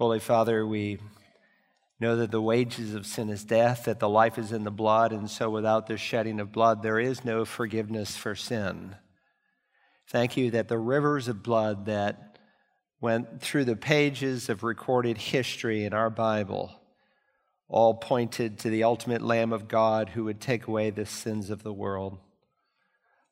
Holy 0.00 0.18
Father, 0.18 0.66
we 0.66 0.98
know 2.00 2.16
that 2.16 2.30
the 2.30 2.40
wages 2.40 2.94
of 2.94 3.04
sin 3.04 3.28
is 3.28 3.44
death, 3.44 3.84
that 3.84 4.00
the 4.00 4.08
life 4.08 4.38
is 4.38 4.50
in 4.50 4.64
the 4.64 4.70
blood, 4.70 5.12
and 5.12 5.28
so 5.28 5.50
without 5.50 5.88
the 5.88 5.98
shedding 5.98 6.40
of 6.40 6.50
blood, 6.50 6.82
there 6.82 6.98
is 6.98 7.22
no 7.22 7.44
forgiveness 7.44 8.16
for 8.16 8.34
sin. 8.34 8.96
Thank 10.08 10.38
you 10.38 10.52
that 10.52 10.68
the 10.68 10.78
rivers 10.78 11.28
of 11.28 11.42
blood 11.42 11.84
that 11.84 12.38
went 13.02 13.42
through 13.42 13.66
the 13.66 13.76
pages 13.76 14.48
of 14.48 14.62
recorded 14.62 15.18
history 15.18 15.84
in 15.84 15.92
our 15.92 16.08
Bible 16.08 16.80
all 17.68 17.92
pointed 17.92 18.58
to 18.60 18.70
the 18.70 18.84
ultimate 18.84 19.20
Lamb 19.20 19.52
of 19.52 19.68
God 19.68 20.08
who 20.08 20.24
would 20.24 20.40
take 20.40 20.66
away 20.66 20.88
the 20.88 21.04
sins 21.04 21.50
of 21.50 21.62
the 21.62 21.74
world. 21.74 22.16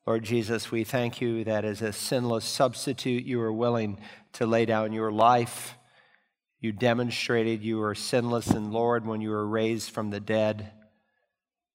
Lord 0.05 0.21
Jesus, 0.21 0.69
we 0.69 0.83
thank 0.83 1.19
you 1.19 1.43
that 1.45 1.65
as 1.65 1.81
a 1.81 1.91
sinless 1.91 2.45
substitute, 2.45 3.25
you 3.25 3.41
are 3.41 3.51
willing 3.51 3.99
to 4.33 4.45
lay 4.45 4.67
down 4.67 4.93
your 4.93 5.11
life. 5.11 5.73
You 6.61 6.71
demonstrated 6.73 7.63
you 7.63 7.77
were 7.77 7.95
sinless 7.95 8.47
and 8.47 8.73
Lord 8.73 9.05
when 9.05 9.21
you 9.21 9.29
were 9.29 9.47
raised 9.47 9.91
from 9.91 10.09
the 10.09 10.19
dead. 10.19 10.71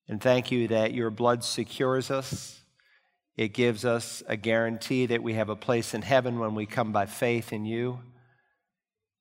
And 0.08 0.20
thank 0.20 0.52
you 0.52 0.68
that 0.68 0.92
your 0.92 1.10
blood 1.10 1.42
secures 1.42 2.10
us. 2.10 2.60
It 3.36 3.54
gives 3.54 3.84
us 3.84 4.22
a 4.28 4.36
guarantee 4.36 5.06
that 5.06 5.22
we 5.22 5.34
have 5.34 5.48
a 5.48 5.56
place 5.56 5.94
in 5.94 6.02
heaven 6.02 6.38
when 6.38 6.54
we 6.54 6.66
come 6.66 6.92
by 6.92 7.06
faith 7.06 7.52
in 7.52 7.64
you. 7.64 8.00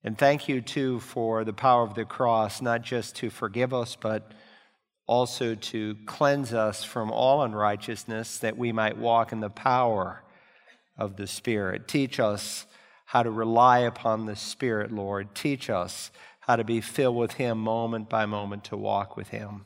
And 0.04 0.18
thank 0.18 0.50
you, 0.50 0.60
too, 0.60 1.00
for 1.00 1.46
the 1.46 1.54
power 1.54 1.84
of 1.84 1.96
the 1.96 2.04
cross, 2.04 2.62
not 2.62 2.82
just 2.82 3.16
to 3.18 3.30
forgive 3.30 3.74
us, 3.74 3.96
but 3.96 4.34
also 5.08 5.56
to 5.56 5.96
cleanse 6.06 6.54
us 6.54 6.84
from 6.84 7.10
all 7.10 7.42
unrighteousness, 7.42 8.40
that 8.40 8.58
we 8.58 8.74
might 8.74 8.98
walk 8.98 9.32
in 9.32 9.40
the 9.40 9.50
power 9.50 10.24
of 10.98 11.16
the 11.16 11.26
Spirit. 11.26 11.88
Teach 11.88 12.20
us 12.20 12.66
how 13.14 13.22
to 13.22 13.30
rely 13.30 13.78
upon 13.78 14.26
the 14.26 14.36
Spirit, 14.36 14.92
Lord. 14.92 15.36
Teach 15.36 15.70
us 15.70 16.10
how 16.40 16.56
to 16.56 16.64
be 16.64 16.82
filled 16.82 17.16
with 17.16 17.34
Him 17.34 17.60
moment 17.60 18.10
by 18.10 18.26
moment, 18.26 18.64
to 18.64 18.76
walk 18.76 19.16
with 19.16 19.28
Him. 19.28 19.66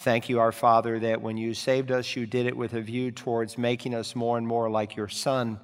Thank 0.00 0.28
you, 0.28 0.38
our 0.38 0.52
Father, 0.52 1.00
that 1.00 1.22
when 1.22 1.38
you 1.38 1.54
saved 1.54 1.90
us, 1.90 2.14
you 2.14 2.26
did 2.26 2.44
it 2.44 2.58
with 2.58 2.74
a 2.74 2.82
view 2.82 3.10
towards 3.10 3.56
making 3.56 3.94
us 3.94 4.14
more 4.14 4.36
and 4.36 4.46
more 4.46 4.68
like 4.68 4.96
your 4.96 5.08
Son 5.08 5.58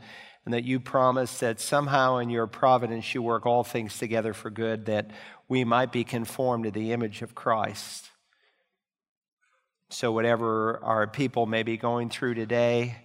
and 0.47 0.55
that 0.55 0.65
you 0.65 0.81
promise 0.81 1.41
that 1.41 1.61
somehow 1.61 2.17
in 2.17 2.31
your 2.31 2.47
providence 2.47 3.15
you 3.15 3.21
work 3.21 3.45
all 3.45 3.63
things 3.63 3.99
together 3.99 4.33
for 4.33 4.49
good, 4.49 4.87
that 4.87 5.11
we 5.47 5.63
might 5.63 5.93
be 5.93 6.05
conformed 6.05 6.65
to 6.65 6.71
the 6.71 6.93
image 6.93 7.21
of 7.21 7.35
Christ. 7.35 8.09
So, 9.91 10.11
whatever 10.11 10.83
our 10.83 11.07
people 11.07 11.45
may 11.45 11.65
be 11.65 11.77
going 11.77 12.09
through 12.09 12.33
today, 12.33 12.97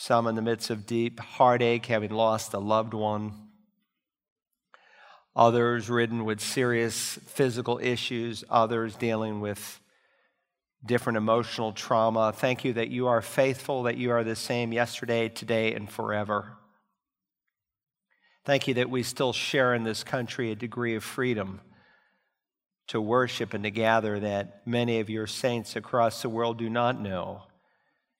some 0.00 0.28
in 0.28 0.36
the 0.36 0.42
midst 0.42 0.70
of 0.70 0.86
deep 0.86 1.18
heartache, 1.18 1.86
having 1.86 2.12
lost 2.12 2.54
a 2.54 2.58
loved 2.60 2.94
one, 2.94 3.32
others 5.34 5.90
ridden 5.90 6.24
with 6.24 6.40
serious 6.40 7.18
physical 7.26 7.80
issues, 7.82 8.44
others 8.48 8.94
dealing 8.94 9.40
with 9.40 9.80
different 10.86 11.16
emotional 11.16 11.72
trauma. 11.72 12.32
Thank 12.32 12.64
you 12.64 12.74
that 12.74 12.90
you 12.90 13.08
are 13.08 13.20
faithful, 13.20 13.82
that 13.82 13.96
you 13.96 14.12
are 14.12 14.22
the 14.22 14.36
same 14.36 14.72
yesterday, 14.72 15.28
today, 15.28 15.74
and 15.74 15.90
forever. 15.90 16.56
Thank 18.44 18.68
you 18.68 18.74
that 18.74 18.90
we 18.90 19.02
still 19.02 19.32
share 19.32 19.74
in 19.74 19.82
this 19.82 20.04
country 20.04 20.52
a 20.52 20.54
degree 20.54 20.94
of 20.94 21.02
freedom 21.02 21.60
to 22.86 23.00
worship 23.00 23.52
and 23.52 23.64
to 23.64 23.72
gather 23.72 24.20
that 24.20 24.64
many 24.64 25.00
of 25.00 25.10
your 25.10 25.26
saints 25.26 25.74
across 25.74 26.22
the 26.22 26.28
world 26.28 26.56
do 26.56 26.70
not 26.70 27.00
know. 27.00 27.47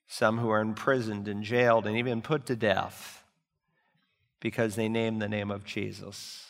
Some 0.08 0.38
who 0.38 0.48
are 0.48 0.60
imprisoned 0.60 1.28
and 1.28 1.44
jailed 1.44 1.86
and 1.86 1.96
even 1.96 2.22
put 2.22 2.46
to 2.46 2.56
death 2.56 3.22
because 4.40 4.74
they 4.74 4.88
name 4.88 5.18
the 5.18 5.28
name 5.28 5.50
of 5.50 5.64
Jesus. 5.64 6.46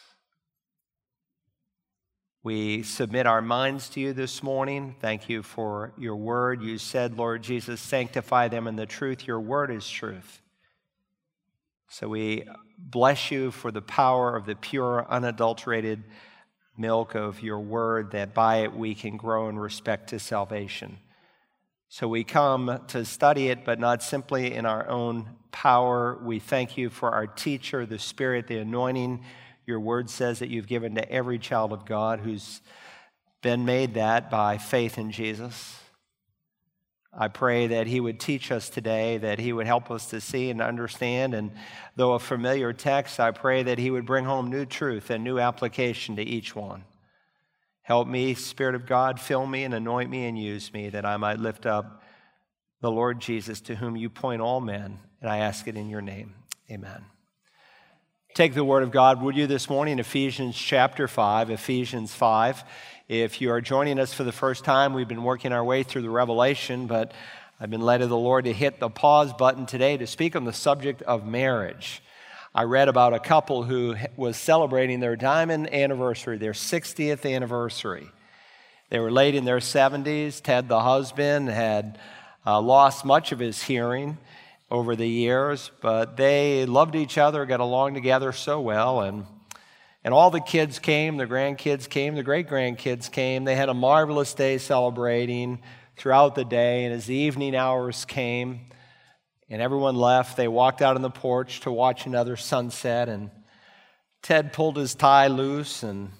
We 2.44 2.84
submit 2.84 3.26
our 3.26 3.42
minds 3.42 3.88
to 3.90 4.00
you 4.00 4.12
this 4.12 4.44
morning. 4.44 4.94
Thank 5.00 5.28
you 5.28 5.42
for 5.42 5.92
your 5.98 6.14
word. 6.14 6.62
You 6.62 6.78
said, 6.78 7.18
Lord 7.18 7.42
Jesus, 7.42 7.80
sanctify 7.80 8.48
them 8.48 8.68
in 8.68 8.76
the 8.76 8.86
truth. 8.86 9.26
Your 9.26 9.40
word 9.40 9.72
is 9.72 9.88
truth. 9.90 10.40
So 11.88 12.08
we 12.08 12.44
bless 12.78 13.32
you 13.32 13.50
for 13.50 13.72
the 13.72 13.82
power 13.82 14.36
of 14.36 14.46
the 14.46 14.54
pure, 14.54 15.04
unadulterated 15.10 16.04
milk 16.76 17.16
of 17.16 17.42
your 17.42 17.58
word, 17.58 18.12
that 18.12 18.34
by 18.34 18.58
it 18.58 18.72
we 18.72 18.94
can 18.94 19.16
grow 19.16 19.48
in 19.48 19.58
respect 19.58 20.10
to 20.10 20.20
salvation. 20.20 20.98
So 21.88 22.06
we 22.06 22.24
come 22.24 22.80
to 22.88 23.04
study 23.04 23.48
it, 23.48 23.64
but 23.64 23.78
not 23.78 24.02
simply 24.02 24.54
in 24.54 24.66
our 24.66 24.88
own 24.88 25.28
power. 25.50 26.18
We 26.22 26.38
thank 26.38 26.76
you 26.76 26.90
for 26.90 27.10
our 27.10 27.26
teacher, 27.26 27.86
the 27.86 27.98
Spirit, 27.98 28.46
the 28.46 28.58
anointing 28.58 29.24
your 29.68 29.80
word 29.80 30.08
says 30.08 30.38
that 30.38 30.48
you've 30.48 30.66
given 30.66 30.94
to 30.94 31.12
every 31.12 31.38
child 31.38 31.74
of 31.74 31.84
God 31.84 32.20
who's 32.20 32.62
been 33.42 33.66
made 33.66 33.94
that 33.94 34.30
by 34.30 34.56
faith 34.56 34.96
in 34.96 35.12
Jesus. 35.12 35.78
I 37.12 37.28
pray 37.28 37.66
that 37.66 37.86
He 37.86 38.00
would 38.00 38.18
teach 38.18 38.50
us 38.50 38.70
today, 38.70 39.18
that 39.18 39.38
He 39.38 39.52
would 39.52 39.66
help 39.66 39.90
us 39.90 40.06
to 40.06 40.22
see 40.22 40.48
and 40.48 40.62
understand. 40.62 41.34
And 41.34 41.50
though 41.96 42.14
a 42.14 42.18
familiar 42.18 42.72
text, 42.72 43.20
I 43.20 43.30
pray 43.30 43.62
that 43.62 43.78
He 43.78 43.90
would 43.90 44.06
bring 44.06 44.24
home 44.24 44.48
new 44.48 44.64
truth 44.64 45.10
and 45.10 45.22
new 45.22 45.38
application 45.38 46.16
to 46.16 46.22
each 46.22 46.56
one. 46.56 46.84
Help 47.88 48.06
me, 48.06 48.34
Spirit 48.34 48.74
of 48.74 48.84
God, 48.84 49.18
fill 49.18 49.46
me 49.46 49.64
and 49.64 49.72
anoint 49.72 50.10
me 50.10 50.26
and 50.26 50.38
use 50.38 50.74
me 50.74 50.90
that 50.90 51.06
I 51.06 51.16
might 51.16 51.38
lift 51.38 51.64
up 51.64 52.02
the 52.82 52.90
Lord 52.90 53.18
Jesus 53.18 53.62
to 53.62 53.76
whom 53.76 53.96
you 53.96 54.10
point 54.10 54.42
all 54.42 54.60
men. 54.60 54.98
And 55.22 55.30
I 55.30 55.38
ask 55.38 55.66
it 55.66 55.74
in 55.74 55.88
your 55.88 56.02
name. 56.02 56.34
Amen. 56.70 57.06
Take 58.34 58.52
the 58.52 58.62
word 58.62 58.82
of 58.82 58.90
God, 58.90 59.22
would 59.22 59.36
you, 59.36 59.46
this 59.46 59.70
morning, 59.70 59.98
Ephesians 59.98 60.54
chapter 60.54 61.08
5, 61.08 61.48
Ephesians 61.48 62.12
5. 62.12 62.62
If 63.08 63.40
you 63.40 63.50
are 63.52 63.62
joining 63.62 63.98
us 63.98 64.12
for 64.12 64.22
the 64.22 64.32
first 64.32 64.66
time, 64.66 64.92
we've 64.92 65.08
been 65.08 65.24
working 65.24 65.54
our 65.54 65.64
way 65.64 65.82
through 65.82 66.02
the 66.02 66.10
Revelation, 66.10 66.88
but 66.88 67.12
I've 67.58 67.70
been 67.70 67.80
led 67.80 68.02
of 68.02 68.10
the 68.10 68.18
Lord 68.18 68.44
to 68.44 68.52
hit 68.52 68.80
the 68.80 68.90
pause 68.90 69.32
button 69.32 69.64
today 69.64 69.96
to 69.96 70.06
speak 70.06 70.36
on 70.36 70.44
the 70.44 70.52
subject 70.52 71.00
of 71.00 71.24
marriage. 71.26 72.02
I 72.58 72.64
read 72.64 72.88
about 72.88 73.14
a 73.14 73.20
couple 73.20 73.62
who 73.62 73.94
was 74.16 74.36
celebrating 74.36 74.98
their 74.98 75.14
diamond 75.14 75.72
anniversary, 75.72 76.38
their 76.38 76.54
60th 76.54 77.32
anniversary. 77.32 78.10
They 78.90 78.98
were 78.98 79.12
late 79.12 79.36
in 79.36 79.44
their 79.44 79.60
70s. 79.60 80.42
Ted, 80.42 80.66
the 80.66 80.80
husband, 80.80 81.50
had 81.50 82.00
uh, 82.44 82.60
lost 82.60 83.04
much 83.04 83.30
of 83.30 83.38
his 83.38 83.62
hearing 83.62 84.18
over 84.72 84.96
the 84.96 85.06
years, 85.06 85.70
but 85.80 86.16
they 86.16 86.66
loved 86.66 86.96
each 86.96 87.16
other, 87.16 87.46
got 87.46 87.60
along 87.60 87.94
together 87.94 88.32
so 88.32 88.60
well, 88.60 89.02
and 89.02 89.24
and 90.02 90.12
all 90.12 90.32
the 90.32 90.40
kids 90.40 90.80
came, 90.80 91.16
the 91.16 91.28
grandkids 91.28 91.88
came, 91.88 92.16
the 92.16 92.24
great 92.24 92.48
grandkids 92.48 93.08
came. 93.08 93.44
They 93.44 93.54
had 93.54 93.68
a 93.68 93.74
marvelous 93.74 94.34
day 94.34 94.58
celebrating 94.58 95.60
throughout 95.96 96.34
the 96.34 96.44
day, 96.44 96.86
and 96.86 96.92
as 96.92 97.06
the 97.06 97.14
evening 97.14 97.54
hours 97.54 98.04
came 98.04 98.62
and 99.50 99.62
everyone 99.62 99.94
left, 99.94 100.36
they 100.36 100.48
walked 100.48 100.82
out 100.82 100.96
on 100.96 101.02
the 101.02 101.10
porch 101.10 101.60
to 101.60 101.72
watch 101.72 102.06
another 102.06 102.36
sunset, 102.36 103.08
and 103.08 103.30
Ted 104.22 104.52
pulled 104.52 104.76
his 104.76 104.94
tie 104.94 105.28
loose 105.28 105.82
and 105.82 106.10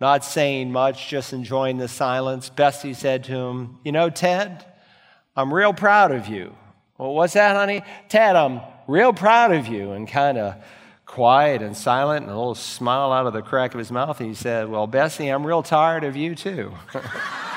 not 0.00 0.24
saying 0.24 0.72
much, 0.72 1.08
just 1.08 1.32
enjoying 1.32 1.78
the 1.78 1.86
silence. 1.86 2.50
Bessie 2.50 2.94
said 2.94 3.24
to 3.24 3.32
him, 3.32 3.78
You 3.84 3.92
know, 3.92 4.10
Ted, 4.10 4.64
I'm 5.36 5.54
real 5.54 5.72
proud 5.72 6.10
of 6.10 6.26
you. 6.26 6.56
Well, 6.98 7.14
what's 7.14 7.34
that, 7.34 7.54
honey? 7.54 7.82
Ted, 8.08 8.34
I'm 8.34 8.60
real 8.88 9.12
proud 9.12 9.52
of 9.52 9.68
you. 9.68 9.92
And 9.92 10.08
kind 10.08 10.38
of 10.38 10.56
quiet 11.06 11.62
and 11.62 11.76
silent 11.76 12.22
and 12.24 12.32
a 12.32 12.36
little 12.36 12.54
smile 12.54 13.12
out 13.12 13.26
of 13.26 13.32
the 13.32 13.42
crack 13.42 13.74
of 13.74 13.78
his 13.78 13.92
mouth. 13.92 14.18
And 14.18 14.28
he 14.28 14.34
said, 14.34 14.68
Well, 14.68 14.86
Bessie, 14.86 15.28
I'm 15.28 15.46
real 15.46 15.62
tired 15.62 16.04
of 16.04 16.16
you 16.16 16.34
too. 16.34 16.72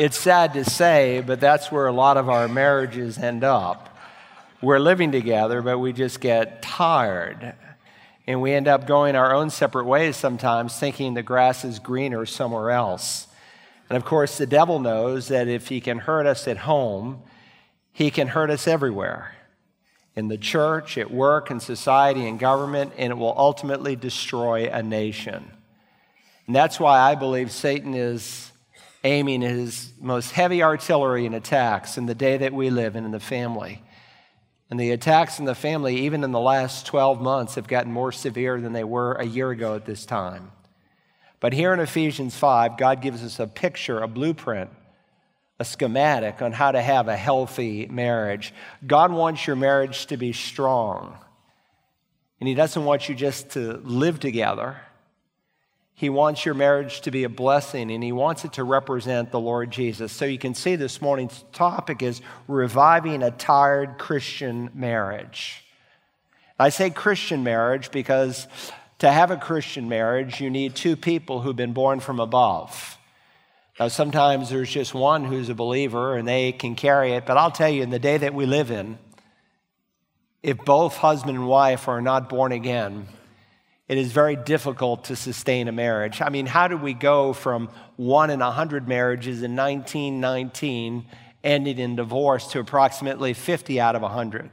it's 0.00 0.18
sad 0.18 0.54
to 0.54 0.64
say, 0.64 1.22
but 1.26 1.40
that's 1.40 1.70
where 1.70 1.86
a 1.86 1.92
lot 1.92 2.16
of 2.16 2.30
our 2.30 2.48
marriages 2.48 3.18
end 3.18 3.44
up. 3.44 3.98
We're 4.62 4.78
living 4.78 5.12
together, 5.12 5.60
but 5.60 5.78
we 5.78 5.92
just 5.92 6.20
get 6.20 6.62
tired. 6.62 7.54
And 8.26 8.40
we 8.40 8.54
end 8.54 8.66
up 8.66 8.86
going 8.86 9.14
our 9.14 9.34
own 9.34 9.50
separate 9.50 9.84
ways 9.84 10.16
sometimes, 10.16 10.74
thinking 10.74 11.12
the 11.12 11.22
grass 11.22 11.66
is 11.66 11.78
greener 11.78 12.24
somewhere 12.24 12.70
else. 12.70 13.26
And 13.90 13.96
of 13.98 14.06
course, 14.06 14.38
the 14.38 14.46
devil 14.46 14.78
knows 14.78 15.28
that 15.28 15.48
if 15.48 15.68
he 15.68 15.82
can 15.82 15.98
hurt 15.98 16.24
us 16.24 16.48
at 16.48 16.56
home, 16.56 17.22
he 17.92 18.10
can 18.10 18.28
hurt 18.28 18.48
us 18.48 18.66
everywhere 18.66 19.34
in 20.16 20.28
the 20.28 20.38
church, 20.38 20.96
at 20.96 21.10
work, 21.10 21.50
in 21.50 21.60
society, 21.60 22.26
in 22.26 22.38
government, 22.38 22.94
and 22.96 23.10
it 23.10 23.16
will 23.16 23.34
ultimately 23.36 23.96
destroy 23.96 24.66
a 24.72 24.82
nation. 24.82 25.50
And 26.46 26.56
that's 26.56 26.80
why 26.80 26.98
I 27.00 27.16
believe 27.16 27.52
Satan 27.52 27.92
is 27.92 28.49
aiming 29.04 29.40
his 29.40 29.92
most 30.00 30.32
heavy 30.32 30.62
artillery 30.62 31.26
and 31.26 31.34
attacks 31.34 31.96
in 31.96 32.06
the 32.06 32.14
day 32.14 32.36
that 32.38 32.52
we 32.52 32.70
live 32.70 32.96
in, 32.96 33.04
in 33.04 33.10
the 33.10 33.20
family. 33.20 33.82
And 34.70 34.78
the 34.78 34.92
attacks 34.92 35.38
in 35.38 35.46
the 35.46 35.54
family, 35.54 36.00
even 36.00 36.22
in 36.22 36.30
the 36.30 36.40
last 36.40 36.86
12 36.86 37.20
months, 37.20 37.56
have 37.56 37.66
gotten 37.66 37.92
more 37.92 38.12
severe 38.12 38.60
than 38.60 38.72
they 38.72 38.84
were 38.84 39.14
a 39.14 39.24
year 39.24 39.50
ago 39.50 39.74
at 39.74 39.86
this 39.86 40.06
time. 40.06 40.52
But 41.40 41.54
here 41.54 41.72
in 41.72 41.80
Ephesians 41.80 42.36
5, 42.36 42.76
God 42.76 43.00
gives 43.00 43.24
us 43.24 43.40
a 43.40 43.46
picture, 43.46 44.00
a 44.00 44.06
blueprint, 44.06 44.70
a 45.58 45.64
schematic 45.64 46.40
on 46.40 46.52
how 46.52 46.70
to 46.70 46.80
have 46.80 47.08
a 47.08 47.16
healthy 47.16 47.86
marriage. 47.86 48.54
God 48.86 49.12
wants 49.12 49.46
your 49.46 49.56
marriage 49.56 50.06
to 50.06 50.16
be 50.16 50.32
strong. 50.32 51.18
And 52.38 52.48
He 52.48 52.54
doesn't 52.54 52.84
want 52.84 53.08
you 53.08 53.14
just 53.14 53.50
to 53.50 53.78
live 53.84 54.20
together. 54.20 54.80
He 56.00 56.08
wants 56.08 56.46
your 56.46 56.54
marriage 56.54 57.02
to 57.02 57.10
be 57.10 57.24
a 57.24 57.28
blessing 57.28 57.90
and 57.90 58.02
he 58.02 58.10
wants 58.10 58.46
it 58.46 58.54
to 58.54 58.64
represent 58.64 59.30
the 59.30 59.38
Lord 59.38 59.70
Jesus. 59.70 60.10
So 60.10 60.24
you 60.24 60.38
can 60.38 60.54
see 60.54 60.74
this 60.74 61.02
morning's 61.02 61.44
topic 61.52 62.00
is 62.00 62.22
reviving 62.48 63.22
a 63.22 63.30
tired 63.30 63.98
Christian 63.98 64.70
marriage. 64.72 65.62
I 66.58 66.70
say 66.70 66.88
Christian 66.88 67.44
marriage 67.44 67.90
because 67.90 68.48
to 69.00 69.12
have 69.12 69.30
a 69.30 69.36
Christian 69.36 69.90
marriage, 69.90 70.40
you 70.40 70.48
need 70.48 70.74
two 70.74 70.96
people 70.96 71.42
who've 71.42 71.54
been 71.54 71.74
born 71.74 72.00
from 72.00 72.18
above. 72.18 72.96
Now, 73.78 73.88
sometimes 73.88 74.48
there's 74.48 74.70
just 74.70 74.94
one 74.94 75.26
who's 75.26 75.50
a 75.50 75.54
believer 75.54 76.16
and 76.16 76.26
they 76.26 76.52
can 76.52 76.76
carry 76.76 77.12
it, 77.12 77.26
but 77.26 77.36
I'll 77.36 77.50
tell 77.50 77.68
you, 77.68 77.82
in 77.82 77.90
the 77.90 77.98
day 77.98 78.16
that 78.16 78.32
we 78.32 78.46
live 78.46 78.70
in, 78.70 78.98
if 80.42 80.56
both 80.64 80.96
husband 80.96 81.36
and 81.36 81.46
wife 81.46 81.88
are 81.88 82.00
not 82.00 82.30
born 82.30 82.52
again, 82.52 83.06
it 83.90 83.98
is 83.98 84.12
very 84.12 84.36
difficult 84.36 85.06
to 85.06 85.16
sustain 85.16 85.66
a 85.66 85.72
marriage. 85.72 86.22
I 86.22 86.28
mean, 86.28 86.46
how 86.46 86.68
do 86.68 86.76
we 86.76 86.94
go 86.94 87.32
from 87.32 87.68
one 87.96 88.30
in 88.30 88.40
a 88.40 88.44
100 88.44 88.86
marriages 88.86 89.42
in 89.42 89.56
1919 89.56 91.06
ending 91.42 91.78
in 91.80 91.96
divorce 91.96 92.52
to 92.52 92.60
approximately 92.60 93.34
50 93.34 93.80
out 93.80 93.96
of 93.96 94.02
100? 94.02 94.48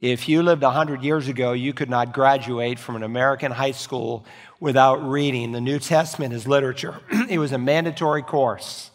If 0.00 0.28
you 0.28 0.42
lived 0.42 0.62
100 0.62 1.04
years 1.04 1.28
ago, 1.28 1.52
you 1.52 1.72
could 1.72 1.88
not 1.88 2.12
graduate 2.12 2.80
from 2.80 2.96
an 2.96 3.04
American 3.04 3.52
high 3.52 3.70
school 3.70 4.24
without 4.58 5.08
reading 5.08 5.52
the 5.52 5.60
New 5.60 5.78
Testament 5.78 6.34
as 6.34 6.44
literature. 6.44 6.98
it 7.30 7.38
was 7.38 7.52
a 7.52 7.58
mandatory 7.58 8.22
course. 8.22 8.90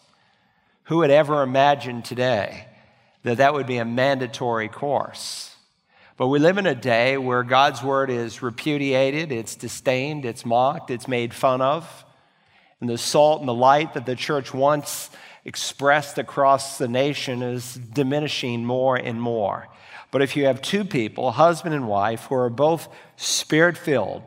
Who 0.84 0.98
would 0.98 1.10
ever 1.10 1.42
imagine 1.42 2.02
today 2.02 2.66
that 3.22 3.38
that 3.38 3.54
would 3.54 3.66
be 3.66 3.78
a 3.78 3.86
mandatory 3.86 4.68
course? 4.68 5.47
But 6.18 6.26
we 6.26 6.40
live 6.40 6.58
in 6.58 6.66
a 6.66 6.74
day 6.74 7.16
where 7.16 7.44
God's 7.44 7.80
word 7.80 8.10
is 8.10 8.42
repudiated, 8.42 9.30
it's 9.30 9.54
disdained, 9.54 10.24
it's 10.24 10.44
mocked, 10.44 10.90
it's 10.90 11.06
made 11.06 11.32
fun 11.32 11.60
of. 11.60 12.04
And 12.80 12.90
the 12.90 12.98
salt 12.98 13.38
and 13.38 13.48
the 13.48 13.54
light 13.54 13.94
that 13.94 14.04
the 14.04 14.16
church 14.16 14.52
once 14.52 15.10
expressed 15.44 16.18
across 16.18 16.76
the 16.76 16.88
nation 16.88 17.40
is 17.40 17.74
diminishing 17.74 18.64
more 18.64 18.96
and 18.96 19.22
more. 19.22 19.68
But 20.10 20.22
if 20.22 20.36
you 20.36 20.46
have 20.46 20.60
two 20.60 20.84
people, 20.84 21.30
husband 21.30 21.72
and 21.72 21.86
wife, 21.86 22.24
who 22.24 22.34
are 22.34 22.50
both 22.50 22.88
spirit 23.16 23.78
filled, 23.78 24.24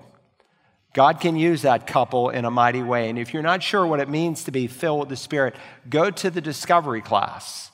God 0.94 1.20
can 1.20 1.36
use 1.36 1.64
that 1.64 1.88
couple 1.88 2.30
in 2.30 2.46
a 2.46 2.52
mighty 2.52 2.82
way. 2.82 3.10
And 3.10 3.20
if 3.20 3.34
you're 3.34 3.44
not 3.44 3.64
sure 3.64 3.86
what 3.86 4.00
it 4.00 4.08
means 4.08 4.46
to 4.46 4.52
be 4.52 4.68
filled 4.68 5.02
with 5.02 5.10
the 5.10 5.16
Spirit, 5.16 5.56
go 5.90 6.10
to 6.12 6.30
the 6.30 6.42
discovery 6.42 7.02
class. 7.02 7.71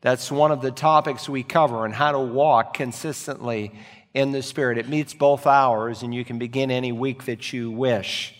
That's 0.00 0.30
one 0.30 0.52
of 0.52 0.60
the 0.60 0.70
topics 0.70 1.28
we 1.28 1.42
cover 1.42 1.84
and 1.84 1.94
how 1.94 2.12
to 2.12 2.18
walk 2.18 2.74
consistently 2.74 3.72
in 4.14 4.32
the 4.32 4.42
Spirit. 4.42 4.78
It 4.78 4.88
meets 4.88 5.14
both 5.14 5.46
hours, 5.46 6.02
and 6.02 6.14
you 6.14 6.24
can 6.24 6.38
begin 6.38 6.70
any 6.70 6.92
week 6.92 7.24
that 7.24 7.52
you 7.52 7.70
wish. 7.70 8.34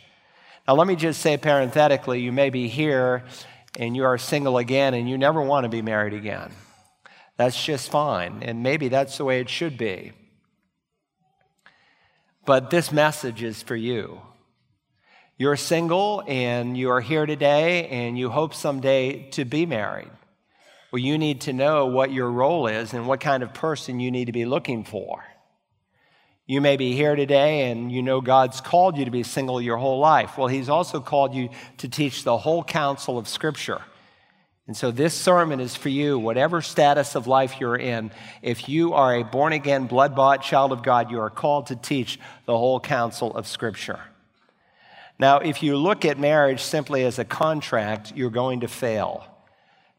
Now, 0.67 0.75
let 0.75 0.87
me 0.87 0.97
just 0.97 1.21
say 1.21 1.37
parenthetically 1.37 2.21
you 2.21 2.33
may 2.33 2.51
be 2.51 2.69
here 2.69 3.25
and 3.79 3.95
you 3.95 4.05
are 4.05 4.19
single 4.19 4.59
again 4.59 4.95
and 4.95 5.09
you 5.09 5.19
never 5.19 5.41
want 5.41 5.65
to 5.65 5.69
be 5.69 5.83
married 5.83 6.15
again. 6.15 6.51
That's 7.37 7.63
just 7.63 7.91
fine, 7.91 8.43
and 8.43 8.63
maybe 8.63 8.89
that's 8.89 9.19
the 9.19 9.25
way 9.25 9.41
it 9.41 9.51
should 9.51 9.77
be. 9.77 10.13
But 12.47 12.71
this 12.71 12.91
message 12.93 13.43
is 13.43 13.63
for 13.63 13.77
you. 13.77 14.21
You're 15.37 15.57
single 15.57 16.25
and 16.27 16.79
you 16.79 16.91
are 16.91 17.03
here 17.03 17.27
today 17.27 17.89
and 17.89 18.19
you 18.19 18.31
hope 18.31 18.55
someday 18.55 19.29
to 19.33 19.45
be 19.45 19.67
married. 19.67 20.09
Well, 20.97 21.05
you 21.05 21.19
need 21.19 21.43
to 21.43 21.53
know 21.53 21.85
what 21.85 22.11
your 22.11 22.31
role 22.31 22.69
is 22.69 22.95
and 22.95 23.07
what 23.07 23.21
kind 23.21 23.43
of 23.43 23.53
person 23.53 24.01
you 24.01 24.11
need 24.11 24.25
to 24.29 24.33
be 24.33 24.47
looking 24.47 24.83
for. 24.83 25.23
You 26.47 26.63
may 26.63 26.79
be 26.79 26.95
here 26.95 27.15
today 27.15 27.71
and 27.71 27.93
you 27.93 28.01
know 28.01 28.23
God's 28.23 28.63
called 28.63 28.97
you 28.97 29.05
to 29.05 29.11
be 29.11 29.23
single 29.23 29.61
your 29.61 29.77
whole 29.77 29.99
life. 29.99 30.39
Well, 30.39 30.47
He's 30.47 30.71
also 30.71 31.01
called 31.01 31.35
you 31.35 31.51
to 31.77 31.89
teach 31.91 32.25
the 32.25 32.39
whole 32.39 32.65
counsel 32.65 33.19
of 33.19 33.29
Scripture. 33.29 33.83
And 34.67 34.75
so 34.75 34.91
this 34.91 35.13
sermon 35.13 35.61
is 35.61 35.77
for 35.77 35.91
you, 35.91 36.19
whatever 36.19 36.63
status 36.63 37.15
of 37.15 37.27
life 37.27 37.61
you're 37.61 37.77
in. 37.77 38.11
If 38.41 38.67
you 38.67 38.95
are 38.95 39.17
a 39.17 39.23
born 39.23 39.53
again, 39.53 39.89
blood 39.89 40.17
bought 40.17 40.41
child 40.41 40.73
of 40.73 40.83
God, 40.83 41.11
you 41.11 41.21
are 41.21 41.29
called 41.29 41.67
to 41.67 41.77
teach 41.77 42.19
the 42.47 42.57
whole 42.57 42.81
counsel 42.81 43.37
of 43.37 43.47
Scripture. 43.47 44.01
Now, 45.19 45.41
if 45.41 45.63
you 45.63 45.77
look 45.77 46.07
at 46.07 46.19
marriage 46.19 46.63
simply 46.63 47.05
as 47.05 47.19
a 47.19 47.25
contract, 47.27 48.15
you're 48.17 48.31
going 48.31 48.61
to 48.61 48.69
fail. 48.69 49.27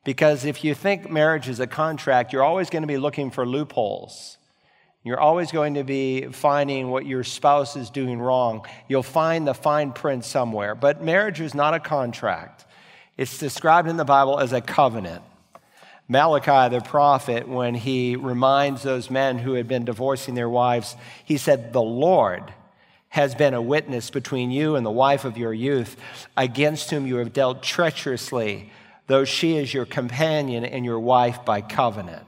Because 0.08 0.46
if 0.46 0.64
you 0.64 0.74
think 0.74 1.12
marriage 1.12 1.50
is 1.50 1.60
a 1.60 1.68
contract, 1.68 2.32
you're 2.32 2.42
always 2.42 2.70
going 2.70 2.84
to 2.84 2.88
be 2.88 2.98
looking 2.98 3.30
for 3.30 3.46
loopholes. 3.46 4.38
You're 5.04 5.20
always 5.20 5.52
going 5.52 5.74
to 5.74 5.84
be 5.84 6.28
finding 6.28 6.90
what 6.90 7.06
your 7.06 7.26
spouse 7.26 7.76
is 7.76 7.90
doing 7.90 8.18
wrong. 8.18 8.66
You'll 8.88 9.04
find 9.04 9.46
the 9.46 9.54
fine 9.54 9.92
print 9.92 10.24
somewhere. 10.24 10.76
But 10.76 11.04
marriage 11.04 11.42
is 11.42 11.54
not 11.54 11.74
a 11.74 11.82
contract, 11.82 12.64
it's 13.18 13.38
described 13.38 13.90
in 13.90 13.98
the 13.98 14.06
Bible 14.06 14.40
as 14.40 14.54
a 14.54 14.62
covenant. 14.62 15.24
Malachi, 16.08 16.74
the 16.74 16.82
prophet, 16.82 17.46
when 17.46 17.76
he 17.76 18.16
reminds 18.16 18.84
those 18.84 19.10
men 19.10 19.38
who 19.38 19.56
had 19.56 19.68
been 19.68 19.84
divorcing 19.84 20.36
their 20.36 20.48
wives, 20.48 20.96
he 21.26 21.36
said, 21.36 21.74
The 21.74 21.82
Lord 21.82 22.54
has 23.10 23.36
been 23.36 23.54
a 23.54 23.62
witness 23.62 24.10
between 24.10 24.52
you 24.52 24.78
and 24.78 24.86
the 24.86 24.90
wife 24.90 25.26
of 25.26 25.38
your 25.38 25.54
youth, 25.54 25.98
against 26.38 26.92
whom 26.92 27.08
you 27.08 27.18
have 27.18 27.34
dealt 27.34 27.62
treacherously 27.62 28.72
though 29.08 29.26
she 29.26 29.58
is 29.58 29.74
your 29.74 29.86
companion 29.86 30.64
and 30.64 30.86
your 30.86 31.00
wife 31.00 31.44
by 31.44 31.62
covenant. 31.62 32.24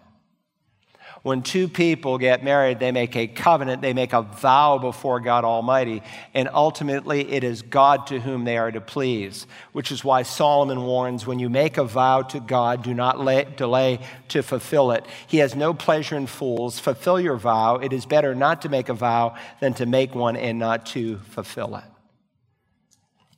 When 1.22 1.42
two 1.42 1.68
people 1.68 2.18
get 2.18 2.46
married, 2.46 2.80
they 2.80 2.94
make 2.94 3.16
a 3.18 3.28
covenant, 3.28 3.82
they 3.82 3.92
make 3.92 4.14
a 4.14 4.22
vow 4.22 4.78
before 4.78 5.20
God 5.20 5.44
Almighty, 5.44 6.02
and 6.34 6.50
ultimately 6.54 7.30
it 7.30 7.44
is 7.44 7.62
God 7.62 8.08
to 8.08 8.22
whom 8.22 8.46
they 8.46 8.58
are 8.58 8.72
to 8.72 8.80
please, 8.80 9.46
which 9.74 9.92
is 9.92 10.02
why 10.02 10.24
Solomon 10.24 10.84
warns 10.84 11.28
when 11.28 11.38
you 11.38 11.50
make 11.50 11.78
a 11.78 11.84
vow 11.84 12.22
to 12.22 12.40
God, 12.40 12.84
do 12.84 12.94
not 12.94 13.20
lay, 13.20 13.46
delay 13.58 14.00
to 14.30 14.42
fulfill 14.42 14.92
it. 14.92 15.06
He 15.28 15.40
has 15.40 15.58
no 15.58 15.74
pleasure 15.74 16.16
in 16.16 16.26
fools. 16.26 16.80
Fulfill 16.80 17.20
your 17.20 17.38
vow. 17.38 17.76
It 17.76 17.92
is 17.92 18.06
better 18.06 18.34
not 18.34 18.62
to 18.62 18.70
make 18.70 18.88
a 18.88 18.94
vow 18.94 19.36
than 19.60 19.74
to 19.74 19.86
make 19.86 20.16
one 20.16 20.38
and 20.38 20.58
not 20.58 20.86
to 20.88 21.18
fulfill 21.18 21.76
it. 21.76 21.89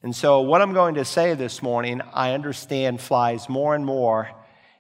And 0.03 0.15
so, 0.15 0.41
what 0.41 0.61
I'm 0.61 0.73
going 0.73 0.95
to 0.95 1.05
say 1.05 1.35
this 1.35 1.61
morning, 1.61 2.01
I 2.13 2.33
understand 2.33 3.01
flies 3.01 3.47
more 3.47 3.75
and 3.75 3.85
more 3.85 4.29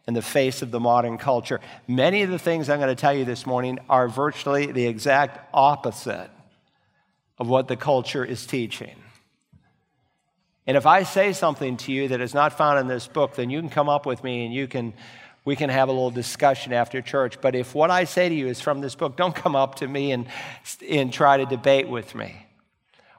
in 0.07 0.15
the 0.15 0.21
face 0.21 0.61
of 0.61 0.71
the 0.71 0.79
modern 0.79 1.17
culture. 1.17 1.59
Many 1.87 2.23
of 2.23 2.31
the 2.31 2.39
things 2.39 2.69
I'm 2.69 2.79
going 2.79 2.89
to 2.89 2.99
tell 2.99 3.13
you 3.13 3.23
this 3.23 3.45
morning 3.45 3.79
are 3.87 4.07
virtually 4.07 4.71
the 4.71 4.87
exact 4.87 5.47
opposite 5.53 6.29
of 7.37 7.47
what 7.47 7.67
the 7.67 7.75
culture 7.75 8.25
is 8.25 8.45
teaching. 8.45 8.95
And 10.65 10.75
if 10.75 10.85
I 10.85 11.03
say 11.03 11.33
something 11.33 11.77
to 11.77 11.91
you 11.91 12.07
that 12.09 12.21
is 12.21 12.33
not 12.33 12.57
found 12.57 12.79
in 12.79 12.87
this 12.87 13.07
book, 13.07 13.35
then 13.35 13.49
you 13.49 13.59
can 13.59 13.69
come 13.69 13.89
up 13.89 14.05
with 14.05 14.23
me 14.23 14.45
and 14.45 14.53
you 14.53 14.67
can 14.67 14.93
we 15.43 15.55
can 15.55 15.71
have 15.71 15.89
a 15.89 15.91
little 15.91 16.11
discussion 16.11 16.71
after 16.71 17.01
church. 17.01 17.41
But 17.41 17.55
if 17.55 17.73
what 17.73 17.89
I 17.89 18.03
say 18.03 18.29
to 18.29 18.35
you 18.35 18.47
is 18.47 18.61
from 18.61 18.79
this 18.79 18.93
book, 18.93 19.17
don't 19.17 19.35
come 19.35 19.55
up 19.55 19.75
to 19.75 19.87
me 19.87 20.11
and, 20.11 20.27
and 20.87 21.11
try 21.11 21.37
to 21.37 21.45
debate 21.45 21.87
with 21.87 22.13
me. 22.13 22.45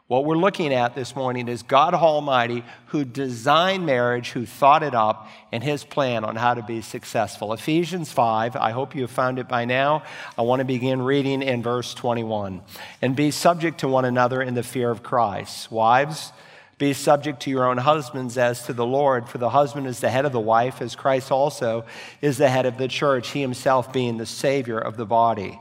What 0.08 0.24
we're 0.24 0.36
looking 0.36 0.74
at 0.74 0.94
this 0.94 1.14
morning 1.14 1.48
is 1.48 1.62
God 1.62 1.94
Almighty 1.94 2.64
who 2.86 3.04
designed 3.04 3.86
marriage, 3.86 4.32
who 4.32 4.44
thought 4.44 4.82
it 4.82 4.94
up, 4.94 5.28
and 5.52 5.62
his 5.62 5.84
plan 5.84 6.24
on 6.24 6.36
how 6.36 6.54
to 6.54 6.62
be 6.62 6.82
successful. 6.82 7.52
Ephesians 7.52 8.10
5, 8.10 8.56
I 8.56 8.72
hope 8.72 8.94
you 8.94 9.02
have 9.02 9.12
found 9.12 9.38
it 9.38 9.48
by 9.48 9.64
now. 9.64 10.02
I 10.36 10.42
want 10.42 10.58
to 10.58 10.64
begin 10.64 11.02
reading 11.02 11.40
in 11.40 11.62
verse 11.62 11.94
21. 11.94 12.62
And 13.00 13.14
be 13.14 13.30
subject 13.30 13.78
to 13.80 13.88
one 13.88 14.04
another 14.04 14.42
in 14.42 14.54
the 14.54 14.64
fear 14.64 14.90
of 14.90 15.04
Christ. 15.04 15.70
Wives, 15.70 16.32
be 16.78 16.92
subject 16.94 17.40
to 17.42 17.50
your 17.50 17.68
own 17.68 17.78
husbands 17.78 18.36
as 18.36 18.66
to 18.66 18.72
the 18.72 18.84
Lord, 18.84 19.28
for 19.28 19.38
the 19.38 19.50
husband 19.50 19.86
is 19.86 20.00
the 20.00 20.10
head 20.10 20.24
of 20.24 20.32
the 20.32 20.40
wife, 20.40 20.82
as 20.82 20.96
Christ 20.96 21.30
also 21.30 21.84
is 22.20 22.38
the 22.38 22.48
head 22.48 22.66
of 22.66 22.76
the 22.76 22.88
church, 22.88 23.30
he 23.30 23.40
himself 23.40 23.92
being 23.92 24.16
the 24.18 24.26
Savior 24.26 24.78
of 24.78 24.96
the 24.96 25.06
body. 25.06 25.60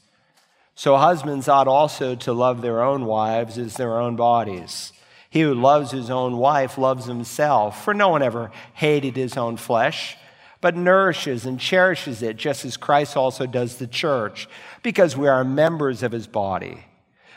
So 0.81 0.97
husbands 0.97 1.47
ought 1.47 1.67
also 1.67 2.15
to 2.15 2.33
love 2.33 2.63
their 2.63 2.81
own 2.81 3.05
wives 3.05 3.59
as 3.59 3.75
their 3.75 3.99
own 3.99 4.15
bodies. 4.15 4.93
He 5.29 5.41
who 5.41 5.53
loves 5.53 5.91
his 5.91 6.09
own 6.09 6.37
wife 6.37 6.75
loves 6.75 7.05
himself, 7.05 7.83
for 7.83 7.93
no 7.93 8.09
one 8.09 8.23
ever 8.23 8.49
hated 8.73 9.15
his 9.15 9.37
own 9.37 9.57
flesh, 9.57 10.17
but 10.59 10.75
nourishes 10.75 11.45
and 11.45 11.59
cherishes 11.59 12.23
it, 12.23 12.35
just 12.35 12.65
as 12.65 12.77
Christ 12.77 13.15
also 13.15 13.45
does 13.45 13.75
the 13.75 13.85
church, 13.85 14.49
because 14.81 15.15
we 15.15 15.27
are 15.27 15.43
members 15.43 16.01
of 16.01 16.13
his 16.13 16.25
body. 16.25 16.85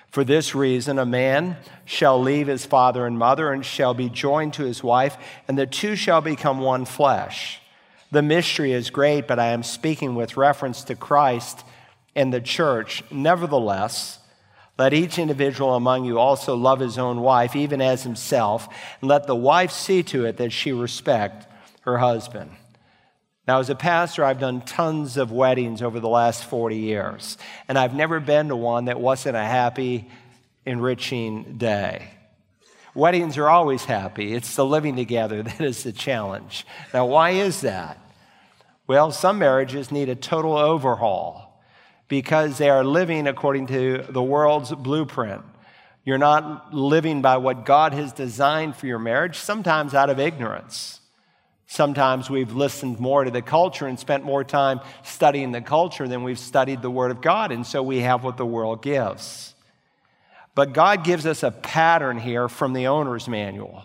For 0.08 0.24
this 0.24 0.54
reason, 0.54 0.98
a 0.98 1.04
man 1.04 1.58
shall 1.84 2.18
leave 2.18 2.46
his 2.46 2.64
father 2.64 3.06
and 3.06 3.18
mother 3.18 3.52
and 3.52 3.62
shall 3.62 3.92
be 3.92 4.08
joined 4.08 4.54
to 4.54 4.64
his 4.64 4.82
wife, 4.82 5.18
and 5.46 5.58
the 5.58 5.66
two 5.66 5.96
shall 5.96 6.22
become 6.22 6.60
one 6.60 6.86
flesh. 6.86 7.60
The 8.10 8.22
mystery 8.22 8.72
is 8.72 8.88
great, 8.88 9.28
but 9.28 9.38
I 9.38 9.48
am 9.48 9.62
speaking 9.62 10.14
with 10.14 10.38
reference 10.38 10.82
to 10.84 10.94
Christ 10.94 11.62
and 12.14 12.32
the 12.32 12.40
church. 12.40 13.02
Nevertheless, 13.10 14.18
let 14.78 14.92
each 14.92 15.18
individual 15.18 15.74
among 15.74 16.04
you 16.04 16.18
also 16.18 16.56
love 16.56 16.80
his 16.80 16.98
own 16.98 17.20
wife, 17.20 17.54
even 17.54 17.80
as 17.80 18.02
himself, 18.02 18.68
and 19.00 19.08
let 19.08 19.26
the 19.26 19.36
wife 19.36 19.70
see 19.70 20.02
to 20.04 20.24
it 20.24 20.36
that 20.38 20.52
she 20.52 20.72
respect 20.72 21.46
her 21.82 21.98
husband. 21.98 22.50
Now, 23.46 23.60
as 23.60 23.68
a 23.70 23.74
pastor, 23.74 24.24
I've 24.24 24.40
done 24.40 24.62
tons 24.62 25.16
of 25.16 25.30
weddings 25.30 25.82
over 25.82 26.00
the 26.00 26.08
last 26.08 26.44
40 26.44 26.76
years, 26.76 27.36
and 27.68 27.78
I've 27.78 27.94
never 27.94 28.18
been 28.18 28.48
to 28.48 28.56
one 28.56 28.86
that 28.86 28.98
wasn't 28.98 29.36
a 29.36 29.44
happy, 29.44 30.08
enriching 30.64 31.58
day. 31.58 32.10
Weddings 32.94 33.36
are 33.36 33.48
always 33.48 33.84
happy. 33.84 34.32
It's 34.32 34.56
the 34.56 34.64
living 34.64 34.96
together 34.96 35.42
that 35.42 35.60
is 35.60 35.82
the 35.82 35.92
challenge. 35.92 36.66
Now, 36.92 37.06
why 37.06 37.30
is 37.30 37.60
that? 37.60 37.98
Well, 38.86 39.12
some 39.12 39.38
marriages 39.38 39.92
need 39.92 40.08
a 40.08 40.14
total 40.14 40.56
overhaul 40.56 41.43
because 42.08 42.58
they 42.58 42.70
are 42.70 42.84
living 42.84 43.26
according 43.26 43.66
to 43.68 44.04
the 44.08 44.22
world's 44.22 44.72
blueprint. 44.72 45.42
You're 46.04 46.18
not 46.18 46.74
living 46.74 47.22
by 47.22 47.38
what 47.38 47.64
God 47.64 47.94
has 47.94 48.12
designed 48.12 48.76
for 48.76 48.86
your 48.86 48.98
marriage, 48.98 49.38
sometimes 49.38 49.94
out 49.94 50.10
of 50.10 50.20
ignorance. 50.20 51.00
Sometimes 51.66 52.28
we've 52.28 52.52
listened 52.52 53.00
more 53.00 53.24
to 53.24 53.30
the 53.30 53.40
culture 53.40 53.86
and 53.86 53.98
spent 53.98 54.22
more 54.22 54.44
time 54.44 54.80
studying 55.02 55.50
the 55.50 55.62
culture 55.62 56.06
than 56.06 56.22
we've 56.22 56.38
studied 56.38 56.82
the 56.82 56.90
Word 56.90 57.10
of 57.10 57.22
God, 57.22 57.52
and 57.52 57.66
so 57.66 57.82
we 57.82 58.00
have 58.00 58.22
what 58.22 58.36
the 58.36 58.46
world 58.46 58.82
gives. 58.82 59.54
But 60.54 60.74
God 60.74 61.04
gives 61.04 61.26
us 61.26 61.42
a 61.42 61.50
pattern 61.50 62.18
here 62.18 62.48
from 62.48 62.74
the 62.74 62.86
owner's 62.86 63.26
manual. 63.26 63.82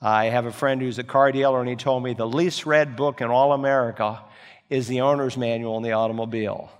I 0.00 0.26
have 0.26 0.46
a 0.46 0.52
friend 0.52 0.80
who's 0.80 0.98
a 0.98 1.04
car 1.04 1.32
dealer, 1.32 1.60
and 1.60 1.68
he 1.68 1.76
told 1.76 2.04
me 2.04 2.12
the 2.12 2.26
least 2.26 2.66
read 2.66 2.94
book 2.94 3.20
in 3.20 3.30
all 3.30 3.52
America 3.52 4.20
is 4.68 4.86
the 4.86 5.00
owner's 5.00 5.36
manual 5.36 5.76
in 5.78 5.82
the 5.82 5.92
automobile. 5.92 6.70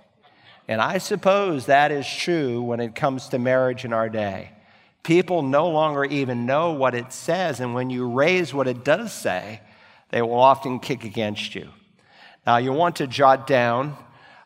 And 0.67 0.81
I 0.81 0.97
suppose 0.97 1.65
that 1.65 1.91
is 1.91 2.07
true 2.07 2.61
when 2.61 2.79
it 2.79 2.95
comes 2.95 3.29
to 3.29 3.39
marriage 3.39 3.85
in 3.85 3.93
our 3.93 4.09
day. 4.09 4.51
People 5.03 5.41
no 5.41 5.69
longer 5.69 6.05
even 6.05 6.45
know 6.45 6.71
what 6.71 6.95
it 6.95 7.11
says, 7.11 7.59
and 7.59 7.73
when 7.73 7.89
you 7.89 8.09
raise 8.09 8.53
what 8.53 8.67
it 8.67 8.85
does 8.85 9.11
say, 9.11 9.59
they 10.11 10.21
will 10.21 10.39
often 10.39 10.79
kick 10.79 11.03
against 11.03 11.55
you. 11.55 11.69
Now, 12.45 12.57
you 12.57 12.71
want 12.71 12.97
to 12.97 13.07
jot 13.07 13.45
down 13.45 13.97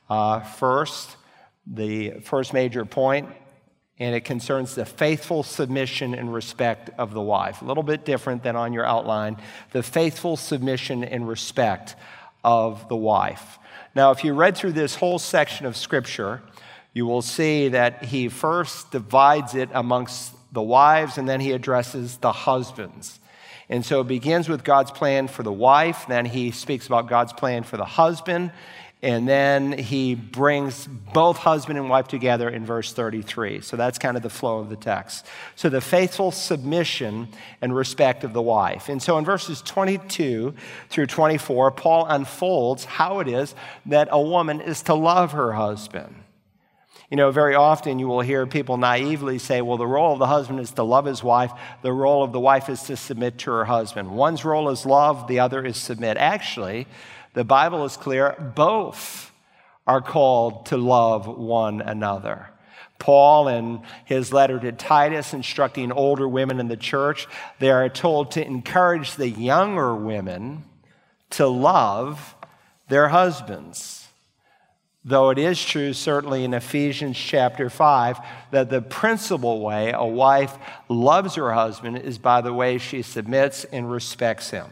uh, 0.09 0.39
first 0.39 1.15
the 1.67 2.21
first 2.21 2.53
major 2.53 2.85
point, 2.85 3.29
and 3.99 4.15
it 4.15 4.21
concerns 4.21 4.75
the 4.75 4.85
faithful 4.85 5.43
submission 5.43 6.13
and 6.15 6.33
respect 6.33 6.89
of 6.97 7.13
the 7.13 7.21
wife. 7.21 7.61
A 7.61 7.65
little 7.65 7.83
bit 7.83 8.05
different 8.05 8.43
than 8.43 8.55
on 8.55 8.73
your 8.73 8.85
outline, 8.85 9.37
the 9.71 9.83
faithful 9.83 10.37
submission 10.37 11.03
and 11.03 11.27
respect 11.27 11.95
of 12.43 12.87
the 12.87 12.95
wife. 12.95 13.59
Now, 13.97 14.11
if 14.11 14.23
you 14.23 14.35
read 14.35 14.55
through 14.55 14.73
this 14.73 14.93
whole 14.93 15.17
section 15.17 15.65
of 15.65 15.75
Scripture, 15.75 16.43
you 16.93 17.07
will 17.07 17.23
see 17.23 17.69
that 17.69 18.05
he 18.05 18.29
first 18.29 18.91
divides 18.91 19.55
it 19.55 19.69
amongst 19.73 20.35
the 20.53 20.61
wives 20.61 21.17
and 21.17 21.27
then 21.27 21.39
he 21.39 21.51
addresses 21.51 22.17
the 22.17 22.31
husbands. 22.31 23.19
And 23.69 23.83
so 23.83 24.01
it 24.01 24.07
begins 24.07 24.49
with 24.49 24.63
God's 24.63 24.91
plan 24.91 25.27
for 25.27 25.41
the 25.41 25.51
wife, 25.51 26.05
then 26.07 26.27
he 26.27 26.51
speaks 26.51 26.85
about 26.85 27.07
God's 27.07 27.33
plan 27.33 27.63
for 27.63 27.77
the 27.77 27.85
husband, 27.85 28.51
and 29.03 29.27
then 29.27 29.77
he 29.77 30.15
brings 30.15 30.87
both 30.87 31.37
husband 31.37 31.77
and 31.77 31.87
wife 31.87 32.07
together 32.07 32.49
in 32.49 32.65
verse 32.65 32.93
33. 32.93 33.61
So 33.61 33.77
that's 33.77 33.99
kind 33.99 34.17
of 34.17 34.23
the 34.23 34.29
flow 34.29 34.57
of 34.57 34.69
the 34.69 34.75
text. 34.75 35.27
So 35.55 35.69
the 35.69 35.81
faithful 35.81 36.31
submission 36.31 37.27
and 37.61 37.75
respect 37.75 38.23
of 38.23 38.33
the 38.33 38.41
wife. 38.41 38.89
And 38.89 39.01
so 39.01 39.19
in 39.19 39.25
verses 39.25 39.61
22 39.61 40.53
through 40.89 41.05
24, 41.05 41.71
Paul 41.71 42.07
unfolds 42.07 42.85
how 42.85 43.19
it 43.19 43.27
is 43.27 43.53
that 43.85 44.07
a 44.11 44.21
woman 44.21 44.61
is 44.61 44.81
to 44.83 44.95
love 44.95 45.33
her 45.33 45.53
husband. 45.53 46.15
You 47.11 47.15
know, 47.15 47.31
very 47.31 47.55
often 47.55 47.99
you 47.99 48.07
will 48.07 48.19
hear 48.21 48.45
people 48.47 48.77
naively 48.77 49.37
say, 49.37 49.61
well, 49.61 49.77
the 49.77 49.87
role 49.87 50.11
of 50.11 50.19
the 50.19 50.27
husband 50.27 50.59
is 50.59 50.71
to 50.71 50.83
love 50.83 51.05
his 51.05 51.23
wife, 51.23 51.51
the 51.81 51.93
role 51.93 52.21
of 52.21 52.33
the 52.33 52.39
wife 52.39 52.67
is 52.67 52.81
to 52.83 52.97
submit 52.97 53.37
to 53.39 53.51
her 53.51 53.63
husband. 53.63 54.11
One's 54.11 54.43
role 54.43 54.69
is 54.69 54.85
love, 54.85 55.27
the 55.27 55.39
other 55.39 55.63
is 55.63 55.77
submit. 55.77 56.17
Actually, 56.17 56.85
the 57.33 57.43
Bible 57.43 57.85
is 57.85 57.97
clear, 57.97 58.35
both 58.55 59.31
are 59.85 60.01
called 60.01 60.65
to 60.67 60.77
love 60.77 61.27
one 61.27 61.81
another. 61.81 62.49
Paul, 62.99 63.47
in 63.47 63.81
his 64.05 64.33
letter 64.33 64.59
to 64.59 64.71
Titus, 64.71 65.33
instructing 65.33 65.91
older 65.91 66.27
women 66.27 66.59
in 66.59 66.67
the 66.67 66.77
church, 66.77 67.27
they 67.59 67.69
are 67.69 67.89
told 67.89 68.31
to 68.31 68.45
encourage 68.45 69.15
the 69.15 69.29
younger 69.29 69.95
women 69.95 70.65
to 71.31 71.47
love 71.47 72.35
their 72.89 73.09
husbands. 73.09 74.07
Though 75.05 75.29
it 75.29 75.37
is 75.37 75.63
true, 75.63 75.93
certainly 75.93 76.43
in 76.43 76.53
Ephesians 76.53 77.17
chapter 77.17 77.69
5, 77.69 78.19
that 78.51 78.69
the 78.69 78.81
principal 78.81 79.61
way 79.61 79.93
a 79.95 80.05
wife 80.05 80.57
loves 80.89 81.35
her 81.35 81.53
husband 81.53 81.99
is 81.99 82.17
by 82.17 82.41
the 82.41 82.53
way 82.53 82.77
she 82.77 83.01
submits 83.03 83.63
and 83.65 83.89
respects 83.89 84.49
him. 84.49 84.65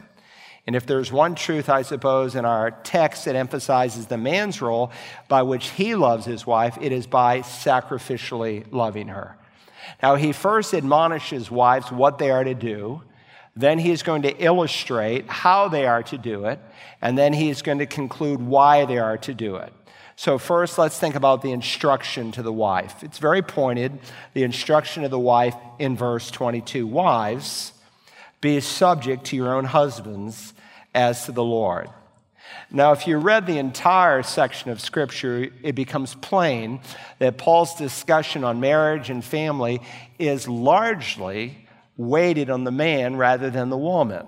And 0.66 0.74
if 0.74 0.84
there's 0.84 1.12
one 1.12 1.36
truth, 1.36 1.68
I 1.68 1.82
suppose, 1.82 2.34
in 2.34 2.44
our 2.44 2.72
text 2.72 3.26
that 3.26 3.36
emphasizes 3.36 4.06
the 4.06 4.18
man's 4.18 4.60
role 4.60 4.90
by 5.28 5.42
which 5.42 5.70
he 5.70 5.94
loves 5.94 6.26
his 6.26 6.44
wife, 6.44 6.76
it 6.80 6.90
is 6.90 7.06
by 7.06 7.40
sacrificially 7.40 8.66
loving 8.72 9.08
her. 9.08 9.36
Now, 10.02 10.16
he 10.16 10.32
first 10.32 10.74
admonishes 10.74 11.50
wives 11.50 11.92
what 11.92 12.18
they 12.18 12.32
are 12.32 12.42
to 12.42 12.54
do. 12.54 13.02
Then 13.54 13.78
he 13.78 13.92
is 13.92 14.02
going 14.02 14.22
to 14.22 14.36
illustrate 14.42 15.28
how 15.28 15.68
they 15.68 15.86
are 15.86 16.02
to 16.04 16.18
do 16.18 16.46
it. 16.46 16.58
And 17.00 17.16
then 17.16 17.32
he 17.32 17.48
is 17.48 17.62
going 17.62 17.78
to 17.78 17.86
conclude 17.86 18.42
why 18.42 18.84
they 18.86 18.98
are 18.98 19.16
to 19.18 19.34
do 19.34 19.56
it. 19.56 19.72
So, 20.18 20.38
first, 20.38 20.78
let's 20.78 20.98
think 20.98 21.14
about 21.14 21.42
the 21.42 21.52
instruction 21.52 22.32
to 22.32 22.42
the 22.42 22.52
wife. 22.52 23.04
It's 23.04 23.18
very 23.18 23.42
pointed, 23.42 23.98
the 24.32 24.44
instruction 24.44 25.04
of 25.04 25.10
the 25.10 25.18
wife 25.18 25.54
in 25.78 25.94
verse 25.94 26.30
22 26.30 26.86
Wives, 26.86 27.72
be 28.40 28.58
subject 28.60 29.24
to 29.26 29.36
your 29.36 29.54
own 29.54 29.66
husbands 29.66 30.54
as 30.96 31.26
to 31.26 31.32
the 31.32 31.44
Lord. 31.44 31.88
Now, 32.70 32.92
if 32.92 33.06
you 33.06 33.18
read 33.18 33.46
the 33.46 33.58
entire 33.58 34.22
section 34.22 34.70
of 34.70 34.80
Scripture, 34.80 35.48
it 35.62 35.74
becomes 35.74 36.14
plain 36.16 36.80
that 37.18 37.38
Paul's 37.38 37.74
discussion 37.76 38.42
on 38.42 38.58
marriage 38.58 39.10
and 39.10 39.24
family 39.24 39.80
is 40.18 40.48
largely 40.48 41.68
weighted 41.96 42.50
on 42.50 42.64
the 42.64 42.72
man 42.72 43.16
rather 43.16 43.50
than 43.50 43.70
the 43.70 43.76
woman. 43.76 44.26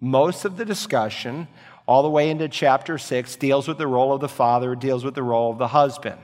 Most 0.00 0.44
of 0.44 0.56
the 0.56 0.64
discussion 0.64 1.48
all 1.88 2.02
the 2.02 2.10
way 2.10 2.28
into 2.28 2.48
chapter 2.48 2.98
6, 2.98 3.36
deals 3.36 3.66
with 3.66 3.78
the 3.78 3.86
role 3.86 4.12
of 4.12 4.20
the 4.20 4.28
father, 4.28 4.74
deals 4.74 5.04
with 5.04 5.14
the 5.14 5.22
role 5.22 5.50
of 5.50 5.56
the 5.56 5.68
husband. 5.68 6.18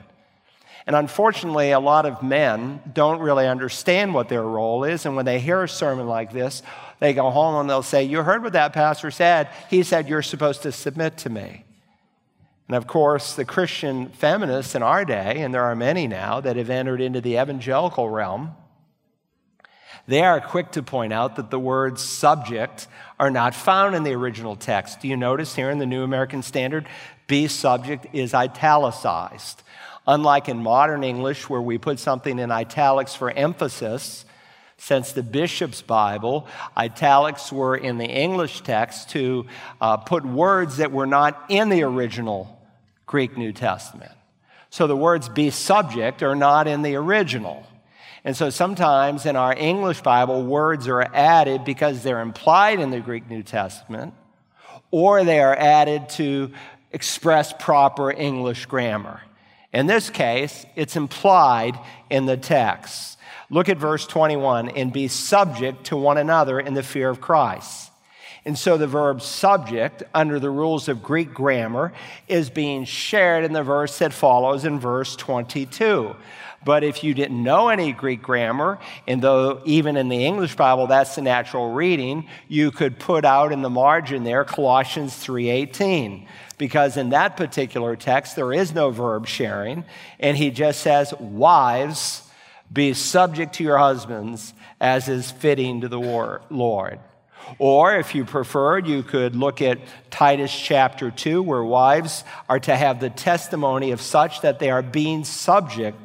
And 0.87 0.95
unfortunately, 0.95 1.71
a 1.71 1.79
lot 1.79 2.05
of 2.05 2.21
men 2.21 2.79
don't 2.93 3.19
really 3.19 3.47
understand 3.47 4.13
what 4.13 4.29
their 4.29 4.43
role 4.43 4.83
is. 4.83 5.05
And 5.05 5.15
when 5.15 5.25
they 5.25 5.39
hear 5.39 5.63
a 5.63 5.69
sermon 5.69 6.07
like 6.07 6.31
this, 6.31 6.61
they 6.99 7.13
go 7.13 7.31
home 7.31 7.59
and 7.59 7.69
they'll 7.69 7.81
say, 7.81 8.03
You 8.03 8.21
heard 8.21 8.43
what 8.43 8.53
that 8.53 8.73
pastor 8.73 9.09
said. 9.09 9.49
He 9.69 9.81
said 9.83 10.07
you're 10.07 10.21
supposed 10.21 10.61
to 10.63 10.71
submit 10.71 11.17
to 11.19 11.29
me. 11.29 11.65
And 12.67 12.75
of 12.75 12.87
course, 12.87 13.33
the 13.33 13.45
Christian 13.45 14.09
feminists 14.09 14.75
in 14.75 14.83
our 14.83 15.05
day, 15.05 15.41
and 15.41 15.53
there 15.53 15.63
are 15.63 15.75
many 15.75 16.07
now 16.07 16.39
that 16.41 16.55
have 16.55 16.69
entered 16.69 17.01
into 17.01 17.21
the 17.21 17.37
evangelical 17.39 18.09
realm, 18.09 18.55
they 20.07 20.21
are 20.21 20.39
quick 20.39 20.71
to 20.73 20.83
point 20.83 21.13
out 21.13 21.35
that 21.35 21.49
the 21.49 21.59
words 21.59 22.03
subject 22.03 22.87
are 23.19 23.31
not 23.31 23.55
found 23.55 23.95
in 23.95 24.03
the 24.03 24.13
original 24.13 24.55
text. 24.55 25.01
Do 25.01 25.07
you 25.07 25.17
notice 25.17 25.55
here 25.55 25.71
in 25.71 25.79
the 25.79 25.85
New 25.85 26.03
American 26.03 26.43
Standard, 26.43 26.87
be 27.27 27.47
subject 27.47 28.07
is 28.13 28.33
italicized. 28.33 29.63
Unlike 30.07 30.49
in 30.49 30.57
modern 30.57 31.03
English, 31.03 31.49
where 31.49 31.61
we 31.61 31.77
put 31.77 31.99
something 31.99 32.37
in 32.37 32.51
italics 32.51 33.15
for 33.15 33.31
emphasis, 33.31 34.25
since 34.77 35.13
the 35.13 35.23
bishop's 35.23 35.81
Bible, 35.81 36.47
italics 36.75 37.51
were 37.51 37.75
in 37.75 37.97
the 37.97 38.05
English 38.05 38.61
text 38.61 39.09
to 39.11 39.45
uh, 39.79 39.97
put 39.97 40.25
words 40.25 40.77
that 40.77 40.91
were 40.91 41.07
not 41.07 41.45
in 41.49 41.69
the 41.69 41.83
original 41.83 42.61
Greek 43.05 43.37
New 43.37 43.53
Testament. 43.53 44.11
So 44.69 44.87
the 44.87 44.95
words 44.95 45.29
be 45.29 45.49
subject 45.49 46.21
are 46.21 46.35
not 46.35 46.67
in 46.67 46.81
the 46.81 46.95
original. 46.95 47.65
And 48.25 48.35
so 48.35 48.49
sometimes 48.49 49.25
in 49.25 49.35
our 49.35 49.55
English 49.55 50.01
Bible, 50.01 50.43
words 50.43 50.87
are 50.87 51.01
added 51.01 51.63
because 51.63 52.03
they're 52.03 52.21
implied 52.21 52.79
in 52.79 52.89
the 52.89 52.99
Greek 52.99 53.29
New 53.29 53.43
Testament, 53.43 54.13
or 54.91 55.23
they 55.23 55.39
are 55.39 55.55
added 55.55 56.09
to 56.09 56.51
express 56.91 57.53
proper 57.53 58.11
English 58.11 58.65
grammar. 58.65 59.21
In 59.75 59.87
this 59.87 60.09
case, 60.09 60.65
it's 60.77 60.95
implied 60.95 61.77
in 62.09 62.27
the 62.27 62.37
text. 62.37 63.17
Look 63.49 63.67
at 63.67 63.77
verse 63.77 64.07
21 64.07 64.69
and 64.69 64.93
be 64.93 65.09
subject 65.09 65.87
to 65.87 65.97
one 65.97 66.17
another 66.17 66.61
in 66.61 66.75
the 66.75 66.81
fear 66.81 67.09
of 67.09 67.19
Christ. 67.19 67.91
And 68.45 68.57
so 68.57 68.77
the 68.77 68.87
verb 68.87 69.21
subject, 69.21 70.01
under 70.13 70.39
the 70.39 70.49
rules 70.49 70.87
of 70.87 71.03
Greek 71.03 71.33
grammar, 71.33 71.91
is 72.29 72.49
being 72.49 72.85
shared 72.85 73.43
in 73.43 73.51
the 73.51 73.63
verse 73.63 73.97
that 73.97 74.13
follows 74.13 74.63
in 74.63 74.79
verse 74.79 75.17
22. 75.17 76.15
But 76.63 76.85
if 76.85 77.03
you 77.03 77.13
didn't 77.13 77.43
know 77.43 77.67
any 77.67 77.91
Greek 77.91 78.21
grammar, 78.21 78.79
and 79.05 79.21
though 79.21 79.61
even 79.65 79.97
in 79.97 80.07
the 80.07 80.25
English 80.25 80.55
Bible 80.55 80.87
that's 80.87 81.15
the 81.15 81.21
natural 81.21 81.73
reading, 81.73 82.29
you 82.47 82.71
could 82.71 82.97
put 82.97 83.25
out 83.25 83.51
in 83.51 83.61
the 83.61 83.69
margin 83.69 84.23
there 84.23 84.45
Colossians 84.45 85.13
3:18 85.15 86.27
because 86.57 86.97
in 86.97 87.09
that 87.09 87.37
particular 87.37 87.95
text 87.95 88.35
there 88.35 88.53
is 88.53 88.73
no 88.73 88.89
verb 88.89 89.27
sharing 89.27 89.83
and 90.19 90.37
he 90.37 90.51
just 90.51 90.81
says 90.81 91.13
wives 91.19 92.21
be 92.71 92.93
subject 92.93 93.55
to 93.55 93.63
your 93.63 93.77
husbands 93.77 94.53
as 94.79 95.07
is 95.07 95.31
fitting 95.31 95.81
to 95.81 95.87
the 95.87 95.99
Lord. 95.99 96.99
Or 97.59 97.95
if 97.95 98.15
you 98.15 98.25
preferred, 98.25 98.87
you 98.87 99.03
could 99.03 99.35
look 99.35 99.61
at 99.61 99.79
Titus 100.09 100.57
chapter 100.57 101.11
2, 101.11 101.43
where 101.43 101.63
wives 101.63 102.23
are 102.49 102.59
to 102.59 102.75
have 102.75 102.99
the 102.99 103.09
testimony 103.09 103.91
of 103.91 104.01
such 104.01 104.41
that 104.41 104.59
they 104.59 104.71
are 104.71 104.81
being 104.81 105.23
subject 105.23 105.97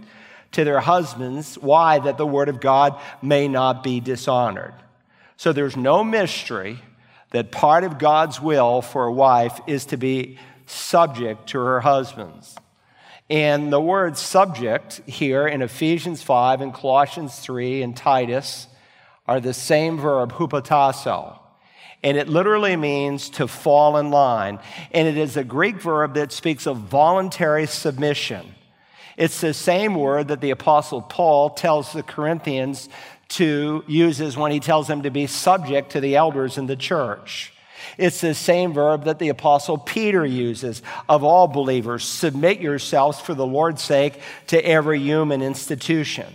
to 0.52 0.64
their 0.64 0.80
husbands. 0.80 1.56
Why? 1.56 1.98
That 1.98 2.18
the 2.18 2.26
word 2.26 2.48
of 2.48 2.60
God 2.60 3.00
may 3.22 3.48
not 3.48 3.82
be 3.82 4.00
dishonored. 4.00 4.74
So 5.36 5.52
there's 5.52 5.76
no 5.76 6.04
mystery 6.04 6.80
that 7.30 7.52
part 7.52 7.84
of 7.84 7.98
God's 7.98 8.40
will 8.40 8.82
for 8.82 9.06
a 9.06 9.12
wife 9.12 9.60
is 9.66 9.86
to 9.86 9.96
be 9.96 10.38
subject 10.66 11.48
to 11.50 11.58
her 11.58 11.80
husbands. 11.80 12.56
And 13.28 13.72
the 13.72 13.80
word 13.80 14.16
subject 14.16 15.02
here 15.06 15.46
in 15.46 15.62
Ephesians 15.62 16.22
5 16.22 16.60
and 16.60 16.74
Colossians 16.74 17.38
3 17.38 17.82
and 17.82 17.96
Titus 17.96 18.66
are 19.26 19.40
the 19.40 19.54
same 19.54 19.98
verb, 19.98 20.32
hupotasso. 20.32 21.38
And 22.02 22.16
it 22.16 22.28
literally 22.28 22.76
means 22.76 23.28
to 23.30 23.46
fall 23.46 23.98
in 23.98 24.10
line. 24.10 24.58
And 24.90 25.06
it 25.06 25.16
is 25.16 25.36
a 25.36 25.44
Greek 25.44 25.76
verb 25.76 26.14
that 26.14 26.32
speaks 26.32 26.66
of 26.66 26.78
voluntary 26.78 27.66
submission. 27.66 28.54
It's 29.16 29.40
the 29.40 29.54
same 29.54 29.94
word 29.94 30.28
that 30.28 30.40
the 30.40 30.50
Apostle 30.50 31.02
Paul 31.02 31.50
tells 31.50 31.92
the 31.92 32.02
Corinthians 32.02 32.88
to 33.30 33.84
uses 33.86 34.36
when 34.36 34.52
he 34.52 34.60
tells 34.60 34.86
them 34.86 35.02
to 35.02 35.10
be 35.10 35.26
subject 35.26 35.92
to 35.92 36.00
the 36.00 36.16
elders 36.16 36.58
in 36.58 36.66
the 36.66 36.76
church. 36.76 37.52
It's 37.96 38.20
the 38.20 38.34
same 38.34 38.72
verb 38.72 39.04
that 39.04 39.18
the 39.18 39.28
Apostle 39.28 39.78
Peter 39.78 40.24
uses 40.24 40.82
of 41.08 41.24
all 41.24 41.48
believers 41.48 42.04
submit 42.04 42.60
yourselves 42.60 43.20
for 43.20 43.34
the 43.34 43.46
Lord's 43.46 43.82
sake 43.82 44.20
to 44.48 44.64
every 44.64 45.00
human 45.00 45.42
institution. 45.42 46.26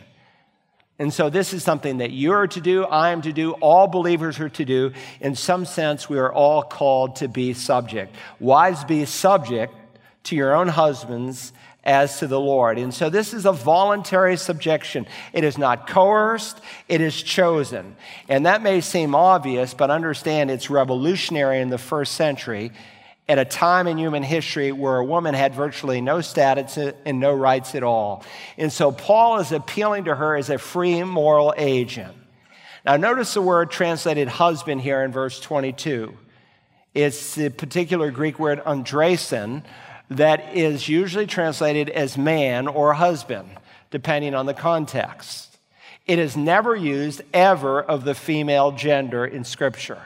And 0.97 1.13
so, 1.13 1.29
this 1.29 1.53
is 1.53 1.61
something 1.61 1.97
that 1.97 2.11
you're 2.11 2.47
to 2.47 2.61
do, 2.61 2.85
I 2.85 3.09
am 3.09 3.21
to 3.23 3.33
do, 3.33 3.51
all 3.53 3.87
believers 3.87 4.39
are 4.39 4.49
to 4.49 4.63
do. 4.63 4.93
In 5.19 5.35
some 5.35 5.65
sense, 5.65 6.09
we 6.09 6.17
are 6.17 6.31
all 6.31 6.63
called 6.63 7.17
to 7.17 7.27
be 7.27 7.53
subject. 7.53 8.15
Wives, 8.39 8.85
be 8.85 9.03
subject 9.03 9.73
to 10.23 10.35
your 10.37 10.55
own 10.55 10.69
husbands 10.69 11.51
as 11.85 12.19
to 12.19 12.27
the 12.27 12.39
Lord. 12.39 12.79
And 12.79 12.93
so, 12.93 13.09
this 13.09 13.33
is 13.33 13.45
a 13.45 13.51
voluntary 13.51 14.37
subjection. 14.37 15.05
It 15.33 15.43
is 15.43 15.57
not 15.57 15.87
coerced, 15.87 16.59
it 16.89 17.01
is 17.01 17.21
chosen. 17.21 17.95
And 18.27 18.45
that 18.45 18.61
may 18.61 18.81
seem 18.81 19.13
obvious, 19.13 19.73
but 19.73 19.91
understand 19.91 20.49
it's 20.49 20.69
revolutionary 20.69 21.61
in 21.61 21.69
the 21.69 21.77
first 21.77 22.13
century 22.13 22.71
at 23.27 23.39
a 23.39 23.45
time 23.45 23.87
in 23.87 23.97
human 23.97 24.23
history 24.23 24.71
where 24.71 24.97
a 24.97 25.05
woman 25.05 25.33
had 25.33 25.55
virtually 25.55 25.99
no 25.99 26.21
status 26.21 26.77
and 26.77 27.19
no 27.19 27.33
rights 27.33 27.73
at 27.73 27.83
all. 27.83 28.23
And 28.57 28.71
so 28.71 28.91
Paul 28.91 29.39
is 29.39 29.51
appealing 29.51 30.05
to 30.05 30.15
her 30.15 30.35
as 30.35 30.49
a 30.49 30.57
free 30.57 31.03
moral 31.03 31.53
agent. 31.57 32.15
Now, 32.85 32.97
notice 32.97 33.33
the 33.33 33.41
word 33.41 33.71
translated 33.71 34.27
husband 34.27 34.81
here 34.81 35.03
in 35.03 35.11
verse 35.11 35.39
22. 35.39 36.15
It's 36.93 37.33
the 37.33 37.49
particular 37.49 38.11
Greek 38.11 38.37
word 38.37 38.63
andrasin 38.63 39.63
that 40.09 40.55
is 40.55 40.87
usually 40.87 41.27
translated 41.27 41.89
as 41.89 42.17
man 42.17 42.67
or 42.67 42.93
husband, 42.93 43.49
depending 43.91 44.35
on 44.35 44.45
the 44.45 44.53
context. 44.53 45.57
It 46.05 46.19
is 46.19 46.37
never 46.37 46.75
used 46.75 47.21
ever 47.33 47.81
of 47.81 48.03
the 48.03 48.13
female 48.13 48.71
gender 48.71 49.25
in 49.25 49.43
Scripture. 49.43 50.01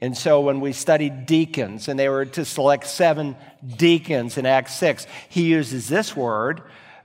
And 0.00 0.18
so 0.18 0.40
when 0.40 0.60
we 0.60 0.72
studied 0.72 1.26
deacons, 1.26 1.86
and 1.86 1.96
they 1.96 2.08
were 2.08 2.24
to 2.24 2.44
select 2.44 2.88
seven 2.88 3.36
deacons 3.76 4.36
in 4.36 4.46
Acts 4.46 4.74
6, 4.74 5.06
he 5.28 5.44
uses 5.44 5.88
this 5.88 6.16
word 6.16 6.62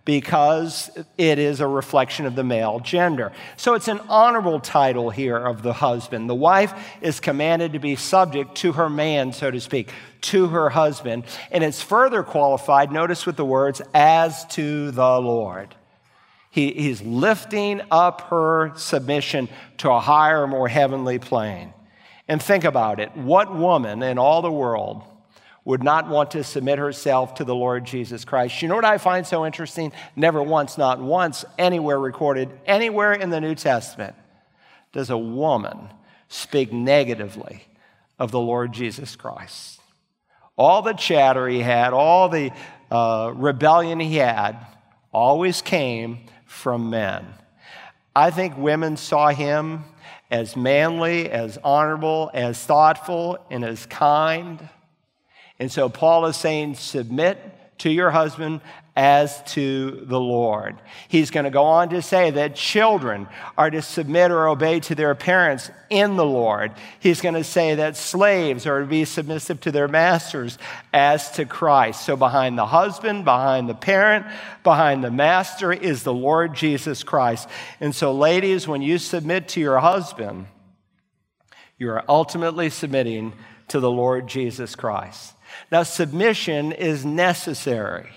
because 0.07 0.89
it 1.17 1.37
is 1.37 1.59
a 1.59 1.67
reflection 1.67 2.25
of 2.25 2.33
the 2.33 2.43
male 2.43 2.79
gender. 2.79 3.33
So 3.57 3.73
it's 3.73 3.89
an 3.89 3.99
honorable 4.07 4.61
title 4.61 5.09
here 5.09 5.35
of 5.35 5.63
the 5.63 5.73
husband. 5.73 6.29
The 6.29 6.33
wife 6.33 6.73
is 7.01 7.19
commanded 7.19 7.73
to 7.73 7.79
be 7.79 7.97
subject 7.97 8.55
to 8.59 8.71
her 8.71 8.89
man, 8.89 9.33
so 9.33 9.51
to 9.51 9.59
speak, 9.59 9.91
to 10.21 10.47
her 10.47 10.69
husband. 10.69 11.25
And 11.51 11.61
it's 11.61 11.81
further 11.81 12.23
qualified, 12.23 12.89
notice 12.89 13.25
with 13.25 13.35
the 13.35 13.43
words, 13.43 13.81
as 13.93 14.45
to 14.51 14.91
the 14.91 15.19
Lord. 15.19 15.75
He, 16.51 16.71
he's 16.71 17.01
lifting 17.01 17.81
up 17.91 18.21
her 18.29 18.71
submission 18.77 19.49
to 19.79 19.91
a 19.91 19.99
higher, 19.99 20.47
more 20.47 20.69
heavenly 20.69 21.19
plane. 21.19 21.73
And 22.29 22.41
think 22.41 22.63
about 22.63 23.01
it. 23.01 23.13
What 23.17 23.53
woman 23.53 24.01
in 24.01 24.17
all 24.17 24.41
the 24.41 24.51
world 24.53 25.03
would 25.67 25.83
not 25.83 26.07
want 26.07 26.31
to 26.31 26.45
submit 26.45 26.79
herself 26.79 27.35
to 27.35 27.43
the 27.43 27.53
Lord 27.53 27.83
Jesus 27.83 28.23
Christ? 28.23 28.61
You 28.61 28.69
know 28.69 28.75
what 28.75 28.85
I 28.85 28.97
find 28.97 29.27
so 29.27 29.45
interesting? 29.45 29.91
Never 30.15 30.41
once, 30.41 30.77
not 30.77 30.97
once, 31.01 31.43
anywhere 31.57 31.99
recorded, 31.99 32.49
anywhere 32.65 33.11
in 33.11 33.31
the 33.31 33.41
New 33.41 33.53
Testament, 33.53 34.15
does 34.93 35.09
a 35.09 35.17
woman 35.17 35.89
speak 36.29 36.71
negatively 36.71 37.65
of 38.17 38.31
the 38.31 38.39
Lord 38.39 38.71
Jesus 38.71 39.17
Christ. 39.17 39.81
All 40.55 40.81
the 40.83 40.93
chatter 40.93 41.49
he 41.49 41.59
had, 41.59 41.91
all 41.91 42.29
the 42.29 42.53
uh, 42.89 43.33
rebellion 43.35 43.99
he 43.99 44.15
had, 44.15 44.55
always 45.11 45.61
came 45.61 46.19
from 46.45 46.89
men. 46.89 47.25
I 48.15 48.31
think 48.31 48.57
women 48.57 48.95
saw 48.95 49.31
him 49.31 49.83
as 50.31 50.55
manly, 50.55 51.29
as 51.29 51.57
honorable, 51.61 52.31
as 52.33 52.57
thoughtful, 52.63 53.37
and 53.51 53.65
as 53.65 53.85
kind. 53.85 54.69
And 55.59 55.71
so 55.71 55.89
Paul 55.89 56.25
is 56.27 56.37
saying, 56.37 56.75
submit 56.75 57.39
to 57.79 57.89
your 57.89 58.09
husband 58.11 58.61
as 58.95 59.43
to 59.43 60.03
the 60.05 60.19
Lord. 60.19 60.75
He's 61.07 61.29
going 61.29 61.43
to 61.43 61.51
go 61.51 61.65
on 61.65 61.89
to 61.89 62.01
say 62.01 62.31
that 62.31 62.55
children 62.55 63.27
are 63.55 63.69
to 63.69 63.83
submit 63.83 64.31
or 64.31 64.47
obey 64.47 64.79
to 64.81 64.95
their 64.95 65.13
parents 65.13 65.69
in 65.91 66.15
the 66.15 66.25
Lord. 66.25 66.71
He's 66.99 67.21
going 67.21 67.35
to 67.35 67.43
say 67.43 67.75
that 67.75 67.95
slaves 67.95 68.65
are 68.65 68.81
to 68.81 68.87
be 68.87 69.05
submissive 69.05 69.61
to 69.61 69.71
their 69.71 69.87
masters 69.87 70.57
as 70.91 71.29
to 71.33 71.45
Christ. 71.45 72.03
So 72.07 72.15
behind 72.15 72.57
the 72.57 72.65
husband, 72.65 73.23
behind 73.23 73.69
the 73.69 73.75
parent, 73.75 74.25
behind 74.63 75.03
the 75.03 75.11
master 75.11 75.71
is 75.71 76.01
the 76.01 76.13
Lord 76.13 76.55
Jesus 76.55 77.03
Christ. 77.03 77.47
And 77.79 77.93
so, 77.93 78.11
ladies, 78.11 78.67
when 78.67 78.81
you 78.81 78.97
submit 78.97 79.49
to 79.49 79.59
your 79.59 79.77
husband, 79.77 80.47
you 81.77 81.91
are 81.91 82.03
ultimately 82.09 82.71
submitting 82.71 83.33
to 83.67 83.79
the 83.79 83.91
Lord 83.91 84.25
Jesus 84.25 84.75
Christ. 84.75 85.35
Now, 85.71 85.83
submission 85.83 86.71
is 86.71 87.05
necessary 87.05 88.09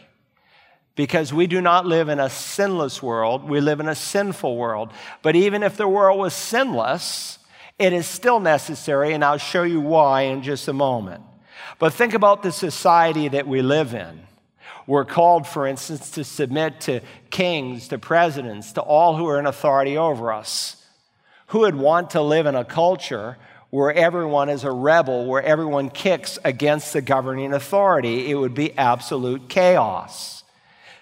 because 0.94 1.32
we 1.32 1.46
do 1.46 1.60
not 1.60 1.86
live 1.86 2.08
in 2.08 2.20
a 2.20 2.28
sinless 2.28 3.02
world, 3.02 3.48
we 3.48 3.60
live 3.60 3.80
in 3.80 3.88
a 3.88 3.94
sinful 3.94 4.56
world. 4.56 4.92
But 5.22 5.36
even 5.36 5.62
if 5.62 5.76
the 5.76 5.88
world 5.88 6.18
was 6.18 6.34
sinless, 6.34 7.38
it 7.78 7.94
is 7.94 8.06
still 8.06 8.40
necessary, 8.40 9.14
and 9.14 9.24
I'll 9.24 9.38
show 9.38 9.62
you 9.62 9.80
why 9.80 10.22
in 10.22 10.42
just 10.42 10.68
a 10.68 10.72
moment. 10.74 11.22
But 11.78 11.94
think 11.94 12.12
about 12.12 12.42
the 12.42 12.52
society 12.52 13.28
that 13.28 13.48
we 13.48 13.62
live 13.62 13.94
in. 13.94 14.20
We're 14.86 15.06
called, 15.06 15.46
for 15.46 15.66
instance, 15.66 16.10
to 16.10 16.24
submit 16.24 16.80
to 16.82 17.00
kings, 17.30 17.88
to 17.88 17.98
presidents, 17.98 18.72
to 18.72 18.82
all 18.82 19.16
who 19.16 19.26
are 19.28 19.38
in 19.38 19.46
authority 19.46 19.96
over 19.96 20.32
us. 20.32 20.76
Who 21.48 21.60
would 21.60 21.76
want 21.76 22.10
to 22.10 22.20
live 22.20 22.44
in 22.44 22.54
a 22.54 22.64
culture 22.64 23.38
where 23.70 23.92
everyone 23.92 24.48
is 24.48 24.64
a 24.64 24.70
rebel, 24.70 25.26
where 25.26 25.42
everyone 25.42 25.90
kicks 25.90 26.38
against 26.44 26.92
the 26.92 27.00
governing 27.00 27.52
authority? 27.52 28.30
It 28.30 28.34
would 28.34 28.54
be 28.54 28.76
absolute 28.76 29.48
chaos. 29.48 30.44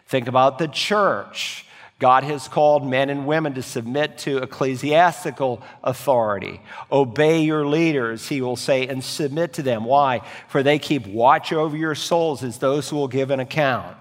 Think 0.07 0.28
about 0.28 0.59
the 0.59 0.68
church. 0.68 1.64
God 1.98 2.22
has 2.22 2.46
called 2.46 2.87
men 2.87 3.11
and 3.11 3.26
women 3.26 3.54
to 3.54 3.62
submit 3.62 4.18
to 4.18 4.38
ecclesiastical 4.38 5.61
authority. 5.83 6.61
Obey 6.92 7.42
your 7.42 7.66
leaders, 7.66 8.28
he 8.28 8.40
will 8.40 8.57
say, 8.57 8.87
and 8.87 9.02
submit 9.02 9.54
to 9.54 9.62
them. 9.62 9.85
Why? 9.85 10.20
For 10.48 10.62
they 10.62 10.78
keep 10.78 11.07
watch 11.09 11.52
over 11.52 11.76
your 11.76 11.96
souls 11.96 12.44
as 12.44 12.59
those 12.59 12.88
who 12.88 12.96
will 12.96 13.09
give 13.09 13.31
an 13.31 13.40
account. 13.40 13.96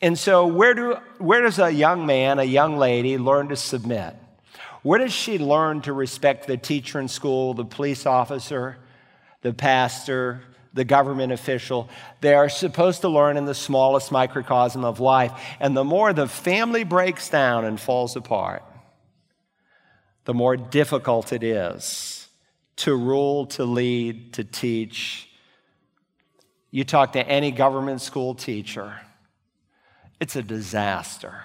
And 0.00 0.18
so, 0.18 0.46
where, 0.46 0.72
do, 0.72 0.96
where 1.18 1.42
does 1.42 1.58
a 1.58 1.70
young 1.70 2.06
man, 2.06 2.38
a 2.38 2.44
young 2.44 2.78
lady 2.78 3.18
learn 3.18 3.48
to 3.48 3.56
submit? 3.56 4.16
Where 4.82 4.98
does 4.98 5.12
she 5.12 5.38
learn 5.38 5.82
to 5.82 5.92
respect 5.92 6.46
the 6.46 6.56
teacher 6.56 7.00
in 7.00 7.08
school, 7.08 7.54
the 7.54 7.64
police 7.64 8.06
officer, 8.06 8.78
the 9.42 9.52
pastor, 9.52 10.42
the 10.72 10.84
government 10.84 11.32
official. 11.32 11.88
They 12.20 12.34
are 12.34 12.48
supposed 12.48 13.00
to 13.00 13.08
learn 13.08 13.36
in 13.36 13.44
the 13.44 13.54
smallest 13.54 14.12
microcosm 14.12 14.84
of 14.84 15.00
life. 15.00 15.32
And 15.58 15.76
the 15.76 15.84
more 15.84 16.12
the 16.12 16.28
family 16.28 16.84
breaks 16.84 17.28
down 17.28 17.64
and 17.64 17.80
falls 17.80 18.16
apart, 18.16 18.62
the 20.24 20.34
more 20.34 20.56
difficult 20.56 21.32
it 21.32 21.42
is 21.42 22.28
to 22.76 22.94
rule, 22.94 23.46
to 23.46 23.64
lead, 23.64 24.34
to 24.34 24.44
teach. 24.44 25.28
You 26.70 26.84
talk 26.84 27.12
to 27.12 27.28
any 27.28 27.50
government 27.50 28.00
school 28.00 28.34
teacher, 28.34 28.94
it's 30.20 30.36
a 30.36 30.42
disaster. 30.42 31.42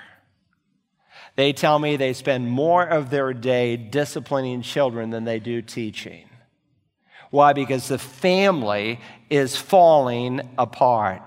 They 1.36 1.52
tell 1.52 1.80
me 1.80 1.98
they 1.98 2.14
spend 2.14 2.50
more 2.50 2.84
of 2.84 3.10
their 3.10 3.34
day 3.34 3.76
disciplining 3.76 4.62
children 4.62 5.10
than 5.10 5.26
they 5.26 5.40
do 5.40 5.62
teaching. 5.62 6.30
Why? 7.30 7.54
Because 7.54 7.90
the 7.90 7.98
family 7.98 9.00
is 9.30 9.58
falling 9.58 10.50
apart. 10.58 11.22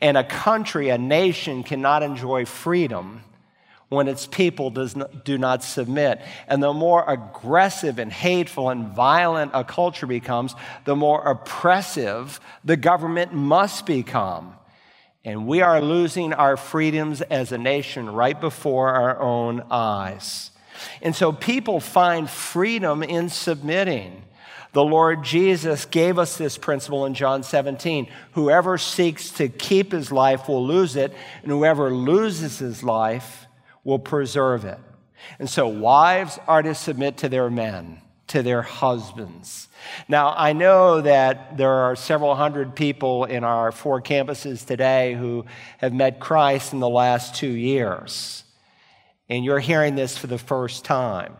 And 0.00 0.16
a 0.16 0.24
country, 0.24 0.88
a 0.88 0.98
nation 0.98 1.62
cannot 1.62 2.02
enjoy 2.02 2.44
freedom 2.44 3.22
when 3.88 4.08
its 4.08 4.26
people 4.26 4.70
does 4.70 4.96
not, 4.96 5.24
do 5.24 5.38
not 5.38 5.62
submit. 5.62 6.20
And 6.48 6.60
the 6.60 6.72
more 6.72 7.08
aggressive 7.08 8.00
and 8.00 8.12
hateful 8.12 8.70
and 8.70 8.88
violent 8.88 9.52
a 9.54 9.62
culture 9.62 10.08
becomes, 10.08 10.54
the 10.84 10.96
more 10.96 11.22
oppressive 11.22 12.40
the 12.64 12.76
government 12.76 13.32
must 13.32 13.86
become. 13.86 14.55
And 15.26 15.48
we 15.48 15.60
are 15.60 15.82
losing 15.82 16.32
our 16.32 16.56
freedoms 16.56 17.20
as 17.20 17.50
a 17.50 17.58
nation 17.58 18.08
right 18.08 18.40
before 18.40 18.90
our 18.90 19.20
own 19.20 19.60
eyes. 19.72 20.52
And 21.02 21.16
so 21.16 21.32
people 21.32 21.80
find 21.80 22.30
freedom 22.30 23.02
in 23.02 23.28
submitting. 23.28 24.22
The 24.72 24.84
Lord 24.84 25.24
Jesus 25.24 25.84
gave 25.84 26.20
us 26.20 26.38
this 26.38 26.56
principle 26.56 27.06
in 27.06 27.14
John 27.14 27.42
17. 27.42 28.06
Whoever 28.32 28.78
seeks 28.78 29.30
to 29.32 29.48
keep 29.48 29.90
his 29.90 30.12
life 30.12 30.48
will 30.48 30.64
lose 30.64 30.94
it, 30.94 31.12
and 31.42 31.50
whoever 31.50 31.90
loses 31.90 32.60
his 32.60 32.84
life 32.84 33.46
will 33.82 33.98
preserve 33.98 34.64
it. 34.64 34.78
And 35.40 35.50
so 35.50 35.66
wives 35.66 36.38
are 36.46 36.62
to 36.62 36.74
submit 36.74 37.16
to 37.18 37.28
their 37.28 37.50
men, 37.50 38.00
to 38.28 38.42
their 38.42 38.62
husbands. 38.62 39.68
Now, 40.08 40.34
I 40.36 40.52
know 40.52 41.00
that 41.00 41.56
there 41.56 41.70
are 41.70 41.96
several 41.96 42.34
hundred 42.34 42.74
people 42.74 43.24
in 43.24 43.44
our 43.44 43.70
four 43.70 44.02
campuses 44.02 44.66
today 44.66 45.14
who 45.14 45.46
have 45.78 45.92
met 45.92 46.18
Christ 46.18 46.72
in 46.72 46.80
the 46.80 46.88
last 46.88 47.34
two 47.34 47.50
years. 47.50 48.42
And 49.28 49.44
you're 49.44 49.60
hearing 49.60 49.94
this 49.94 50.16
for 50.16 50.26
the 50.26 50.38
first 50.38 50.84
time. 50.84 51.36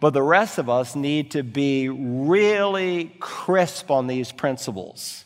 But 0.00 0.10
the 0.10 0.22
rest 0.22 0.58
of 0.58 0.68
us 0.68 0.94
need 0.94 1.32
to 1.32 1.42
be 1.42 1.88
really 1.88 3.16
crisp 3.18 3.90
on 3.90 4.06
these 4.06 4.32
principles. 4.32 5.24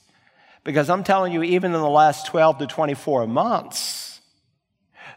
Because 0.64 0.90
I'm 0.90 1.04
telling 1.04 1.32
you, 1.32 1.42
even 1.42 1.74
in 1.74 1.80
the 1.80 1.88
last 1.88 2.26
12 2.26 2.58
to 2.58 2.66
24 2.66 3.26
months, 3.26 4.20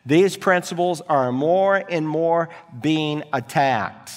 these 0.06 0.36
principles 0.36 1.02
are 1.02 1.32
more 1.32 1.76
and 1.76 2.08
more 2.08 2.50
being 2.82 3.24
attacked. 3.32 4.12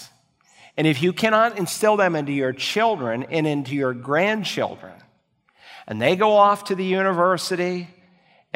And 0.77 0.87
if 0.87 1.03
you 1.03 1.13
cannot 1.13 1.59
instill 1.59 1.97
them 1.97 2.15
into 2.15 2.33
your 2.33 2.53
children 2.53 3.25
and 3.25 3.47
into 3.47 3.75
your 3.75 3.95
grandchildren, 3.95 4.93
and 5.87 6.03
they 6.03 6.17
go 6.17 6.33
off 6.33 6.65
to 6.65 6.75
the 6.75 6.85
university 6.85 7.89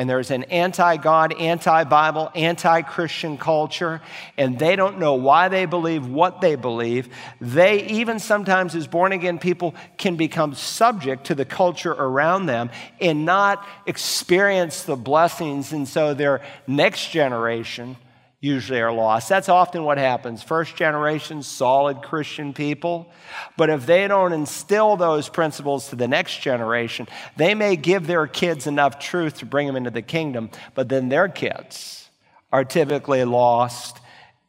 and 0.01 0.09
there's 0.09 0.31
an 0.31 0.45
anti 0.45 0.97
God, 0.97 1.35
anti 1.35 1.85
Bible, 1.85 2.31
anti 2.35 2.81
Christian 2.81 3.37
culture, 3.37 4.01
and 4.39 4.59
they 4.59 4.75
don't 4.75 4.99
know 4.99 5.13
why 5.13 5.49
they 5.49 5.67
believe 5.67 6.07
what 6.07 6.41
they 6.41 6.55
believe. 6.55 7.11
They, 7.39 7.85
even 7.87 8.19
sometimes 8.19 8.75
as 8.75 8.87
born 8.87 9.13
again 9.13 9.39
people, 9.39 9.75
can 9.99 10.17
become 10.17 10.55
subject 10.55 11.25
to 11.27 11.35
the 11.35 11.45
culture 11.45 11.93
around 11.93 12.47
them 12.47 12.71
and 12.99 13.27
not 13.27 13.63
experience 13.85 14.85
the 14.85 14.97
blessings. 14.97 15.71
And 15.75 15.87
so 15.87 16.15
their 16.15 16.41
next 16.67 17.11
generation 17.11 17.97
usually 18.41 18.81
are 18.81 18.93
lost. 18.93 19.29
That's 19.29 19.51
often 19.51 19.85
what 19.85 19.99
happens. 19.99 20.43
First 20.43 20.75
generation, 20.75 21.43
solid 21.43 22.01
Christian 22.03 22.55
people. 22.55 23.13
But 23.57 23.69
if 23.69 23.85
they 23.85 24.09
don't 24.09 24.33
instill 24.33 24.97
those 24.97 25.29
principles 25.29 25.91
to 25.91 25.97
the 25.97 26.09
next 26.09 26.41
generation, 26.41 27.07
they 27.37 27.55
may 27.55 27.77
give 27.77 28.07
their 28.07 28.27
kids 28.27 28.67
enough 28.67 28.99
truth 28.99 29.39
to 29.39 29.47
bring 29.47 29.67
them 29.67 29.77
into 29.77 29.91
the 29.91 30.03
kingdom, 30.03 30.51
but 30.75 30.89
then 30.89 31.11
their 31.11 31.29
kids 31.29 32.09
are 32.51 32.65
typically 32.65 33.25
lost 33.25 34.01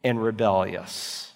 and 0.04 0.24
rebellious. 0.24 1.32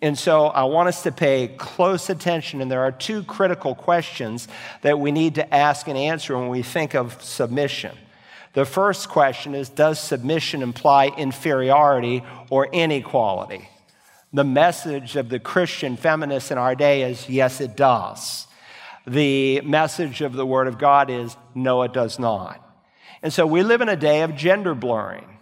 And 0.00 0.18
so 0.18 0.46
I 0.46 0.64
want 0.64 0.88
us 0.88 1.02
to 1.04 1.12
pay 1.12 1.48
close 1.48 2.10
attention, 2.10 2.60
and 2.60 2.70
there 2.70 2.82
are 2.82 2.92
two 2.92 3.22
critical 3.22 3.74
questions 3.74 4.48
that 4.82 4.98
we 4.98 5.12
need 5.12 5.36
to 5.36 5.54
ask 5.54 5.86
and 5.86 5.96
answer 5.96 6.36
when 6.36 6.48
we 6.48 6.62
think 6.62 6.94
of 6.94 7.22
submission. 7.22 7.96
The 8.54 8.64
first 8.64 9.08
question 9.08 9.54
is 9.54 9.68
Does 9.68 10.00
submission 10.00 10.62
imply 10.62 11.08
inferiority 11.08 12.22
or 12.50 12.66
inequality? 12.66 13.68
The 14.32 14.44
message 14.44 15.14
of 15.16 15.28
the 15.28 15.38
Christian 15.38 15.96
feminist 15.96 16.50
in 16.50 16.58
our 16.58 16.74
day 16.74 17.02
is 17.02 17.28
yes, 17.28 17.60
it 17.60 17.76
does. 17.76 18.46
The 19.06 19.60
message 19.60 20.22
of 20.22 20.32
the 20.32 20.46
Word 20.46 20.66
of 20.66 20.78
God 20.78 21.10
is 21.10 21.36
no, 21.54 21.82
it 21.82 21.92
does 21.92 22.18
not. 22.18 22.60
And 23.22 23.32
so 23.32 23.46
we 23.46 23.62
live 23.62 23.80
in 23.80 23.88
a 23.88 23.96
day 23.96 24.22
of 24.22 24.34
gender 24.34 24.74
blurring. 24.74 25.38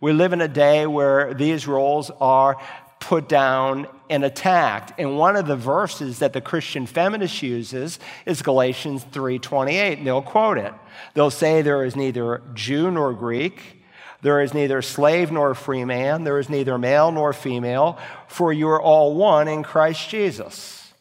We 0.00 0.12
live 0.12 0.32
in 0.32 0.40
a 0.40 0.48
day 0.48 0.86
where 0.86 1.34
these 1.34 1.66
roles 1.66 2.10
are 2.20 2.56
put 3.00 3.28
down 3.28 3.86
and 4.12 4.24
attacked. 4.24 4.92
And 4.98 5.16
one 5.16 5.36
of 5.36 5.46
the 5.46 5.56
verses 5.56 6.18
that 6.18 6.34
the 6.34 6.40
Christian 6.42 6.84
feminist 6.84 7.42
uses 7.42 7.98
is 8.26 8.42
Galatians 8.42 9.04
3:28, 9.10 9.98
and 9.98 10.06
they'll 10.06 10.20
quote 10.20 10.58
it. 10.58 10.74
They'll 11.14 11.30
say 11.30 11.62
there 11.62 11.82
is 11.82 11.96
neither 11.96 12.42
Jew 12.52 12.90
nor 12.90 13.14
Greek, 13.14 13.82
there 14.20 14.42
is 14.42 14.52
neither 14.52 14.82
slave 14.82 15.32
nor 15.32 15.54
free 15.54 15.86
man, 15.86 16.24
there 16.24 16.38
is 16.38 16.50
neither 16.50 16.76
male 16.76 17.10
nor 17.10 17.32
female, 17.32 17.98
for 18.28 18.52
you 18.52 18.68
are 18.68 18.80
all 18.80 19.14
one 19.14 19.48
in 19.48 19.62
Christ 19.62 20.10
Jesus. 20.10 20.92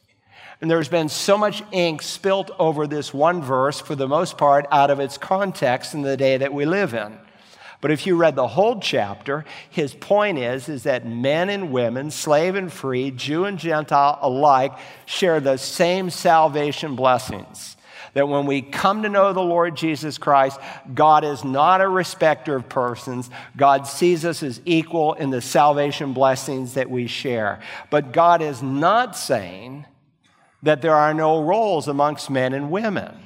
And 0.61 0.71
there's 0.71 0.87
been 0.87 1.09
so 1.09 1.37
much 1.37 1.63
ink 1.71 2.01
spilt 2.01 2.49
over 2.59 2.87
this 2.87 3.13
one 3.13 3.41
verse, 3.41 3.81
for 3.81 3.95
the 3.95 4.07
most 4.07 4.37
part, 4.37 4.65
out 4.71 4.89
of 4.89 5.01
its 5.01 5.17
context 5.17 5.93
in 5.93 6.01
the 6.01 6.15
day 6.15 6.37
that 6.37 6.53
we 6.53 6.65
live 6.65 6.93
in. 6.93 7.17
But 7.81 7.89
if 7.89 8.05
you 8.05 8.15
read 8.15 8.35
the 8.35 8.47
whole 8.47 8.79
chapter, 8.79 9.43
his 9.69 9.95
point 9.95 10.37
is, 10.37 10.69
is 10.69 10.83
that 10.83 11.05
men 11.05 11.49
and 11.49 11.71
women, 11.71 12.11
slave 12.11 12.55
and 12.55 12.71
free, 12.71 13.09
Jew 13.09 13.45
and 13.45 13.57
Gentile 13.57 14.19
alike, 14.21 14.73
share 15.07 15.39
the 15.39 15.57
same 15.57 16.11
salvation 16.11 16.95
blessings. 16.95 17.75
That 18.13 18.27
when 18.27 18.45
we 18.45 18.61
come 18.61 19.03
to 19.03 19.09
know 19.09 19.33
the 19.33 19.39
Lord 19.39 19.75
Jesus 19.75 20.17
Christ, 20.17 20.59
God 20.93 21.23
is 21.23 21.43
not 21.43 21.81
a 21.81 21.87
respecter 21.87 22.55
of 22.55 22.69
persons. 22.69 23.29
God 23.57 23.87
sees 23.87 24.25
us 24.25 24.43
as 24.43 24.61
equal 24.65 25.13
in 25.13 25.29
the 25.29 25.41
salvation 25.41 26.13
blessings 26.13 26.75
that 26.75 26.89
we 26.89 27.07
share. 27.07 27.61
But 27.89 28.11
God 28.11 28.41
is 28.41 28.61
not 28.61 29.17
saying 29.17 29.85
that 30.61 30.81
there 30.81 30.95
are 30.95 31.13
no 31.13 31.41
roles 31.41 31.87
amongst 31.87 32.29
men 32.29 32.53
and 32.53 32.69
women. 32.69 33.17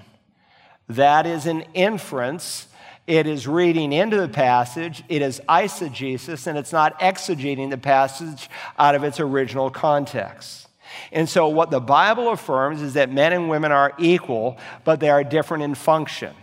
That 0.88 1.26
is 1.26 1.46
an 1.48 1.66
inference 1.74 2.68
it 3.08 3.28
is 3.28 3.48
reading 3.48 3.94
into 3.94 4.18
the 4.20 4.28
passage, 4.28 5.04
it 5.10 5.22
is 5.22 5.40
eisegesis, 5.48 6.48
and 6.48 6.58
it's 6.58 6.72
not 6.72 7.00
exegeting 7.00 7.70
the 7.70 7.78
passage 7.78 8.50
out 8.80 8.96
of 8.96 9.04
its 9.04 9.20
original 9.20 9.70
context. 9.70 10.68
And 11.12 11.28
so, 11.28 11.48
what 11.48 11.72
the 11.72 11.80
Bible 11.80 12.32
affirms 12.32 12.82
is 12.82 12.94
that 12.94 13.12
men 13.12 13.34
and 13.34 13.50
women 13.50 13.72
are 13.72 13.94
equal, 14.00 14.58
but 14.84 15.00
they 15.00 15.10
are 15.10 15.24
different 15.24 15.64
in 15.64 15.76
function. 15.76 16.34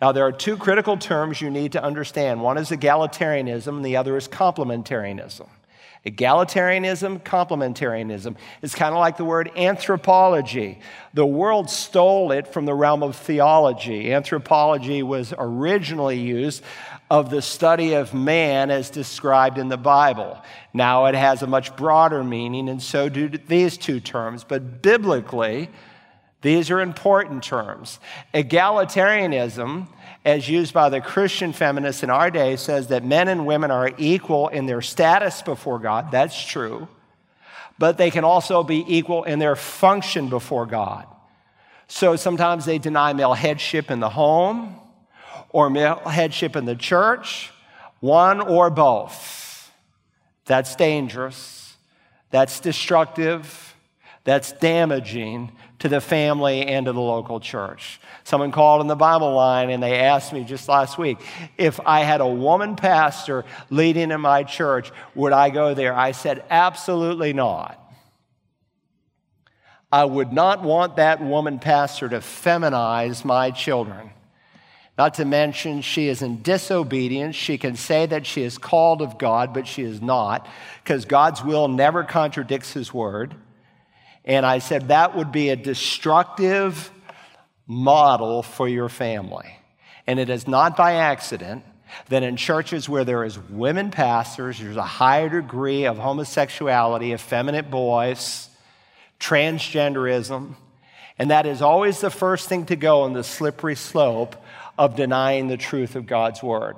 Now, 0.00 0.12
there 0.12 0.24
are 0.24 0.32
two 0.32 0.56
critical 0.56 0.96
terms 0.96 1.40
you 1.40 1.50
need 1.50 1.72
to 1.72 1.82
understand 1.82 2.42
one 2.42 2.58
is 2.58 2.70
egalitarianism, 2.70 3.68
and 3.68 3.84
the 3.84 3.96
other 3.96 4.16
is 4.16 4.28
complementarianism. 4.28 5.48
Egalitarianism, 6.06 7.20
complementarianism. 7.24 8.36
It's 8.62 8.76
kind 8.76 8.94
of 8.94 9.00
like 9.00 9.16
the 9.16 9.24
word 9.24 9.50
anthropology. 9.56 10.78
The 11.14 11.26
world 11.26 11.68
stole 11.68 12.30
it 12.30 12.46
from 12.46 12.64
the 12.64 12.74
realm 12.74 13.02
of 13.02 13.16
theology. 13.16 14.12
Anthropology 14.12 15.02
was 15.02 15.34
originally 15.36 16.20
used 16.20 16.62
of 17.10 17.30
the 17.30 17.42
study 17.42 17.94
of 17.94 18.14
man 18.14 18.70
as 18.70 18.88
described 18.88 19.58
in 19.58 19.68
the 19.68 19.76
Bible. 19.76 20.40
Now 20.72 21.06
it 21.06 21.16
has 21.16 21.42
a 21.42 21.46
much 21.48 21.74
broader 21.74 22.22
meaning, 22.22 22.68
and 22.68 22.80
so 22.80 23.08
do 23.08 23.28
these 23.28 23.76
two 23.76 23.98
terms. 23.98 24.44
But 24.44 24.82
biblically, 24.82 25.70
these 26.42 26.70
are 26.70 26.80
important 26.80 27.42
terms. 27.42 27.98
Egalitarianism 28.32 29.88
as 30.26 30.48
used 30.48 30.74
by 30.74 30.88
the 30.88 31.00
Christian 31.00 31.52
feminists 31.52 32.02
in 32.02 32.10
our 32.10 32.32
day, 32.32 32.56
says 32.56 32.88
that 32.88 33.04
men 33.04 33.28
and 33.28 33.46
women 33.46 33.70
are 33.70 33.92
equal 33.96 34.48
in 34.48 34.66
their 34.66 34.82
status 34.82 35.40
before 35.40 35.78
God. 35.78 36.10
That's 36.10 36.44
true. 36.44 36.88
But 37.78 37.96
they 37.96 38.10
can 38.10 38.24
also 38.24 38.64
be 38.64 38.84
equal 38.88 39.22
in 39.22 39.38
their 39.38 39.54
function 39.54 40.28
before 40.28 40.66
God. 40.66 41.06
So 41.86 42.16
sometimes 42.16 42.64
they 42.64 42.78
deny 42.78 43.12
male 43.12 43.34
headship 43.34 43.88
in 43.88 44.00
the 44.00 44.08
home 44.08 44.74
or 45.50 45.70
male 45.70 46.00
headship 46.00 46.56
in 46.56 46.64
the 46.64 46.74
church, 46.74 47.52
one 48.00 48.40
or 48.40 48.68
both. 48.68 49.70
That's 50.46 50.74
dangerous. 50.74 51.76
That's 52.32 52.58
destructive. 52.58 53.76
That's 54.24 54.50
damaging 54.50 55.52
to 55.80 55.88
the 55.88 56.00
family 56.00 56.62
and 56.66 56.86
to 56.86 56.92
the 56.92 57.00
local 57.00 57.38
church. 57.38 58.00
Someone 58.24 58.50
called 58.50 58.80
in 58.80 58.86
the 58.86 58.96
Bible 58.96 59.34
line 59.34 59.70
and 59.70 59.82
they 59.82 59.96
asked 59.96 60.32
me 60.32 60.44
just 60.44 60.68
last 60.68 60.96
week 60.96 61.18
if 61.58 61.78
I 61.84 62.00
had 62.00 62.20
a 62.20 62.26
woman 62.26 62.76
pastor 62.76 63.44
leading 63.70 64.10
in 64.10 64.20
my 64.20 64.42
church, 64.42 64.90
would 65.14 65.32
I 65.32 65.50
go 65.50 65.74
there? 65.74 65.94
I 65.94 66.12
said, 66.12 66.44
absolutely 66.50 67.32
not. 67.32 67.82
I 69.92 70.04
would 70.04 70.32
not 70.32 70.62
want 70.62 70.96
that 70.96 71.22
woman 71.22 71.58
pastor 71.58 72.08
to 72.08 72.18
feminize 72.18 73.24
my 73.24 73.50
children. 73.50 74.10
Not 74.98 75.14
to 75.14 75.24
mention, 75.26 75.82
she 75.82 76.08
is 76.08 76.22
in 76.22 76.42
disobedience. 76.42 77.36
She 77.36 77.58
can 77.58 77.76
say 77.76 78.06
that 78.06 78.26
she 78.26 78.42
is 78.42 78.56
called 78.56 79.02
of 79.02 79.18
God, 79.18 79.52
but 79.52 79.66
she 79.66 79.82
is 79.82 80.00
not, 80.00 80.48
because 80.82 81.04
God's 81.04 81.44
will 81.44 81.68
never 81.68 82.02
contradicts 82.02 82.72
his 82.72 82.94
word. 82.94 83.34
And 84.26 84.44
I 84.44 84.58
said 84.58 84.88
that 84.88 85.16
would 85.16 85.30
be 85.30 85.50
a 85.50 85.56
destructive 85.56 86.90
model 87.66 88.42
for 88.42 88.68
your 88.68 88.88
family. 88.88 89.58
And 90.06 90.18
it 90.18 90.30
is 90.30 90.46
not 90.46 90.76
by 90.76 90.94
accident 90.94 91.64
that 92.08 92.22
in 92.22 92.36
churches 92.36 92.88
where 92.88 93.04
there 93.04 93.24
is 93.24 93.38
women 93.38 93.90
pastors, 93.90 94.58
there's 94.58 94.76
a 94.76 94.82
higher 94.82 95.28
degree 95.28 95.84
of 95.84 95.96
homosexuality, 95.98 97.12
effeminate 97.12 97.70
boys, 97.70 98.48
transgenderism, 99.20 100.56
and 101.18 101.30
that 101.30 101.46
is 101.46 101.62
always 101.62 102.00
the 102.00 102.10
first 102.10 102.48
thing 102.48 102.66
to 102.66 102.76
go 102.76 103.02
on 103.02 103.14
the 103.14 103.24
slippery 103.24 103.74
slope 103.74 104.36
of 104.78 104.96
denying 104.96 105.48
the 105.48 105.56
truth 105.56 105.96
of 105.96 106.06
God's 106.06 106.42
word. 106.42 106.76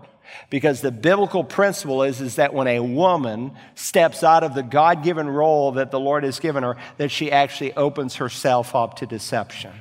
Because 0.51 0.81
the 0.81 0.91
biblical 0.91 1.45
principle 1.45 2.03
is, 2.03 2.21
is 2.21 2.37
that 2.37 2.55
when 2.55 2.67
a 2.67 2.81
woman 2.81 3.53
steps 3.75 4.23
out 4.23 4.45
of 4.45 4.55
the 4.55 4.63
God 4.63 5.03
given 5.03 5.29
role 5.29 5.73
that 5.73 5.91
the 5.91 6.01
Lord 6.01 6.25
has 6.25 6.39
given 6.41 6.63
her, 6.63 6.77
that 6.97 7.11
she 7.11 7.31
actually 7.31 7.75
opens 7.75 8.17
herself 8.17 8.75
up 8.75 8.97
to 8.97 9.07
deception. 9.07 9.73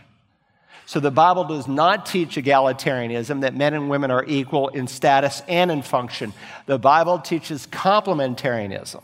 So 0.86 1.02
the 1.02 1.12
Bible 1.12 1.44
does 1.44 1.68
not 1.68 2.06
teach 2.06 2.36
egalitarianism, 2.38 3.42
that 3.42 3.56
men 3.56 3.74
and 3.74 3.90
women 3.90 4.10
are 4.10 4.24
equal 4.26 4.70
in 4.70 4.88
status 4.88 5.44
and 5.48 5.70
in 5.70 5.82
function. 5.82 6.34
The 6.66 6.80
Bible 6.80 7.20
teaches 7.20 7.68
complementarianism 7.68 9.04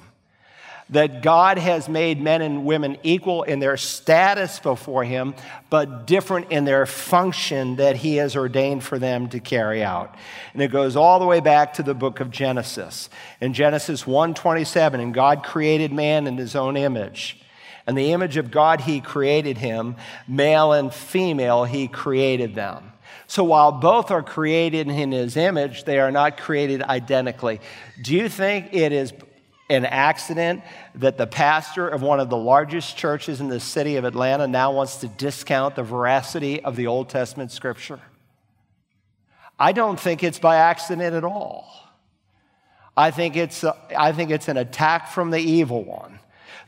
that 0.89 1.21
God 1.21 1.57
has 1.57 1.87
made 1.87 2.21
men 2.21 2.41
and 2.41 2.65
women 2.65 2.97
equal 3.03 3.43
in 3.43 3.59
their 3.59 3.77
status 3.77 4.59
before 4.59 5.03
Him, 5.03 5.33
but 5.69 6.05
different 6.05 6.51
in 6.51 6.65
their 6.65 6.85
function 6.85 7.77
that 7.77 7.95
He 7.95 8.17
has 8.17 8.35
ordained 8.35 8.83
for 8.83 8.99
them 8.99 9.29
to 9.29 9.39
carry 9.39 9.83
out. 9.83 10.15
And 10.53 10.61
it 10.61 10.71
goes 10.71 10.95
all 10.95 11.19
the 11.19 11.25
way 11.25 11.39
back 11.39 11.73
to 11.75 11.83
the 11.83 11.93
book 11.93 12.19
of 12.19 12.31
Genesis. 12.31 13.09
In 13.41 13.53
Genesis 13.53 14.03
1:27, 14.03 14.99
and 14.99 15.13
God 15.13 15.43
created 15.43 15.91
man 15.91 16.27
in 16.27 16.37
His 16.37 16.55
own 16.55 16.77
image. 16.77 17.39
And 17.85 17.97
the 17.97 18.13
image 18.13 18.37
of 18.37 18.51
God 18.51 18.81
He 18.81 19.01
created 19.01 19.57
him, 19.57 19.95
male 20.27 20.71
and 20.71 20.93
female 20.93 21.65
He 21.65 21.87
created 21.87 22.55
them. 22.55 22.91
So 23.27 23.43
while 23.43 23.71
both 23.71 24.11
are 24.11 24.23
created 24.23 24.87
in 24.87 25.11
His 25.11 25.35
image, 25.35 25.83
they 25.83 25.99
are 25.99 26.11
not 26.11 26.37
created 26.37 26.81
identically. 26.83 27.59
Do 28.01 28.13
you 28.13 28.29
think 28.29 28.73
it 28.73 28.91
is 28.91 29.11
an 29.69 29.85
accident 29.85 30.61
that 30.95 31.17
the 31.17 31.27
pastor 31.27 31.87
of 31.87 32.01
one 32.01 32.19
of 32.19 32.29
the 32.29 32.37
largest 32.37 32.97
churches 32.97 33.39
in 33.39 33.47
the 33.47 33.59
city 33.59 33.95
of 33.95 34.03
Atlanta 34.03 34.47
now 34.47 34.71
wants 34.71 34.97
to 34.97 35.07
discount 35.07 35.75
the 35.75 35.83
veracity 35.83 36.61
of 36.63 36.75
the 36.75 36.87
Old 36.87 37.09
Testament 37.09 37.51
scripture? 37.51 37.99
I 39.59 39.71
don't 39.71 39.99
think 39.99 40.23
it's 40.23 40.39
by 40.39 40.57
accident 40.57 41.15
at 41.15 41.23
all. 41.23 41.71
I 42.95 43.11
think 43.11 43.35
it's, 43.35 43.63
a, 43.63 43.75
I 43.97 44.11
think 44.11 44.29
it's 44.29 44.47
an 44.47 44.57
attack 44.57 45.09
from 45.09 45.31
the 45.31 45.39
evil 45.39 45.83
one 45.83 46.19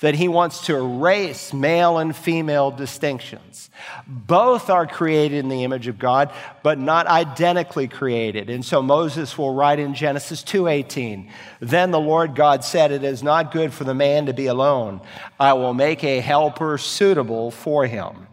that 0.05 0.13
he 0.13 0.27
wants 0.27 0.67
to 0.67 0.75
erase 0.75 1.51
male 1.51 1.97
and 1.97 2.15
female 2.15 2.69
distinctions. 2.69 3.71
Both 4.05 4.69
are 4.69 4.85
created 4.85 5.39
in 5.39 5.49
the 5.49 5.63
image 5.63 5.87
of 5.87 5.97
God, 5.97 6.31
but 6.61 6.77
not 6.77 7.07
identically 7.07 7.87
created. 7.87 8.51
And 8.51 8.63
so 8.63 8.83
Moses 8.83 9.35
will 9.35 9.55
write 9.55 9.79
in 9.79 9.95
Genesis 9.95 10.43
2:18, 10.43 11.27
"Then 11.59 11.89
the 11.89 11.99
Lord 11.99 12.35
God 12.35 12.63
said, 12.63 12.91
it 12.91 13.03
is 13.03 13.23
not 13.23 13.51
good 13.51 13.73
for 13.73 13.83
the 13.83 13.95
man 13.95 14.27
to 14.27 14.33
be 14.33 14.45
alone. 14.45 15.01
I 15.39 15.53
will 15.53 15.73
make 15.73 16.03
a 16.03 16.19
helper 16.19 16.77
suitable 16.77 17.49
for 17.49 17.87
him." 17.87 18.27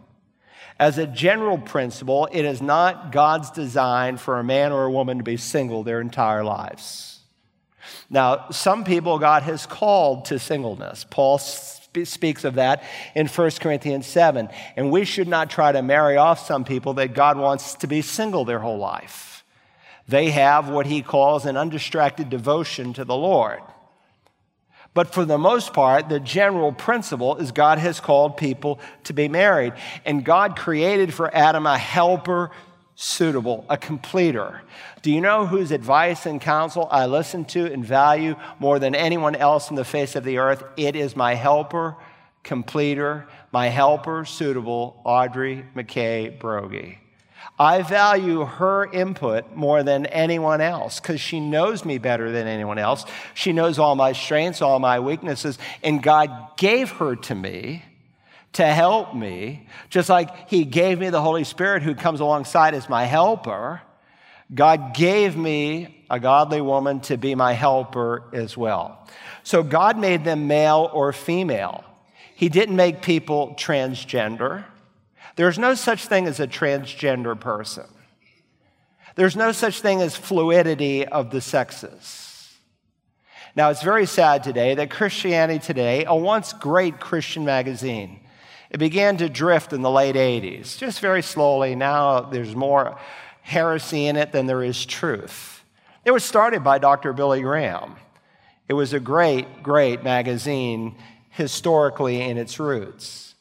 As 0.79 0.99
a 0.99 1.07
general 1.07 1.57
principle, 1.57 2.27
it 2.31 2.45
is 2.45 2.61
not 2.61 3.11
God's 3.11 3.49
design 3.49 4.17
for 4.17 4.37
a 4.37 4.43
man 4.43 4.71
or 4.71 4.83
a 4.83 4.91
woman 4.91 5.17
to 5.17 5.23
be 5.23 5.37
single 5.37 5.81
their 5.81 6.01
entire 6.01 6.43
lives. 6.43 7.12
Now, 8.09 8.49
some 8.49 8.83
people 8.83 9.19
God 9.19 9.43
has 9.43 9.65
called 9.65 10.25
to 10.25 10.39
singleness. 10.39 11.05
Paul 11.09 11.37
sp- 11.39 11.83
speaks 12.05 12.43
of 12.43 12.55
that 12.55 12.83
in 13.15 13.27
1 13.27 13.51
Corinthians 13.59 14.07
7. 14.07 14.49
And 14.75 14.91
we 14.91 15.05
should 15.05 15.27
not 15.27 15.49
try 15.49 15.71
to 15.71 15.81
marry 15.81 16.17
off 16.17 16.45
some 16.45 16.63
people 16.63 16.95
that 16.95 17.13
God 17.13 17.37
wants 17.37 17.75
to 17.75 17.87
be 17.87 18.01
single 18.01 18.45
their 18.45 18.59
whole 18.59 18.79
life. 18.79 19.43
They 20.07 20.31
have 20.31 20.69
what 20.69 20.85
he 20.85 21.01
calls 21.01 21.45
an 21.45 21.55
undistracted 21.55 22.29
devotion 22.29 22.93
to 22.93 23.05
the 23.05 23.15
Lord. 23.15 23.61
But 24.93 25.13
for 25.13 25.25
the 25.25 25.37
most 25.37 25.73
part, 25.73 26.09
the 26.09 26.19
general 26.19 26.71
principle 26.71 27.37
is 27.37 27.51
God 27.51 27.79
has 27.79 27.99
called 27.99 28.37
people 28.37 28.79
to 29.05 29.13
be 29.13 29.27
married. 29.27 29.73
And 30.05 30.23
God 30.23 30.55
created 30.55 31.13
for 31.13 31.33
Adam 31.33 31.65
a 31.65 31.77
helper 31.77 32.51
suitable, 32.95 33.65
a 33.69 33.77
completer. 33.77 34.61
Do 35.01 35.11
you 35.11 35.21
know 35.21 35.45
whose 35.45 35.71
advice 35.71 36.25
and 36.25 36.39
counsel 36.39 36.87
I 36.91 37.05
listen 37.05 37.45
to 37.45 37.71
and 37.71 37.85
value 37.85 38.35
more 38.59 38.79
than 38.79 38.95
anyone 38.95 39.35
else 39.35 39.69
in 39.69 39.75
the 39.75 39.85
face 39.85 40.15
of 40.15 40.23
the 40.23 40.37
earth? 40.37 40.63
It 40.77 40.95
is 40.95 41.15
my 41.15 41.33
helper, 41.33 41.95
completer, 42.43 43.27
my 43.51 43.67
helper, 43.67 44.25
suitable, 44.25 45.01
Audrey 45.03 45.65
McKay 45.75 46.37
Brogy. 46.37 46.97
I 47.59 47.83
value 47.83 48.45
her 48.45 48.91
input 48.91 49.55
more 49.55 49.83
than 49.83 50.05
anyone 50.07 50.61
else 50.61 50.99
because 50.99 51.21
she 51.21 51.39
knows 51.39 51.85
me 51.85 51.97
better 51.97 52.31
than 52.31 52.47
anyone 52.47 52.79
else. 52.79 53.05
She 53.33 53.53
knows 53.53 53.77
all 53.77 53.95
my 53.95 54.13
strengths, 54.13 54.61
all 54.61 54.79
my 54.79 54.99
weaknesses, 54.99 55.59
and 55.83 56.01
God 56.01 56.31
gave 56.57 56.89
her 56.91 57.15
to 57.15 57.35
me 57.35 57.83
to 58.53 58.65
help 58.65 59.15
me, 59.15 59.67
just 59.89 60.09
like 60.09 60.49
He 60.49 60.65
gave 60.65 60.99
me 60.99 61.09
the 61.09 61.21
Holy 61.21 61.43
Spirit 61.43 61.83
who 61.83 61.95
comes 61.95 62.19
alongside 62.19 62.73
as 62.73 62.87
my 62.89 63.05
helper. 63.05 63.81
God 64.53 64.93
gave 64.93 65.35
me 65.35 66.05
a 66.09 66.19
godly 66.19 66.61
woman 66.61 66.99
to 67.01 67.17
be 67.17 67.33
my 67.33 67.53
helper 67.53 68.23
as 68.33 68.55
well. 68.55 69.07
So 69.43 69.63
God 69.63 69.97
made 69.97 70.23
them 70.23 70.47
male 70.47 70.89
or 70.93 71.11
female. 71.11 71.83
He 72.35 72.49
didn't 72.49 72.75
make 72.75 73.01
people 73.01 73.55
transgender. 73.57 74.65
There's 75.35 75.57
no 75.57 75.73
such 75.73 76.05
thing 76.05 76.27
as 76.27 76.39
a 76.39 76.47
transgender 76.47 77.39
person. 77.39 77.85
There's 79.15 79.35
no 79.35 79.51
such 79.51 79.81
thing 79.81 80.01
as 80.01 80.15
fluidity 80.15 81.05
of 81.05 81.31
the 81.31 81.41
sexes. 81.41 82.29
Now, 83.55 83.69
it's 83.69 83.83
very 83.83 84.07
sad 84.07 84.43
today 84.43 84.73
that 84.75 84.89
Christianity 84.89 85.59
Today, 85.63 86.05
a 86.05 86.15
once 86.15 86.53
great 86.53 86.99
Christian 86.99 87.45
magazine, 87.45 88.19
it 88.73 88.79
began 88.79 89.17
to 89.17 89.29
drift 89.29 89.71
in 89.71 89.83
the 89.83 89.91
late 89.91 90.15
80s, 90.15 90.79
just 90.79 90.99
very 90.99 91.21
slowly. 91.21 91.75
Now 91.75 92.21
there's 92.21 92.55
more 92.55 92.97
heresy 93.43 94.07
in 94.07 94.15
it 94.15 94.31
than 94.31 94.47
there 94.47 94.63
is 94.63 94.83
truth. 94.85 95.63
It 96.03 96.11
was 96.11 96.23
started 96.23 96.63
by 96.63 96.79
Dr. 96.79 97.13
Billy 97.13 97.41
Graham. 97.41 97.95
It 98.67 98.73
was 98.73 98.91
a 98.93 98.99
great, 98.99 99.61
great 99.61 100.03
magazine 100.03 100.95
historically 101.29 102.21
in 102.21 102.37
its 102.37 102.59
roots. 102.59 103.35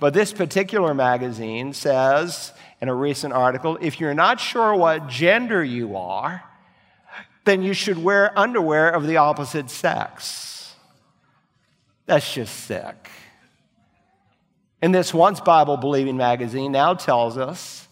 But 0.00 0.12
this 0.12 0.32
particular 0.32 0.92
magazine 0.92 1.72
says 1.72 2.52
in 2.80 2.88
a 2.90 2.94
recent 2.94 3.32
article 3.32 3.78
if 3.80 3.98
you're 4.00 4.14
not 4.14 4.38
sure 4.38 4.74
what 4.74 5.08
gender 5.08 5.64
you 5.64 5.96
are, 5.96 6.42
then 7.44 7.62
you 7.62 7.72
should 7.72 8.02
wear 8.02 8.38
underwear 8.38 8.90
of 8.90 9.06
the 9.06 9.16
opposite 9.16 9.70
sex. 9.70 10.74
That's 12.06 12.34
just 12.34 12.64
sick. 12.64 13.08
And 14.84 14.94
this 14.94 15.14
once 15.14 15.40
Bible 15.40 15.78
believing 15.78 16.18
magazine 16.18 16.72
now 16.72 16.92
tells 16.92 17.38
us 17.38 17.88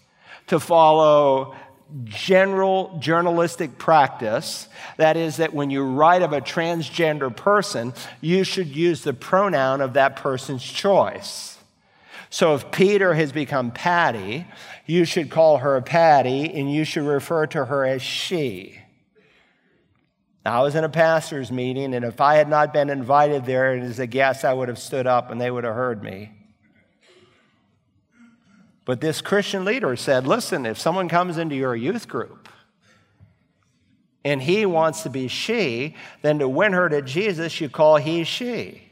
to 0.49 0.61
follow 0.61 1.57
general 2.05 2.99
journalistic 3.01 3.79
practice. 3.79 4.69
That 4.99 5.17
is, 5.17 5.39
that 5.39 5.55
when 5.55 5.71
you 5.71 5.85
write 5.85 6.21
of 6.21 6.35
a 6.35 6.43
transgender 6.43 7.35
person, 7.35 7.95
you 8.21 8.45
should 8.45 8.67
use 8.67 9.05
the 9.05 9.15
pronoun 9.15 9.81
of 9.81 9.95
that 9.95 10.17
person's 10.17 10.63
choice. 10.63 11.57
So 12.29 12.57
if 12.57 12.71
Peter 12.71 13.15
has 13.15 13.33
become 13.33 13.71
Patty, 13.71 14.47
you 14.85 15.07
should 15.07 15.31
call 15.31 15.57
her 15.57 15.81
Patty 15.81 16.53
and 16.53 16.71
you 16.71 16.85
should 16.85 17.05
refer 17.05 17.47
to 17.47 17.65
her 17.65 17.87
as 17.87 18.03
she. 18.03 18.79
Now, 20.45 20.61
I 20.61 20.63
was 20.63 20.75
in 20.75 20.85
a 20.85 20.91
pastor's 20.91 21.51
meeting, 21.51 21.95
and 21.95 22.05
if 22.05 22.21
I 22.21 22.35
had 22.35 22.51
not 22.51 22.75
been 22.75 22.91
invited 22.91 23.47
there 23.47 23.79
as 23.79 23.99
a 23.99 24.07
guest, 24.07 24.45
I 24.45 24.53
would 24.53 24.69
have 24.69 24.79
stood 24.79 25.07
up 25.07 25.31
and 25.31 25.41
they 25.41 25.51
would 25.51 25.65
have 25.65 25.75
heard 25.75 26.03
me. 26.03 26.33
But 28.85 29.01
this 29.01 29.21
Christian 29.21 29.65
leader 29.65 29.95
said, 29.97 30.27
listen, 30.27 30.67
if 30.67 30.79
someone 30.79 31.09
comes 31.09 31.39
into 31.39 31.55
your 31.55 31.77
youth 31.77 32.09
group 32.09 32.49
and 34.25 34.43
he 34.43 34.67
wants 34.67 35.03
to 35.05 35.11
be 35.11 35.29
she, 35.29 35.95
then 36.23 36.39
to 36.41 36.49
win 36.49 36.73
her 36.73 36.89
to 36.89 37.03
Jesus, 37.03 37.61
you 37.61 37.69
call 37.69 37.97
he 37.97 38.25
she. 38.25 38.83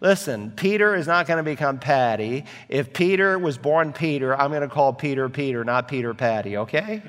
Listen, 0.00 0.52
Peter 0.52 0.94
is 0.94 1.08
not 1.08 1.26
going 1.26 1.38
to 1.38 1.42
become 1.42 1.80
Patty. 1.80 2.44
If 2.68 2.92
Peter 2.92 3.36
was 3.36 3.58
born 3.58 3.92
Peter, 3.92 4.38
I'm 4.38 4.50
going 4.50 4.62
to 4.62 4.68
call 4.68 4.92
Peter 4.92 5.28
Peter, 5.28 5.64
not 5.64 5.88
Peter 5.88 6.14
Patty, 6.14 6.56
okay? 6.58 7.02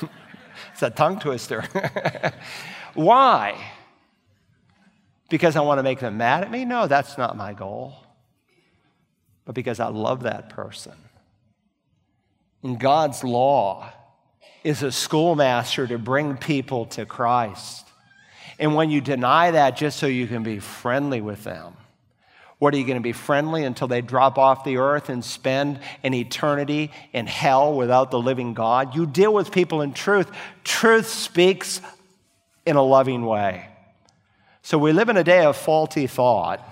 it's 0.72 0.82
a 0.82 0.88
tongue 0.88 1.18
twister. 1.18 1.62
Why? 2.94 3.62
Because 5.28 5.56
I 5.56 5.60
want 5.60 5.78
to 5.78 5.82
make 5.82 6.00
them 6.00 6.16
mad 6.16 6.44
at 6.44 6.50
me? 6.50 6.64
No, 6.64 6.86
that's 6.86 7.18
not 7.18 7.36
my 7.36 7.52
goal. 7.52 7.94
but 9.44 9.54
because 9.54 9.78
I 9.78 9.88
love 9.88 10.22
that 10.22 10.48
person. 10.48 10.94
God's 12.72 13.22
law 13.22 13.92
is 14.64 14.82
a 14.82 14.90
schoolmaster 14.90 15.86
to 15.86 15.98
bring 15.98 16.38
people 16.38 16.86
to 16.86 17.04
Christ. 17.04 17.86
And 18.58 18.74
when 18.74 18.90
you 18.90 19.02
deny 19.02 19.50
that 19.50 19.76
just 19.76 19.98
so 19.98 20.06
you 20.06 20.26
can 20.26 20.42
be 20.42 20.58
friendly 20.58 21.20
with 21.20 21.44
them, 21.44 21.76
what 22.58 22.72
are 22.72 22.78
you 22.78 22.86
going 22.86 22.96
to 22.96 23.02
be 23.02 23.12
friendly 23.12 23.64
until 23.64 23.88
they 23.88 24.00
drop 24.00 24.38
off 24.38 24.64
the 24.64 24.78
earth 24.78 25.10
and 25.10 25.22
spend 25.22 25.80
an 26.02 26.14
eternity 26.14 26.90
in 27.12 27.26
hell 27.26 27.74
without 27.74 28.10
the 28.10 28.18
living 28.18 28.54
God? 28.54 28.94
You 28.94 29.04
deal 29.04 29.34
with 29.34 29.52
people 29.52 29.82
in 29.82 29.92
truth. 29.92 30.30
Truth 30.62 31.08
speaks 31.08 31.82
in 32.64 32.76
a 32.76 32.82
loving 32.82 33.26
way. 33.26 33.68
So 34.62 34.78
we 34.78 34.92
live 34.92 35.10
in 35.10 35.18
a 35.18 35.24
day 35.24 35.44
of 35.44 35.58
faulty 35.58 36.06
thought 36.06 36.66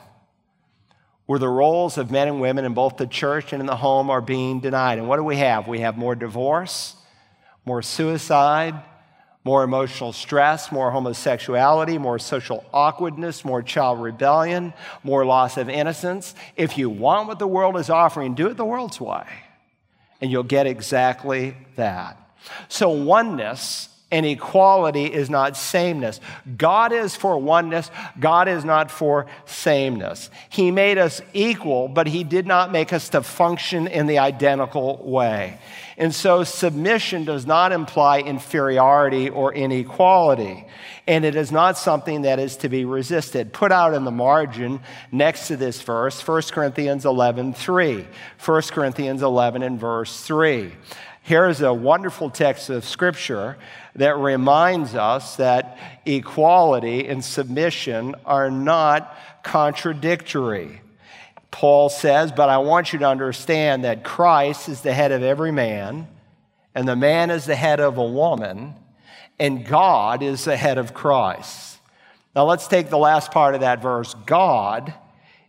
where 1.32 1.38
the 1.38 1.48
roles 1.48 1.96
of 1.96 2.10
men 2.10 2.28
and 2.28 2.42
women 2.42 2.66
in 2.66 2.74
both 2.74 2.98
the 2.98 3.06
church 3.06 3.54
and 3.54 3.60
in 3.60 3.66
the 3.66 3.74
home 3.74 4.10
are 4.10 4.20
being 4.20 4.60
denied. 4.60 4.98
And 4.98 5.08
what 5.08 5.16
do 5.16 5.24
we 5.24 5.38
have? 5.38 5.66
We 5.66 5.80
have 5.80 5.96
more 5.96 6.14
divorce, 6.14 6.94
more 7.64 7.80
suicide, 7.80 8.74
more 9.42 9.64
emotional 9.64 10.12
stress, 10.12 10.70
more 10.70 10.90
homosexuality, 10.90 11.96
more 11.96 12.18
social 12.18 12.66
awkwardness, 12.70 13.46
more 13.46 13.62
child 13.62 14.02
rebellion, 14.02 14.74
more 15.04 15.24
loss 15.24 15.56
of 15.56 15.70
innocence. 15.70 16.34
If 16.54 16.76
you 16.76 16.90
want 16.90 17.28
what 17.28 17.38
the 17.38 17.46
world 17.46 17.78
is 17.78 17.88
offering, 17.88 18.34
do 18.34 18.48
it 18.48 18.58
the 18.58 18.66
world's 18.66 19.00
way, 19.00 19.24
and 20.20 20.30
you'll 20.30 20.42
get 20.42 20.66
exactly 20.66 21.56
that. 21.76 22.18
So, 22.68 22.90
oneness 22.90 23.88
and 24.12 24.26
equality 24.26 25.06
is 25.06 25.30
not 25.30 25.56
sameness. 25.56 26.20
God 26.56 26.92
is 26.92 27.16
for 27.16 27.38
oneness, 27.38 27.90
God 28.20 28.46
is 28.46 28.64
not 28.64 28.90
for 28.90 29.26
sameness. 29.46 30.30
He 30.50 30.70
made 30.70 30.98
us 30.98 31.22
equal, 31.32 31.88
but 31.88 32.06
He 32.06 32.22
did 32.22 32.46
not 32.46 32.70
make 32.70 32.92
us 32.92 33.08
to 33.08 33.22
function 33.22 33.88
in 33.88 34.06
the 34.06 34.18
identical 34.18 34.98
way. 35.02 35.58
And 35.96 36.14
so 36.14 36.44
submission 36.44 37.24
does 37.24 37.46
not 37.46 37.72
imply 37.72 38.20
inferiority 38.20 39.30
or 39.30 39.52
inequality. 39.52 40.66
And 41.06 41.24
it 41.24 41.34
is 41.34 41.50
not 41.50 41.76
something 41.76 42.22
that 42.22 42.38
is 42.38 42.56
to 42.58 42.68
be 42.68 42.84
resisted. 42.84 43.52
Put 43.52 43.72
out 43.72 43.94
in 43.94 44.04
the 44.04 44.10
margin 44.10 44.80
next 45.10 45.48
to 45.48 45.56
this 45.56 45.80
verse, 45.82 46.26
1 46.26 46.42
Corinthians 46.52 47.04
11, 47.04 47.54
3. 47.54 48.06
1 48.44 48.62
Corinthians 48.62 49.22
11 49.22 49.62
and 49.62 49.80
verse 49.80 50.22
3. 50.22 50.72
Here's 51.24 51.60
a 51.60 51.72
wonderful 51.72 52.30
text 52.30 52.68
of 52.68 52.84
scripture 52.84 53.56
that 53.94 54.16
reminds 54.16 54.96
us 54.96 55.36
that 55.36 55.78
equality 56.04 57.06
and 57.06 57.24
submission 57.24 58.16
are 58.24 58.50
not 58.50 59.16
contradictory. 59.44 60.80
Paul 61.52 61.90
says, 61.90 62.32
But 62.32 62.48
I 62.48 62.58
want 62.58 62.92
you 62.92 62.98
to 62.98 63.08
understand 63.08 63.84
that 63.84 64.02
Christ 64.02 64.68
is 64.68 64.80
the 64.80 64.92
head 64.92 65.12
of 65.12 65.22
every 65.22 65.52
man, 65.52 66.08
and 66.74 66.88
the 66.88 66.96
man 66.96 67.30
is 67.30 67.44
the 67.44 67.54
head 67.54 67.78
of 67.78 67.98
a 67.98 68.04
woman, 68.04 68.74
and 69.38 69.64
God 69.64 70.24
is 70.24 70.44
the 70.44 70.56
head 70.56 70.76
of 70.76 70.92
Christ. 70.92 71.78
Now 72.34 72.46
let's 72.46 72.66
take 72.66 72.90
the 72.90 72.98
last 72.98 73.30
part 73.30 73.54
of 73.54 73.60
that 73.60 73.80
verse. 73.80 74.14
God 74.26 74.92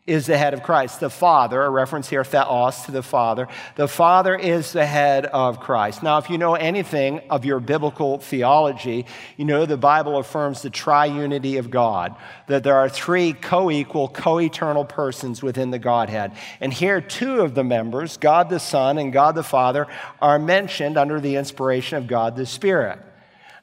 is 0.06 0.26
the 0.26 0.38
head 0.38 0.54
of 0.54 0.64
Christ. 0.64 1.00
The 1.00 1.10
Father, 1.10 1.62
a 1.62 1.70
reference 1.70 2.10
here, 2.10 2.26
theos, 2.26 2.86
to 2.86 2.92
the 2.92 3.02
Father. 3.02 3.48
The 3.76 3.88
Father 3.88 4.36
is 4.36 4.74
the 4.74 4.86
head 4.86 5.26
of 5.26 5.62
Christ. 5.62 6.04
Now, 6.04 6.18
if 6.18 6.30
you 6.30 6.38
know 6.38 6.56
anything 6.56 7.22
of 7.30 7.46
your 7.46 7.62
biblical 7.62 8.18
theology, 8.18 9.06
you 9.38 9.46
know 9.46 9.66
the 9.66 9.78
Bible 9.78 10.18
affirms 10.18 10.62
the 10.62 10.70
triunity 10.70 11.58
of 11.58 11.72
God, 11.72 12.18
that 12.48 12.66
there 12.66 12.76
are 12.76 12.90
three 12.90 13.32
co 13.32 13.72
equal, 13.72 14.10
co 14.10 14.42
eternal 14.42 14.84
persons 14.84 15.42
within 15.42 15.72
the 15.72 15.80
Godhead. 15.80 16.34
And 16.60 16.74
here, 16.74 17.00
two 17.00 17.40
of 17.40 17.56
the 17.56 17.64
members, 17.64 18.18
God 18.18 18.50
the 18.50 18.60
Son 18.60 18.98
and 18.98 19.14
God 19.14 19.36
the 19.36 19.44
Father, 19.44 19.88
are 20.22 20.38
mentioned 20.38 20.98
under 20.98 21.22
the 21.22 21.38
inspiration 21.38 21.98
of 21.98 22.08
God 22.08 22.36
the 22.36 22.46
Spirit. 22.46 23.00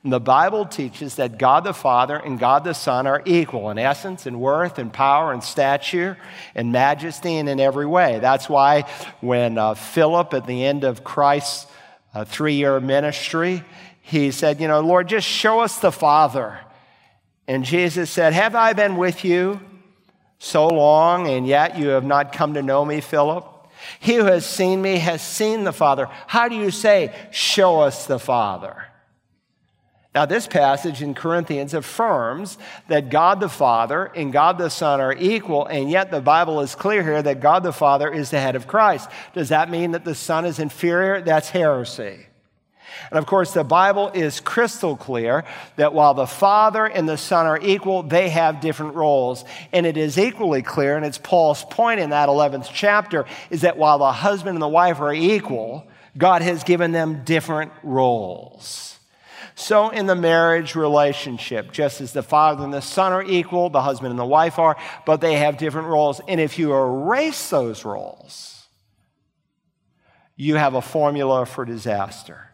And 0.03 0.13
the 0.13 0.21
Bible 0.21 0.65
teaches 0.65 1.17
that 1.17 1.39
God 1.39 1.65
the 1.65 1.75
Father 1.75 2.17
and 2.17 2.39
God 2.39 2.65
the 2.65 2.73
Son 2.73 3.07
are 3.07 3.23
equal 3.27 3.69
in 3.69 3.79
essence 3.79 4.25
and 4.25 4.41
worth 4.41 4.79
and 4.79 4.91
power 4.91 5.31
and 5.31 5.45
stature 5.45 6.17
and 6.55 6.73
majesty 6.73 7.37
and 7.37 7.49
in 7.51 7.61
every 7.61 7.85
way. 7.85 8.19
That's 8.19 8.49
why 8.49 8.83
when 9.21 9.59
uh, 9.59 9.75
Philip, 9.75 10.33
at 10.33 10.47
the 10.47 10.65
end 10.65 10.85
of 10.85 11.05
Christ's 11.05 11.67
uh, 12.15 12.25
three 12.25 12.55
year 12.55 12.81
ministry, 12.81 13.63
he 14.01 14.31
said, 14.31 14.59
You 14.59 14.69
know, 14.69 14.81
Lord, 14.81 15.07
just 15.07 15.27
show 15.27 15.61
us 15.61 15.79
the 15.81 15.93
Father. 15.93 16.59
And 17.47 17.63
Jesus 17.63 18.11
said, 18.11 18.33
Have 18.33 18.55
I 18.55 18.73
been 18.73 18.97
with 18.97 19.23
you 19.23 19.61
so 20.39 20.67
long, 20.69 21.29
and 21.29 21.47
yet 21.47 21.79
you 21.79 21.89
have 21.89 22.05
not 22.05 22.33
come 22.33 22.55
to 22.55 22.63
know 22.63 22.87
me, 22.87 23.03
Philip? 23.03 23.47
He 23.99 24.15
who 24.15 24.25
has 24.25 24.47
seen 24.47 24.81
me 24.81 24.97
has 24.97 25.21
seen 25.21 25.65
the 25.65 25.73
Father. 25.73 26.09
How 26.27 26.49
do 26.49 26.57
you 26.57 26.71
say, 26.71 27.15
Show 27.33 27.81
us 27.81 28.07
the 28.07 28.19
Father? 28.19 28.87
Now, 30.13 30.27
this 30.27 30.49
passage 30.49 31.03
in 31.03 31.15
Corinthians 31.15 31.73
affirms 31.73 32.59
that 32.89 33.11
God 33.11 33.39
the 33.39 33.49
Father 33.49 34.07
and 34.07 34.33
God 34.33 34.59
the 34.59 34.69
Son 34.69 35.01
are 35.01 35.15
equal, 35.17 35.67
and 35.67 35.89
yet 35.89 36.11
the 36.11 36.21
Bible 36.21 36.61
is 36.61 36.75
clear 36.75 37.05
here 37.05 37.23
that 37.23 37.41
God 37.41 37.63
the 37.63 37.73
Father 37.73 38.13
is 38.13 38.31
the 38.31 38.41
head 38.41 38.57
of 38.57 38.67
Christ. 38.67 39.09
Does 39.35 39.51
that 39.51 39.71
mean 39.71 39.93
that 39.93 40.05
the 40.05 40.17
Son 40.17 40.45
is 40.45 40.59
inferior? 40.59 41.21
That's 41.21 41.51
heresy. 41.51 42.27
And 43.11 43.19
of 43.19 43.27
course, 43.27 43.53
the 43.55 43.63
Bible 43.63 44.09
is 44.09 44.41
crystal 44.41 44.97
clear 44.97 45.45
that 45.77 45.95
while 45.95 46.15
the 46.15 46.27
Father 46.27 46.87
and 46.87 47.09
the 47.09 47.17
Son 47.17 47.47
are 47.47 47.61
equal, 47.63 48.03
they 48.03 48.31
have 48.31 48.61
different 48.61 48.97
roles. 48.97 49.45
And 49.73 49.87
it 49.87 49.97
is 49.97 50.19
equally 50.19 50.63
clear, 50.63 50.97
and 50.97 51.07
it's 51.07 51.19
Paul's 51.19 51.65
point 51.65 52.01
in 52.01 52.11
that 52.11 52.29
11th 52.29 52.69
chapter, 52.73 53.27
is 53.49 53.61
that 53.61 53.77
while 53.77 53.99
the 53.99 54.11
husband 54.11 54.57
and 54.57 54.63
the 54.63 54.69
wife 54.69 55.01
are 55.01 55.15
equal, 55.15 55.87
God 56.19 56.43
has 56.43 56.65
given 56.65 56.91
them 56.91 57.23
different 57.25 57.71
roles. 57.85 59.00
So, 59.61 59.91
in 59.91 60.07
the 60.07 60.17
marriage 60.17 60.75
relationship, 60.75 61.71
just 61.71 62.01
as 62.01 62.15
the 62.15 62.23
father 62.23 62.65
and 62.65 62.73
the 62.73 62.81
son 62.81 63.13
are 63.13 63.23
equal, 63.23 63.69
the 63.69 63.83
husband 63.83 64.11
and 64.11 64.19
the 64.19 64.25
wife 64.25 64.59
are, 64.59 64.75
but 65.05 65.21
they 65.21 65.35
have 65.35 65.59
different 65.59 65.89
roles. 65.89 66.19
And 66.27 66.41
if 66.41 66.59
you 66.59 66.73
erase 66.73 67.51
those 67.51 67.85
roles, 67.85 68.67
you 70.35 70.57
have 70.57 70.73
a 70.73 70.81
formula 70.81 71.45
for 71.45 71.67
disaster. 71.67 72.51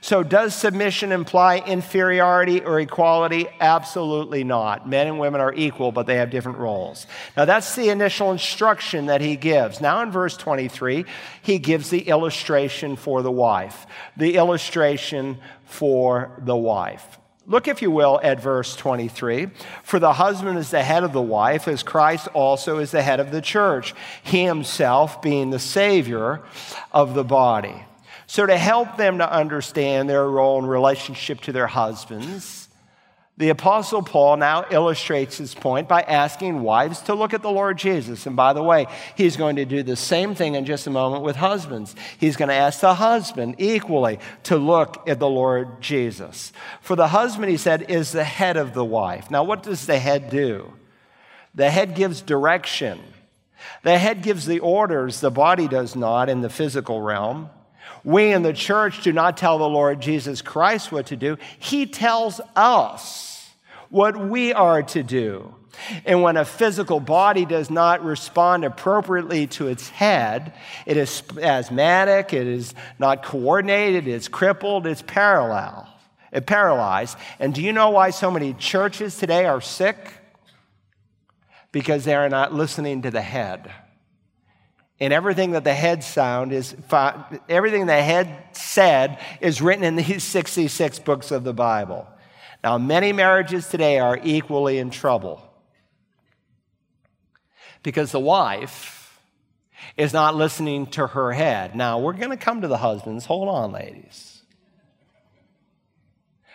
So, 0.00 0.22
does 0.22 0.54
submission 0.54 1.12
imply 1.12 1.58
inferiority 1.58 2.60
or 2.60 2.80
equality? 2.80 3.48
Absolutely 3.60 4.44
not. 4.44 4.88
Men 4.88 5.06
and 5.06 5.18
women 5.18 5.40
are 5.40 5.52
equal, 5.52 5.92
but 5.92 6.06
they 6.06 6.16
have 6.16 6.30
different 6.30 6.58
roles. 6.58 7.06
Now, 7.36 7.44
that's 7.44 7.74
the 7.74 7.90
initial 7.90 8.32
instruction 8.32 9.06
that 9.06 9.20
he 9.20 9.36
gives. 9.36 9.80
Now, 9.80 10.02
in 10.02 10.10
verse 10.10 10.36
23, 10.36 11.04
he 11.42 11.58
gives 11.58 11.90
the 11.90 12.08
illustration 12.08 12.96
for 12.96 13.22
the 13.22 13.30
wife, 13.30 13.86
the 14.16 14.36
illustration 14.36 15.38
for 15.68 16.32
the 16.38 16.56
wife. 16.56 17.18
Look, 17.46 17.66
if 17.66 17.80
you 17.80 17.90
will, 17.90 18.20
at 18.22 18.40
verse 18.40 18.76
23. 18.76 19.48
For 19.82 19.98
the 19.98 20.12
husband 20.12 20.58
is 20.58 20.70
the 20.70 20.82
head 20.82 21.02
of 21.02 21.14
the 21.14 21.22
wife, 21.22 21.66
as 21.66 21.82
Christ 21.82 22.28
also 22.34 22.78
is 22.78 22.90
the 22.90 23.02
head 23.02 23.20
of 23.20 23.30
the 23.30 23.40
church, 23.40 23.94
he 24.22 24.44
himself 24.44 25.22
being 25.22 25.48
the 25.48 25.58
Savior 25.58 26.42
of 26.92 27.14
the 27.14 27.24
body. 27.24 27.84
So, 28.26 28.44
to 28.44 28.58
help 28.58 28.98
them 28.98 29.18
to 29.18 29.32
understand 29.32 30.10
their 30.10 30.28
role 30.28 30.58
in 30.58 30.66
relationship 30.66 31.40
to 31.42 31.52
their 31.52 31.66
husbands, 31.66 32.67
the 33.38 33.50
Apostle 33.50 34.02
Paul 34.02 34.36
now 34.38 34.66
illustrates 34.68 35.38
his 35.38 35.54
point 35.54 35.86
by 35.86 36.02
asking 36.02 36.60
wives 36.60 37.02
to 37.02 37.14
look 37.14 37.32
at 37.32 37.40
the 37.40 37.50
Lord 37.50 37.78
Jesus. 37.78 38.26
And 38.26 38.34
by 38.34 38.52
the 38.52 38.64
way, 38.64 38.86
he's 39.14 39.36
going 39.36 39.56
to 39.56 39.64
do 39.64 39.84
the 39.84 39.94
same 39.94 40.34
thing 40.34 40.56
in 40.56 40.64
just 40.64 40.88
a 40.88 40.90
moment 40.90 41.22
with 41.22 41.36
husbands. 41.36 41.94
He's 42.18 42.36
going 42.36 42.48
to 42.48 42.54
ask 42.54 42.80
the 42.80 42.94
husband 42.94 43.54
equally 43.58 44.18
to 44.42 44.56
look 44.56 45.08
at 45.08 45.20
the 45.20 45.28
Lord 45.28 45.80
Jesus. 45.80 46.52
For 46.80 46.96
the 46.96 47.08
husband, 47.08 47.48
he 47.48 47.56
said, 47.56 47.88
is 47.88 48.10
the 48.10 48.24
head 48.24 48.56
of 48.56 48.74
the 48.74 48.84
wife. 48.84 49.30
Now, 49.30 49.44
what 49.44 49.62
does 49.62 49.86
the 49.86 50.00
head 50.00 50.30
do? 50.30 50.72
The 51.54 51.70
head 51.70 51.94
gives 51.94 52.20
direction. 52.20 52.98
The 53.84 53.98
head 53.98 54.22
gives 54.22 54.46
the 54.46 54.58
orders, 54.58 55.20
the 55.20 55.30
body 55.30 55.68
does 55.68 55.94
not 55.94 56.28
in 56.28 56.40
the 56.40 56.50
physical 56.50 57.00
realm. 57.00 57.50
We 58.02 58.32
in 58.32 58.42
the 58.42 58.52
church 58.52 59.02
do 59.02 59.12
not 59.12 59.36
tell 59.36 59.58
the 59.58 59.68
Lord 59.68 60.00
Jesus 60.00 60.42
Christ 60.42 60.90
what 60.90 61.06
to 61.06 61.16
do, 61.16 61.36
He 61.58 61.86
tells 61.86 62.40
us 62.56 63.37
what 63.90 64.18
we 64.18 64.52
are 64.52 64.82
to 64.82 65.02
do. 65.02 65.54
And 66.04 66.22
when 66.22 66.36
a 66.36 66.44
physical 66.44 67.00
body 67.00 67.44
does 67.44 67.70
not 67.70 68.04
respond 68.04 68.64
appropriately 68.64 69.46
to 69.48 69.68
its 69.68 69.88
head, 69.88 70.54
it 70.86 70.96
is 70.96 71.22
asthmatic, 71.40 72.32
it 72.32 72.46
is 72.46 72.74
not 72.98 73.22
coordinated, 73.22 74.08
it's 74.08 74.28
crippled, 74.28 74.86
it's 74.86 75.02
paralyzed. 75.02 75.88
It 76.32 76.46
paralyzed. 76.46 77.16
And 77.38 77.54
do 77.54 77.62
you 77.62 77.72
know 77.72 77.90
why 77.90 78.10
so 78.10 78.30
many 78.30 78.54
churches 78.54 79.16
today 79.16 79.46
are 79.46 79.60
sick? 79.60 80.12
Because 81.72 82.04
they 82.04 82.14
are 82.14 82.28
not 82.28 82.52
listening 82.52 83.02
to 83.02 83.10
the 83.10 83.22
head. 83.22 83.72
And 85.00 85.12
everything 85.12 85.52
that 85.52 85.64
the 85.64 85.74
head 85.74 86.02
sound 86.02 86.52
is, 86.52 86.74
everything 87.48 87.86
the 87.86 88.02
head 88.02 88.36
said 88.52 89.18
is 89.40 89.62
written 89.62 89.84
in 89.84 89.96
these 89.96 90.24
66 90.24 90.98
books 90.98 91.30
of 91.30 91.44
the 91.44 91.54
Bible. 91.54 92.06
Now, 92.62 92.78
many 92.78 93.12
marriages 93.12 93.68
today 93.68 93.98
are 93.98 94.18
equally 94.22 94.78
in 94.78 94.90
trouble 94.90 95.42
because 97.82 98.10
the 98.12 98.20
wife 98.20 99.20
is 99.96 100.12
not 100.12 100.34
listening 100.34 100.86
to 100.86 101.06
her 101.06 101.32
head. 101.32 101.76
Now, 101.76 101.98
we're 101.98 102.12
going 102.14 102.30
to 102.30 102.36
come 102.36 102.62
to 102.62 102.68
the 102.68 102.78
husbands. 102.78 103.26
Hold 103.26 103.48
on, 103.48 103.72
ladies. 103.72 104.42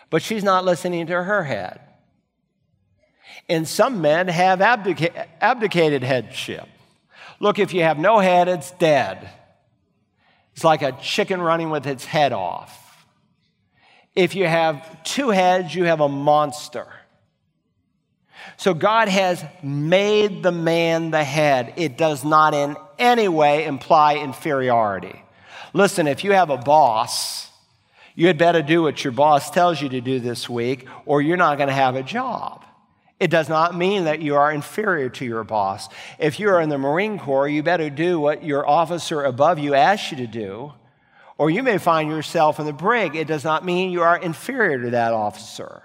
But 0.10 0.22
she's 0.22 0.44
not 0.44 0.66
listening 0.66 1.08
to 1.08 1.24
her 1.24 1.44
head. 1.44 1.80
And 3.50 3.68
some 3.68 4.02
men 4.02 4.28
have 4.28 4.60
abdica- 4.60 5.28
abdicated 5.42 6.04
headship. 6.04 6.68
Look, 7.40 7.60
if 7.60 7.74
you 7.74 7.84
have 7.84 7.98
no 7.98 8.20
head, 8.20 8.48
it's 8.48 8.72
dead. 8.72 9.30
It's 10.54 10.64
like 10.64 10.82
a 10.82 10.92
chicken 10.94 11.42
running 11.42 11.70
with 11.70 11.88
its 11.88 12.06
head 12.06 12.32
off. 12.32 12.83
If 14.16 14.36
you 14.36 14.48
have 14.48 15.04
two 15.04 15.30
heads, 15.30 15.74
you 15.74 15.86
have 15.86 16.02
a 16.02 16.10
monster. 16.10 16.88
So 18.58 18.74
God 18.74 19.08
has 19.08 19.44
made 19.64 20.44
the 20.44 20.52
man 20.52 21.12
the 21.12 21.24
head. 21.24 21.74
It 21.78 21.98
does 21.98 22.24
not 22.24 22.54
in 22.54 22.76
any 23.00 23.28
way 23.28 23.66
imply 23.66 24.18
inferiority. 24.18 25.24
Listen, 25.74 26.08
if 26.08 26.24
you 26.24 26.34
have 26.34 26.50
a 26.50 26.58
boss, 26.58 27.50
you 28.16 28.28
had 28.28 28.38
better 28.38 28.62
do 28.62 28.84
what 28.84 29.04
your 29.04 29.14
boss 29.14 29.50
tells 29.50 29.82
you 29.82 29.90
to 29.90 30.02
do 30.02 30.20
this 30.20 30.48
week, 30.48 30.88
or 31.06 31.22
you're 31.22 31.38
not 31.38 31.58
going 31.58 31.70
to 31.70 31.74
have 31.74 31.96
a 31.96 32.04
job. 32.04 32.64
It 33.20 33.32
does 33.32 33.50
not 33.50 33.76
mean 33.76 34.04
that 34.04 34.22
you 34.22 34.36
are 34.36 34.52
inferior 34.52 35.10
to 35.10 35.26
your 35.26 35.44
boss. 35.44 35.88
If 36.20 36.40
you 36.40 36.50
are 36.50 36.62
in 36.62 36.70
the 36.70 36.78
Marine 36.78 37.18
Corps, 37.18 37.48
you 37.48 37.64
better 37.64 37.90
do 37.90 38.20
what 38.20 38.44
your 38.44 38.68
officer 38.68 39.24
above 39.24 39.58
you 39.60 39.74
asks 39.74 40.12
you 40.12 40.18
to 40.18 40.28
do, 40.28 40.74
or 41.38 41.50
you 41.50 41.64
may 41.64 41.78
find 41.78 42.10
yourself 42.10 42.60
in 42.60 42.66
the 42.66 42.74
brig. 42.74 43.16
It 43.16 43.28
does 43.28 43.44
not 43.44 43.66
mean 43.66 43.92
you 43.92 44.02
are 44.02 44.18
inferior 44.18 44.82
to 44.84 44.90
that 44.92 45.14
officer. 45.14 45.84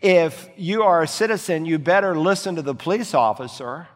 If 0.00 0.48
you 0.56 0.82
are 0.82 1.02
a 1.02 1.08
citizen, 1.08 1.66
you 1.66 1.78
better 1.78 2.16
listen 2.16 2.56
to 2.56 2.62
the 2.62 2.74
police 2.74 3.14
officer, 3.14 3.88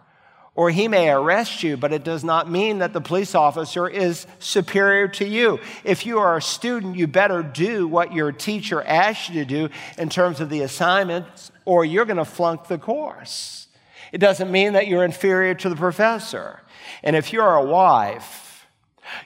or 0.56 0.70
he 0.70 0.88
may 0.88 1.10
arrest 1.10 1.62
you, 1.62 1.76
but 1.76 1.92
it 1.92 2.04
does 2.04 2.22
not 2.22 2.50
mean 2.50 2.78
that 2.78 2.92
the 2.92 3.00
police 3.00 3.34
officer 3.34 3.88
is 3.88 4.26
superior 4.38 5.08
to 5.08 5.26
you. 5.26 5.60
If 5.82 6.06
you 6.06 6.18
are 6.18 6.36
a 6.36 6.42
student, 6.42 6.96
you 6.96 7.06
better 7.06 7.42
do 7.42 7.88
what 7.88 8.12
your 8.12 8.32
teacher 8.32 8.82
asks 8.82 9.30
you 9.30 9.44
to 9.44 9.44
do 9.44 9.68
in 9.98 10.08
terms 10.08 10.40
of 10.40 10.50
the 10.50 10.62
assignments 10.62 11.50
or 11.64 11.84
you're 11.84 12.04
going 12.04 12.18
to 12.18 12.24
flunk 12.24 12.68
the 12.68 12.78
course. 12.78 13.66
It 14.12 14.18
doesn't 14.18 14.50
mean 14.50 14.74
that 14.74 14.86
you're 14.86 15.04
inferior 15.04 15.54
to 15.54 15.68
the 15.68 15.76
professor. 15.76 16.60
And 17.02 17.16
if 17.16 17.32
you're 17.32 17.54
a 17.54 17.64
wife, 17.64 18.43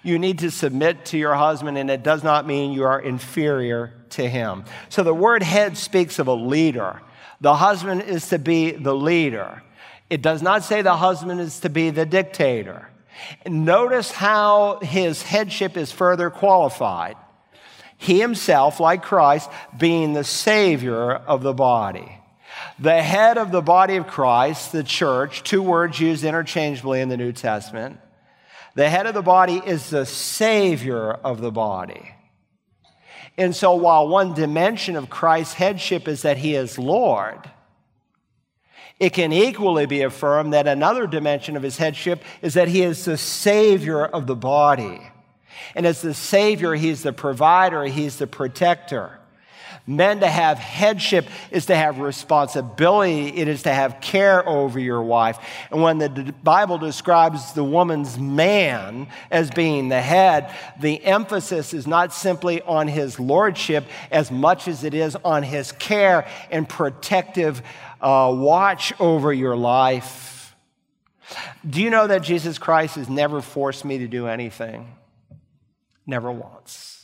you 0.03 0.19
need 0.19 0.41
to 0.41 0.51
submit 0.51 1.05
to 1.07 1.19
your 1.19 1.35
husband, 1.35 1.79
and 1.79 1.91
it 1.91 2.03
does 2.03 2.23
not 2.23 2.47
mean 2.47 2.73
you 2.73 2.85
are 2.85 3.01
inferior 3.01 3.95
to 4.11 4.29
him. 4.29 4.65
So 4.89 5.03
the 5.03 5.15
word 5.15 5.43
head 5.43 5.77
speaks 5.77 6.19
of 6.19 6.27
a 6.27 6.35
leader. 6.35 7.01
The 7.41 7.55
husband 7.55 8.03
is 8.03 8.29
to 8.31 8.39
be 8.39 8.73
the 8.73 8.95
leader. 8.95 9.63
It 10.11 10.23
does 10.23 10.43
not 10.43 10.65
say 10.65 10.83
the 10.83 10.97
husband 10.97 11.41
is 11.41 11.61
to 11.61 11.69
be 11.69 11.91
the 11.91 12.07
dictator. 12.07 12.89
Notice 13.47 14.11
how 14.11 14.79
his 14.81 15.23
headship 15.23 15.77
is 15.77 15.93
further 15.93 16.31
qualified. 16.31 17.17
He 17.97 18.21
himself, 18.21 18.81
like 18.81 19.03
Christ, 19.03 19.51
being 19.77 20.13
the 20.13 20.25
Savior 20.25 21.13
of 21.13 21.43
the 21.43 21.53
body. 21.53 22.13
The 22.79 23.03
head 23.03 23.39
of 23.39 23.51
the 23.51 23.61
body 23.61 23.97
of 23.97 24.07
Christ, 24.07 24.73
the 24.73 24.85
church, 24.85 25.43
two 25.43 25.63
words 25.63 25.99
used 25.99 26.25
interchangeably 26.25 27.01
in 27.01 27.09
the 27.09 27.17
New 27.17 27.33
Testament. 27.33 28.01
The 28.79 28.89
head 28.89 29.09
of 29.09 29.15
the 29.15 29.23
body 29.23 29.61
is 29.67 29.91
the 29.91 30.07
Savior 30.07 31.11
of 31.11 31.41
the 31.41 31.51
body. 31.51 32.15
And 33.37 33.53
so, 33.53 33.75
while 33.75 34.07
one 34.07 34.35
dimension 34.35 34.95
of 34.95 35.11
Christ's 35.11 35.55
headship 35.55 36.07
is 36.07 36.23
that 36.23 36.37
he 36.37 36.55
is 36.55 36.79
Lord, 36.79 37.51
it 39.01 39.15
can 39.15 39.33
equally 39.33 39.87
be 39.87 40.03
affirmed 40.03 40.53
that 40.53 40.69
another 40.69 41.09
dimension 41.09 41.57
of 41.57 41.65
his 41.65 41.77
headship 41.77 42.23
is 42.41 42.55
that 42.55 42.69
he 42.69 42.83
is 42.83 43.05
the 43.05 43.19
Savior 43.19 44.05
of 44.05 44.29
the 44.29 44.37
body. 44.37 45.01
And 45.75 45.85
as 45.85 46.01
the 46.01 46.15
Savior, 46.15 46.75
he's 46.75 47.03
the 47.03 47.13
provider, 47.13 47.83
he's 47.83 48.19
the 48.19 48.29
protector. 48.29 49.19
Men 49.89 50.21
to 50.21 50.27
have 50.27 50.59
headship 50.59 51.27
is 51.51 51.65
to 51.67 51.75
have 51.75 51.99
responsibility, 51.99 53.29
it 53.29 53.49
is 53.49 53.63
to 53.63 53.73
have 53.73 54.03
care 54.03 54.47
over 54.47 54.79
your 54.79 55.01
wife. 55.01 55.39
And 55.71 55.81
when 55.81 55.97
the 55.97 56.35
Bible 56.43 56.77
describes 56.77 57.55
the 57.55 57.65
woman's 57.65 58.19
man 58.19 59.09
as 59.31 59.51
being 59.51 59.89
the 59.89 60.03
head, 60.03 60.55
the 60.79 61.03
emphasis 61.03 61.73
is 61.73 61.87
not 61.87 62.13
simply 62.13 62.61
on 62.61 62.87
his 62.87 63.19
lordship 63.19 63.87
as 64.11 64.31
much 64.31 64.69
as 64.69 64.85
it 64.85 64.93
is 64.93 65.17
on 65.25 65.43
his 65.43 65.73
care 65.73 66.29
and 66.51 66.69
protective 66.69 67.63
uh, 68.03 68.31
watch 68.37 68.93
over 69.01 69.33
your 69.33 69.57
life. 69.57 70.55
Do 71.67 71.81
you 71.81 71.89
know 71.89 72.07
that 72.07 72.23
Jesus 72.23 72.59
Christ 72.59 72.97
has 72.97 73.09
never 73.09 73.41
forced 73.41 73.87
me 73.87 73.97
to 73.99 74.07
do 74.07 74.27
anything? 74.27 74.95
Never 76.07 76.31
once. 76.31 76.98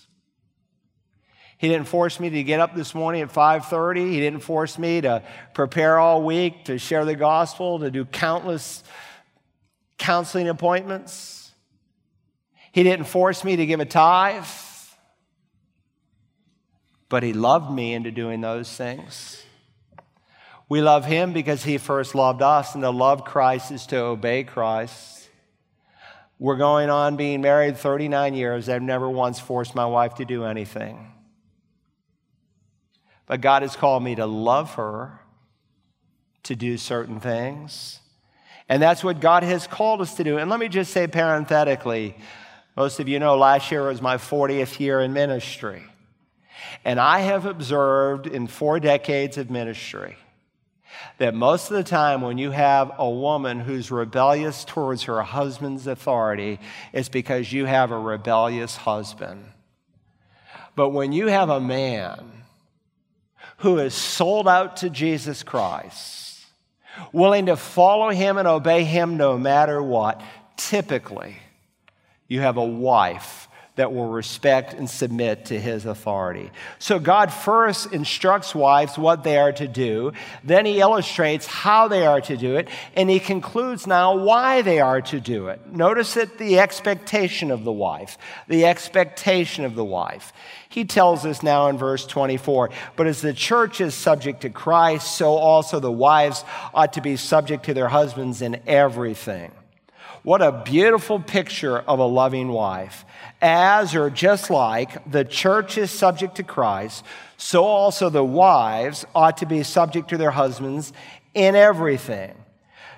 He 1.65 1.71
didn't 1.71 1.89
force 1.89 2.21
me 2.21 2.29
to 2.29 2.43
get 2.43 2.61
up 2.61 2.75
this 2.75 2.95
morning 2.95 3.23
at 3.23 3.31
5:30. 3.31 4.11
He 4.11 4.21
didn't 4.21 4.41
force 4.41 4.79
me 4.79 5.01
to 5.01 5.23
prepare 5.55 5.99
all 5.99 6.23
week 6.23 6.67
to 6.67 6.77
share 6.77 7.07
the 7.07 7.15
gospel, 7.15 7.79
to 7.79 7.91
do 7.91 8.05
countless 8.05 8.85
counseling 9.97 10.51
appointments. 10.51 11.55
He 12.71 12.83
didn't 12.83 13.07
force 13.07 13.45
me 13.45 13.57
to 13.57 13.65
give 13.65 13.81
a 13.81 13.87
tithe. 13.87 14.45
But 17.09 17.23
he 17.23 17.33
loved 17.33 17.73
me 17.73 17.95
into 17.95 18.11
doing 18.11 18.43
those 18.43 18.71
things. 18.71 19.43
We 20.69 20.83
love 20.83 21.07
him 21.07 21.33
because 21.33 21.65
he 21.65 21.79
first 21.79 22.15
loved 22.15 22.43
us, 22.43 22.75
and 22.75 22.85
to 22.85 22.91
love 22.91 23.25
Christ 23.25 23.71
is 23.71 23.87
to 23.87 23.97
obey 24.03 24.45
Christ. 24.45 25.31
We're 26.39 26.57
going 26.57 26.91
on 26.91 27.17
being 27.17 27.41
married 27.41 27.79
39 27.79 28.35
years. 28.35 28.69
I've 28.69 28.83
never 28.83 29.09
once 29.09 29.41
forced 29.41 29.75
my 29.75 29.87
wife 29.87 30.17
to 30.17 30.27
do 30.27 30.45
anything. 30.45 31.13
But 33.27 33.41
God 33.41 33.63
has 33.63 33.77
called 33.77 34.03
me 34.03 34.15
to 34.17 34.27
love 34.27 34.75
her, 34.75 35.21
to 36.45 36.55
do 36.55 36.77
certain 36.77 37.21
things. 37.21 38.01
And 38.69 38.83
that's 38.83 39.05
what 39.05 39.21
God 39.21 39.43
has 39.43 39.67
called 39.67 40.01
us 40.01 40.15
to 40.17 40.25
do. 40.25 40.39
And 40.39 40.51
let 40.51 40.61
me 40.61 40.69
just 40.69 40.93
say 40.93 41.07
parenthetically 41.07 42.17
most 42.77 42.99
of 42.99 43.09
you 43.09 43.21
know 43.21 43.37
last 43.37 43.71
year 43.71 43.87
was 43.87 44.03
my 44.03 44.17
40th 44.17 44.81
year 44.81 45.01
in 45.01 45.13
ministry. 45.13 45.85
And 46.85 46.99
I 46.99 47.21
have 47.21 47.47
observed 47.47 48.27
in 48.27 48.47
four 48.47 48.81
decades 48.81 49.39
of 49.39 49.49
ministry 49.49 50.17
that 51.19 51.35
most 51.35 51.71
of 51.71 51.77
the 51.77 51.85
time 51.85 52.21
when 52.21 52.39
you 52.39 52.51
have 52.51 52.93
a 52.99 53.09
woman 53.09 53.61
who's 53.61 53.91
rebellious 53.91 54.65
towards 54.65 55.05
her 55.05 55.23
husband's 55.23 55.87
authority, 55.87 56.59
it's 56.93 57.09
because 57.09 57.53
you 57.53 57.67
have 57.67 57.93
a 57.93 57.99
rebellious 57.99 58.77
husband. 58.77 59.45
But 60.75 60.91
when 60.91 61.13
you 61.13 61.29
have 61.29 61.51
a 61.51 61.61
man 61.61 62.34
who 63.65 63.79
is 63.79 63.95
sold 63.95 64.47
out 64.47 64.77
to 64.77 64.91
Jesus 64.91 65.43
Christ, 65.43 66.45
willing 67.15 67.47
to 67.47 67.57
follow 67.57 68.11
him 68.11 68.37
and 68.37 68.47
obey 68.47 68.85
him 68.85 69.17
no 69.17 69.39
matter 69.39 69.83
what, 69.83 70.21
typically 70.59 71.39
you 72.29 72.41
have 72.41 72.59
a 72.59 72.65
wife 72.65 73.49
that 73.77 73.93
will 73.93 74.09
respect 74.09 74.73
and 74.73 74.89
submit 74.89 75.47
to 75.47 75.59
his 75.59 75.85
authority. 75.85 76.51
So 76.79 77.01
God 77.01 77.33
first 77.33 77.93
instructs 77.93 78.55
wives 78.55 78.97
what 78.97 79.25
they 79.25 79.37
are 79.37 79.53
to 79.53 79.67
do, 79.67 80.13
then 80.45 80.65
he 80.65 80.79
illustrates 80.79 81.47
how 81.47 81.89
they 81.89 82.07
are 82.07 82.21
to 82.21 82.37
do 82.37 82.55
it, 82.57 82.69
and 82.95 83.11
he 83.11 83.19
concludes 83.19 83.87
now 83.87 84.17
why 84.17 84.63
they 84.63 84.79
are 84.79 85.01
to 85.03 85.19
do 85.19 85.49
it. 85.49 85.67
Notice 85.73 86.15
that 86.15 86.39
the 86.39 86.61
expectation 86.61 87.51
of 87.51 87.65
the 87.65 87.73
wife, 87.73 88.17
the 88.47 88.65
expectation 88.65 89.65
of 89.65 89.75
the 89.75 89.85
wife. 89.85 90.33
He 90.69 90.85
tells 90.85 91.27
us 91.27 91.43
now 91.43 91.69
in 91.69 91.77
verse 91.77 92.07
24, 92.07 92.71
but 92.97 93.09
as 93.09 93.23
the 93.23 93.33
church 93.33 93.81
is 93.81 93.95
subject 93.95 94.43
to 94.43 94.51
Christ, 94.51 95.17
so 95.17 95.35
also 95.35 95.81
the 95.81 95.91
wives 95.91 96.45
ought 96.73 96.93
to 96.93 97.01
be 97.01 97.17
subject 97.17 97.65
to 97.67 97.75
their 97.75 97.89
husbands 97.89 98.41
in 98.41 98.61
everything. 98.67 99.51
What 100.25 100.41
a 100.41 100.53
beautiful 100.53 101.21
picture 101.21 101.79
of 101.79 101.99
a 101.99 102.07
loving 102.07 102.49
wife. 102.49 103.05
As 103.43 103.95
or 103.95 104.09
just 104.09 104.49
like 104.49 105.11
the 105.11 105.23
church 105.23 105.77
is 105.77 105.91
subject 105.91 106.37
to 106.37 106.43
Christ, 106.43 107.05
so 107.37 107.65
also 107.65 108.09
the 108.09 108.25
wives 108.25 109.05
ought 109.15 109.37
to 109.39 109.47
be 109.47 109.63
subject 109.63 110.09
to 110.09 110.17
their 110.17 110.31
husbands 110.31 110.95
in 111.35 111.55
everything. 111.55 112.35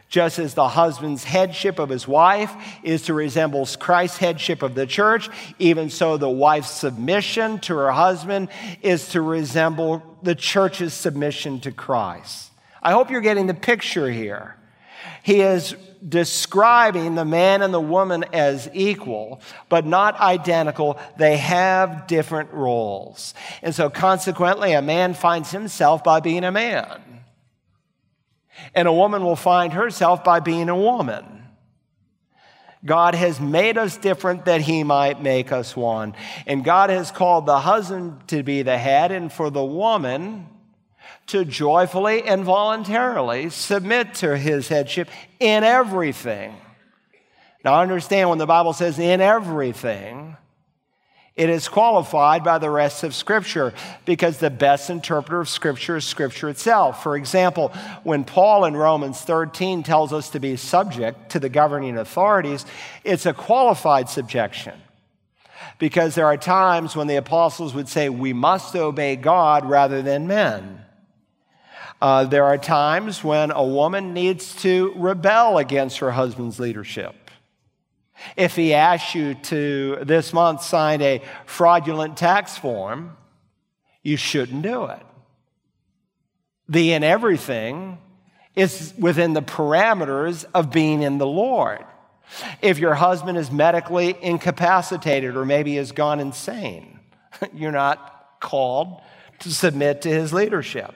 Just 0.08 0.38
as 0.38 0.54
the 0.54 0.68
husband's 0.68 1.24
headship 1.24 1.80
of 1.80 1.88
his 1.88 2.06
wife 2.06 2.54
is 2.84 3.02
to 3.02 3.12
resemble 3.12 3.66
Christ's 3.76 4.18
headship 4.18 4.62
of 4.62 4.76
the 4.76 4.86
church, 4.86 5.28
even 5.58 5.90
so 5.90 6.16
the 6.16 6.30
wife's 6.30 6.70
submission 6.70 7.58
to 7.60 7.74
her 7.74 7.90
husband 7.90 8.50
is 8.82 9.08
to 9.08 9.20
resemble 9.20 10.00
the 10.22 10.36
church's 10.36 10.94
submission 10.94 11.58
to 11.62 11.72
Christ. 11.72 12.52
I 12.80 12.92
hope 12.92 13.10
you're 13.10 13.20
getting 13.20 13.48
the 13.48 13.54
picture 13.54 14.08
here. 14.08 14.55
He 15.22 15.40
is 15.40 15.74
describing 16.06 17.14
the 17.14 17.24
man 17.24 17.62
and 17.62 17.72
the 17.72 17.80
woman 17.80 18.24
as 18.32 18.68
equal, 18.72 19.40
but 19.68 19.84
not 19.84 20.18
identical. 20.20 20.98
They 21.18 21.36
have 21.36 22.06
different 22.06 22.52
roles. 22.52 23.34
And 23.62 23.74
so, 23.74 23.90
consequently, 23.90 24.72
a 24.72 24.82
man 24.82 25.14
finds 25.14 25.50
himself 25.50 26.04
by 26.04 26.20
being 26.20 26.44
a 26.44 26.52
man, 26.52 27.00
and 28.74 28.86
a 28.86 28.92
woman 28.92 29.24
will 29.24 29.36
find 29.36 29.72
herself 29.72 30.22
by 30.22 30.40
being 30.40 30.68
a 30.68 30.76
woman. 30.76 31.24
God 32.84 33.16
has 33.16 33.40
made 33.40 33.76
us 33.76 33.96
different 33.96 34.44
that 34.44 34.60
he 34.60 34.84
might 34.84 35.20
make 35.20 35.50
us 35.50 35.74
one. 35.74 36.14
And 36.46 36.64
God 36.64 36.88
has 36.88 37.10
called 37.10 37.44
the 37.44 37.58
husband 37.58 38.28
to 38.28 38.44
be 38.44 38.62
the 38.62 38.78
head 38.78 39.10
and 39.10 39.32
for 39.32 39.50
the 39.50 39.64
woman 39.64 40.46
to 41.28 41.44
joyfully 41.44 42.22
and 42.22 42.44
voluntarily 42.44 43.50
submit 43.50 44.14
to 44.14 44.36
his 44.36 44.68
headship 44.68 45.08
in 45.40 45.64
everything. 45.64 46.54
Now, 47.64 47.80
understand 47.80 48.28
when 48.28 48.38
the 48.38 48.46
Bible 48.46 48.72
says 48.72 48.98
in 48.98 49.20
everything, 49.20 50.36
it 51.34 51.50
is 51.50 51.68
qualified 51.68 52.42
by 52.42 52.58
the 52.58 52.70
rest 52.70 53.04
of 53.04 53.14
Scripture 53.14 53.74
because 54.06 54.38
the 54.38 54.48
best 54.48 54.88
interpreter 54.88 55.40
of 55.40 55.48
Scripture 55.50 55.96
is 55.96 56.04
Scripture 56.04 56.48
itself. 56.48 57.02
For 57.02 57.14
example, 57.14 57.74
when 58.04 58.24
Paul 58.24 58.64
in 58.64 58.74
Romans 58.74 59.20
13 59.20 59.82
tells 59.82 60.14
us 60.14 60.30
to 60.30 60.40
be 60.40 60.56
subject 60.56 61.30
to 61.32 61.38
the 61.38 61.50
governing 61.50 61.98
authorities, 61.98 62.64
it's 63.04 63.26
a 63.26 63.34
qualified 63.34 64.08
subjection. 64.08 64.80
Because 65.78 66.14
there 66.14 66.26
are 66.26 66.38
times 66.38 66.96
when 66.96 67.06
the 67.06 67.16
apostles 67.16 67.74
would 67.74 67.88
say, 67.88 68.08
we 68.08 68.32
must 68.32 68.74
obey 68.74 69.16
God 69.16 69.68
rather 69.68 70.00
than 70.00 70.26
men. 70.26 70.85
Uh, 72.00 72.24
there 72.24 72.44
are 72.44 72.58
times 72.58 73.24
when 73.24 73.50
a 73.50 73.64
woman 73.64 74.12
needs 74.12 74.54
to 74.62 74.92
rebel 74.96 75.58
against 75.58 75.98
her 75.98 76.10
husband's 76.10 76.60
leadership. 76.60 77.14
If 78.36 78.56
he 78.56 78.74
asks 78.74 79.14
you 79.14 79.34
to 79.34 79.98
this 80.02 80.32
month 80.32 80.62
sign 80.62 81.00
a 81.02 81.22
fraudulent 81.46 82.16
tax 82.16 82.56
form, 82.56 83.16
you 84.02 84.16
shouldn't 84.16 84.62
do 84.62 84.84
it. 84.86 85.02
The 86.68 86.92
in 86.92 87.04
everything 87.04 87.98
is 88.54 88.94
within 88.98 89.34
the 89.34 89.42
parameters 89.42 90.44
of 90.54 90.70
being 90.70 91.02
in 91.02 91.18
the 91.18 91.26
Lord. 91.26 91.84
If 92.60 92.78
your 92.78 92.94
husband 92.94 93.38
is 93.38 93.50
medically 93.50 94.16
incapacitated 94.20 95.36
or 95.36 95.44
maybe 95.44 95.76
has 95.76 95.92
gone 95.92 96.20
insane, 96.20 96.98
you're 97.54 97.72
not 97.72 98.38
called 98.40 99.00
to 99.40 99.50
submit 99.50 100.02
to 100.02 100.08
his 100.08 100.32
leadership. 100.32 100.94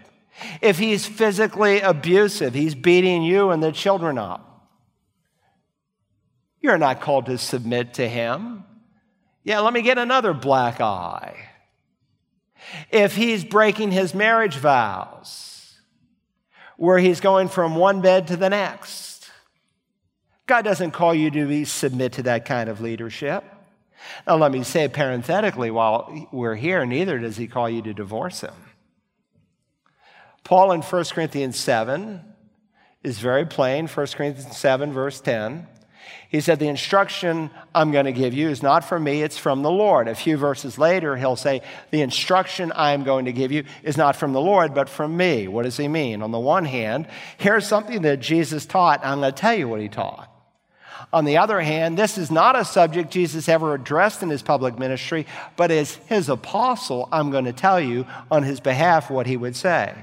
If 0.61 0.78
he's 0.78 1.07
physically 1.07 1.80
abusive, 1.80 2.55
he's 2.55 2.74
beating 2.74 3.22
you 3.22 3.51
and 3.51 3.62
the 3.62 3.72
children 3.72 4.18
up, 4.18 4.68
you're 6.61 6.78
not 6.78 7.01
called 7.01 7.26
to 7.26 7.38
submit 7.38 7.95
to 7.95 8.09
him. 8.09 8.64
Yeah, 9.45 9.61
let 9.61 9.72
me 9.72 9.82
get 9.82 9.99
another 9.99 10.34
black 10.34 10.80
eye. 10.80 11.49
If 12.91 13.16
he's 13.16 13.45
breaking 13.45 13.91
his 13.91 14.14
marriage 14.14 14.57
vows, 14.57 15.74
where 16.76 16.99
he's 16.99 17.20
going 17.20 17.49
from 17.49 17.74
one 17.74 18.01
bed 18.01 18.28
to 18.28 18.36
the 18.36 18.51
next, 18.51 19.30
God 20.47 20.62
doesn't 20.62 20.91
call 20.91 21.14
you 21.14 21.30
to 21.30 21.47
be, 21.47 21.64
submit 21.64 22.12
to 22.14 22.22
that 22.24 22.45
kind 22.45 22.68
of 22.68 22.80
leadership. 22.80 23.45
Now, 24.26 24.36
let 24.36 24.53
me 24.53 24.62
say 24.62 24.88
parenthetically 24.88 25.70
while 25.70 26.28
we're 26.32 26.55
here, 26.55 26.84
neither 26.84 27.18
does 27.18 27.36
he 27.36 27.47
call 27.47 27.68
you 27.68 27.82
to 27.82 27.95
divorce 27.95 28.41
him. 28.41 28.55
Paul 30.51 30.73
in 30.73 30.83
1 30.83 31.05
Corinthians 31.13 31.57
7 31.57 32.21
is 33.05 33.21
very 33.21 33.47
plain, 33.47 33.87
1 33.87 34.07
Corinthians 34.09 34.57
7, 34.57 34.93
verse 34.93 35.21
10. 35.21 35.69
He 36.29 36.41
said, 36.41 36.59
The 36.59 36.67
instruction 36.67 37.51
I'm 37.73 37.93
going 37.93 38.07
to 38.07 38.13
give 38.13 38.35
you 38.35 38.49
is 38.49 38.61
not 38.61 38.83
from 38.83 39.05
me, 39.05 39.23
it's 39.23 39.39
from 39.39 39.63
the 39.63 39.71
Lord. 39.71 40.09
A 40.09 40.15
few 40.17 40.37
verses 40.37 40.77
later, 40.77 41.17
he'll 41.17 41.37
say, 41.37 41.63
The 41.93 42.01
instruction 42.01 42.73
I'm 42.75 43.05
going 43.05 43.27
to 43.27 43.33
give 43.33 43.53
you 43.53 43.63
is 43.85 43.97
not 43.97 44.17
from 44.17 44.33
the 44.33 44.41
Lord, 44.41 44.75
but 44.75 44.89
from 44.89 45.17
me. 45.17 45.47
What 45.47 45.67
does 45.67 45.77
he 45.77 45.87
mean? 45.87 46.21
On 46.21 46.33
the 46.33 46.41
one 46.41 46.65
hand, 46.65 47.07
here's 47.39 47.69
something 47.69 48.03
that 48.03 48.19
Jesus 48.19 48.67
taught. 48.67 49.07
I'm 49.07 49.21
going 49.21 49.33
to 49.33 49.41
tell 49.41 49.55
you 49.55 49.69
what 49.69 49.81
he 49.81 49.89
taught. 49.89 50.29
On 51.13 51.27
the 51.27 51.39
other 51.39 51.61
hand, 51.61 51.97
this 51.97 52.19
is 52.19 52.29
not 52.29 52.59
a 52.59 52.65
subject 52.65 53.13
Jesus 53.13 53.49
ever 53.49 53.73
addressed 53.73 54.21
in 54.25 54.31
his 54.31 54.43
public 54.43 54.81
ministry, 54.81 55.29
but 55.57 55.71
as 55.71 55.95
his 56.09 56.29
apostle, 56.29 57.09
I'm 57.13 57.31
going 57.31 57.45
to 57.45 57.53
tell 57.53 57.81
you 57.81 58.05
on 58.33 58.43
his 58.43 58.59
behalf 58.59 59.13
what 59.13 59.29
he 59.29 59.37
would 59.37 59.55
say. 59.55 59.95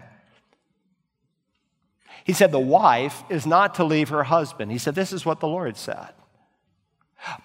He 2.27 2.33
said, 2.33 2.51
The 2.51 2.59
wife 2.59 3.23
is 3.29 3.47
not 3.47 3.75
to 3.75 3.85
leave 3.85 4.09
her 4.09 4.25
husband. 4.25 4.69
He 4.69 4.77
said, 4.77 4.95
This 4.95 5.13
is 5.13 5.25
what 5.25 5.39
the 5.39 5.47
Lord 5.47 5.77
said. 5.77 6.09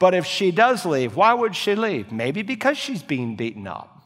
But 0.00 0.12
if 0.12 0.26
she 0.26 0.50
does 0.50 0.84
leave, 0.84 1.14
why 1.14 1.32
would 1.32 1.54
she 1.54 1.76
leave? 1.76 2.10
Maybe 2.10 2.42
because 2.42 2.76
she's 2.76 3.02
being 3.02 3.36
beaten 3.36 3.68
up. 3.68 4.02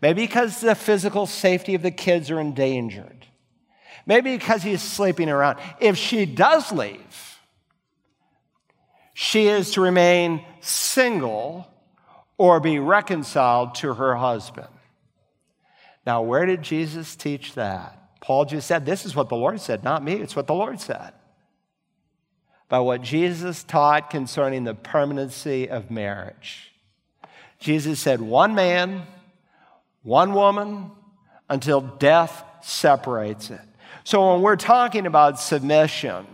Maybe 0.00 0.22
because 0.22 0.60
the 0.60 0.76
physical 0.76 1.26
safety 1.26 1.74
of 1.74 1.82
the 1.82 1.90
kids 1.90 2.30
are 2.30 2.38
endangered. 2.40 3.26
Maybe 4.06 4.36
because 4.36 4.62
he's 4.62 4.82
sleeping 4.82 5.28
around. 5.28 5.58
If 5.80 5.96
she 5.96 6.26
does 6.26 6.70
leave, 6.70 7.38
she 9.14 9.48
is 9.48 9.72
to 9.72 9.80
remain 9.80 10.44
single 10.60 11.66
or 12.38 12.60
be 12.60 12.78
reconciled 12.78 13.74
to 13.76 13.94
her 13.94 14.14
husband. 14.14 14.68
Now, 16.06 16.22
where 16.22 16.46
did 16.46 16.62
Jesus 16.62 17.16
teach 17.16 17.54
that? 17.54 17.99
Paul 18.20 18.44
just 18.44 18.66
said, 18.66 18.86
This 18.86 19.04
is 19.04 19.16
what 19.16 19.28
the 19.28 19.36
Lord 19.36 19.60
said, 19.60 19.82
not 19.82 20.02
me. 20.02 20.14
It's 20.14 20.36
what 20.36 20.46
the 20.46 20.54
Lord 20.54 20.80
said. 20.80 21.12
By 22.68 22.78
what 22.80 23.02
Jesus 23.02 23.64
taught 23.64 24.10
concerning 24.10 24.64
the 24.64 24.74
permanency 24.74 25.68
of 25.68 25.90
marriage. 25.90 26.72
Jesus 27.58 27.98
said, 27.98 28.20
One 28.20 28.54
man, 28.54 29.02
one 30.02 30.34
woman, 30.34 30.90
until 31.48 31.80
death 31.80 32.44
separates 32.62 33.50
it. 33.50 33.60
So 34.04 34.32
when 34.32 34.42
we're 34.42 34.56
talking 34.56 35.06
about 35.06 35.40
submission, 35.40 36.26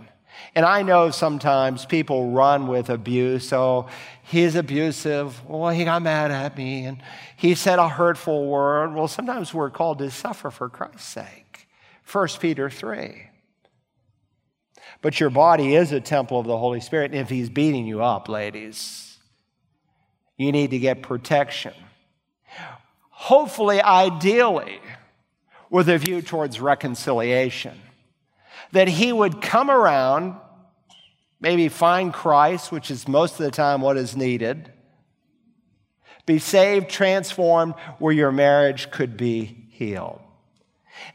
and 0.55 0.65
I 0.65 0.83
know 0.83 1.11
sometimes 1.11 1.85
people 1.85 2.31
run 2.31 2.67
with 2.67 2.89
abuse. 2.89 3.47
So 3.47 3.89
he's 4.23 4.55
abusive. 4.55 5.45
Well, 5.47 5.71
he 5.71 5.85
got 5.85 6.01
mad 6.03 6.31
at 6.31 6.57
me 6.57 6.85
and 6.87 7.03
he 7.37 7.55
said 7.55 7.79
a 7.79 7.89
hurtful 7.89 8.47
word. 8.47 8.95
Well, 8.95 9.07
sometimes 9.07 9.53
we're 9.53 9.71
called 9.71 9.99
to 9.99 10.11
suffer 10.11 10.51
for 10.51 10.71
Christ's 10.71 11.05
sake. 11.05 11.46
1 12.11 12.29
Peter 12.41 12.71
3. 12.71 13.31
But 15.03 15.21
your 15.21 15.31
body 15.31 15.75
is 15.75 15.93
a 15.93 16.01
temple 16.01 16.39
of 16.39 16.47
the 16.47 16.57
Holy 16.57 16.81
Spirit. 16.81 17.11
And 17.11 17.21
if 17.21 17.29
he's 17.29 17.51
beating 17.51 17.87
you 17.87 18.03
up, 18.03 18.29
ladies, 18.29 19.19
you 20.37 20.53
need 20.53 20.71
to 20.71 20.79
get 20.79 21.03
protection. 21.03 21.75
Hopefully, 23.11 23.81
ideally, 23.81 24.81
with 25.71 25.89
a 25.89 25.99
view 25.99 26.23
towards 26.23 26.61
reconciliation. 26.61 27.81
That 28.73 28.89
he 28.89 29.13
would 29.13 29.41
come 29.41 29.71
around, 29.71 30.37
maybe 31.41 31.69
find 31.69 32.13
Christ, 32.13 32.71
which 32.71 32.91
is 32.91 33.09
most 33.09 33.33
of 33.33 33.45
the 33.45 33.51
time 33.51 33.81
what 33.81 33.97
is 33.97 34.17
needed, 34.17 34.73
be 36.25 36.39
saved, 36.39 36.89
transformed, 36.89 37.75
where 37.99 38.13
your 38.13 38.33
marriage 38.33 38.91
could 38.91 39.17
be 39.17 39.69
healed. 39.71 40.21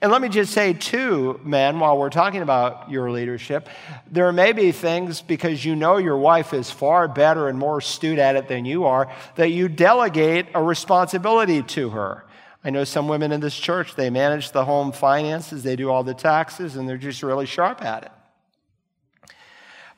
And 0.01 0.11
let 0.11 0.21
me 0.21 0.29
just 0.29 0.53
say, 0.53 0.73
too, 0.73 1.39
men, 1.43 1.79
while 1.79 1.97
we're 1.97 2.09
talking 2.09 2.41
about 2.41 2.89
your 2.89 3.11
leadership, 3.11 3.69
there 4.09 4.31
may 4.31 4.51
be 4.51 4.71
things 4.71 5.21
because 5.21 5.63
you 5.63 5.75
know 5.75 5.97
your 5.97 6.17
wife 6.17 6.53
is 6.53 6.71
far 6.71 7.07
better 7.07 7.47
and 7.47 7.57
more 7.57 7.79
astute 7.79 8.19
at 8.19 8.35
it 8.35 8.47
than 8.47 8.65
you 8.65 8.85
are, 8.85 9.11
that 9.35 9.49
you 9.49 9.67
delegate 9.67 10.47
a 10.53 10.63
responsibility 10.63 11.61
to 11.63 11.89
her. 11.89 12.25
I 12.63 12.69
know 12.69 12.83
some 12.83 13.07
women 13.07 13.31
in 13.31 13.41
this 13.41 13.57
church, 13.57 13.95
they 13.95 14.09
manage 14.09 14.51
the 14.51 14.65
home 14.65 14.91
finances, 14.91 15.63
they 15.63 15.75
do 15.75 15.89
all 15.89 16.03
the 16.03 16.13
taxes, 16.13 16.75
and 16.75 16.87
they're 16.87 16.97
just 16.97 17.23
really 17.23 17.45
sharp 17.45 17.83
at 17.83 18.03
it. 18.03 19.33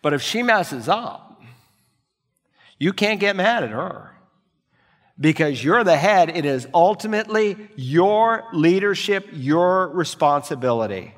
But 0.01 0.13
if 0.13 0.21
she 0.21 0.43
messes 0.43 0.89
up, 0.89 1.41
you 2.77 2.93
can't 2.93 3.19
get 3.19 3.35
mad 3.35 3.63
at 3.63 3.69
her 3.69 4.13
because 5.19 5.63
you're 5.63 5.83
the 5.83 5.97
head, 5.97 6.29
it 6.35 6.45
is 6.45 6.67
ultimately 6.73 7.57
your 7.75 8.45
leadership, 8.53 9.27
your 9.31 9.89
responsibility. 9.89 11.13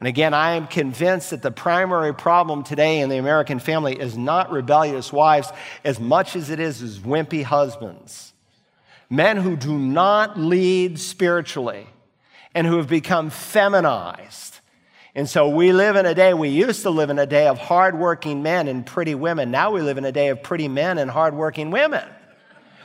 And 0.00 0.08
again, 0.08 0.34
I 0.34 0.54
am 0.54 0.66
convinced 0.66 1.30
that 1.30 1.42
the 1.42 1.50
primary 1.50 2.14
problem 2.14 2.64
today 2.64 3.00
in 3.00 3.08
the 3.08 3.18
American 3.18 3.58
family 3.58 3.98
is 3.98 4.18
not 4.18 4.50
rebellious 4.50 5.12
wives 5.12 5.50
as 5.84 6.00
much 6.00 6.36
as 6.36 6.50
it 6.50 6.60
is 6.60 6.82
as 6.82 6.98
wimpy 6.98 7.42
husbands. 7.42 8.32
Men 9.08 9.36
who 9.36 9.56
do 9.56 9.78
not 9.78 10.38
lead 10.38 10.98
spiritually 10.98 11.86
and 12.54 12.66
who 12.66 12.76
have 12.78 12.88
become 12.88 13.30
feminized. 13.30 14.60
And 15.14 15.28
so 15.28 15.48
we 15.48 15.72
live 15.72 15.94
in 15.94 16.06
a 16.06 16.14
day, 16.14 16.34
we 16.34 16.48
used 16.48 16.82
to 16.82 16.90
live 16.90 17.08
in 17.08 17.18
a 17.18 17.26
day 17.26 17.46
of 17.46 17.58
hardworking 17.58 18.42
men 18.42 18.66
and 18.66 18.84
pretty 18.84 19.14
women. 19.14 19.50
Now 19.50 19.70
we 19.70 19.80
live 19.80 19.96
in 19.96 20.04
a 20.04 20.12
day 20.12 20.28
of 20.28 20.42
pretty 20.42 20.66
men 20.66 20.98
and 20.98 21.10
hardworking 21.10 21.70
women. 21.70 22.04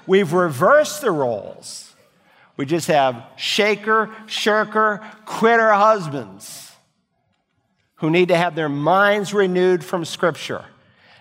We've 0.10 0.34
reversed 0.34 1.02
the 1.02 1.12
roles. 1.12 1.94
We 2.58 2.66
just 2.66 2.88
have 2.88 3.24
shaker, 3.36 4.10
shirker, 4.26 5.08
quitter 5.26 5.72
husbands 5.72 6.72
who 7.98 8.10
need 8.10 8.30
to 8.30 8.36
have 8.36 8.56
their 8.56 8.70
minds 8.70 9.36
renewed 9.36 9.86
from 9.86 10.06
Scripture. 10.06 10.66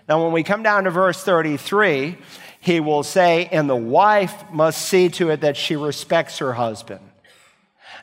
Now, 0.07 0.23
when 0.23 0.33
we 0.33 0.41
come 0.41 0.63
down 0.63 0.85
to 0.85 0.89
verse 0.89 1.23
33, 1.23 2.17
he 2.61 2.79
will 2.79 3.03
say, 3.03 3.45
And 3.51 3.69
the 3.69 3.75
wife 3.75 4.33
must 4.51 4.81
see 4.81 5.09
to 5.09 5.29
it 5.29 5.41
that 5.41 5.55
she 5.55 5.75
respects 5.75 6.39
her 6.39 6.53
husband. 6.53 7.01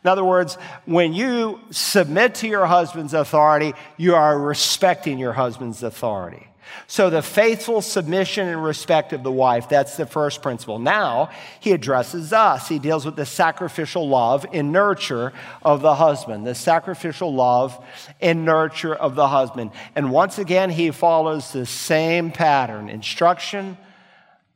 In 0.05 0.09
other 0.09 0.25
words, 0.25 0.55
when 0.85 1.15
you 1.15 1.59
submit 1.73 2.37
to 2.37 2.47
your 2.47 2.67
husband's 2.67 3.13
authority, 3.13 3.75
you 3.97 4.15
are 4.15 4.39
respecting 4.39 5.19
your 5.19 5.33
husband's 5.33 5.83
authority. 5.83 6.47
So, 6.89 7.11
the 7.11 7.23
faithful 7.23 7.83
submission 7.83 8.47
and 8.47 8.63
respect 8.63 9.13
of 9.13 9.23
the 9.23 9.33
wife, 9.33 9.69
that's 9.69 9.97
the 9.97 10.07
first 10.07 10.43
principle. 10.43 10.79
Now, 10.79 11.31
he 11.59 11.73
addresses 11.73 12.33
us. 12.33 12.69
He 12.69 12.79
deals 12.79 13.05
with 13.05 13.17
the 13.17 13.27
sacrificial 13.27 14.09
love 14.09 14.47
and 14.53 14.73
nurture 14.73 15.33
of 15.63 15.83
the 15.83 15.97
husband, 15.97 16.47
the 16.47 16.55
sacrificial 16.55 17.35
love 17.35 17.83
and 18.21 18.45
nurture 18.45 18.95
of 18.95 19.17
the 19.17 19.29
husband. 19.29 19.73
And 19.95 20.11
once 20.11 20.39
again, 20.39 20.71
he 20.71 20.91
follows 20.93 21.53
the 21.53 21.67
same 21.67 22.31
pattern 22.31 22.89
instruction, 22.89 23.77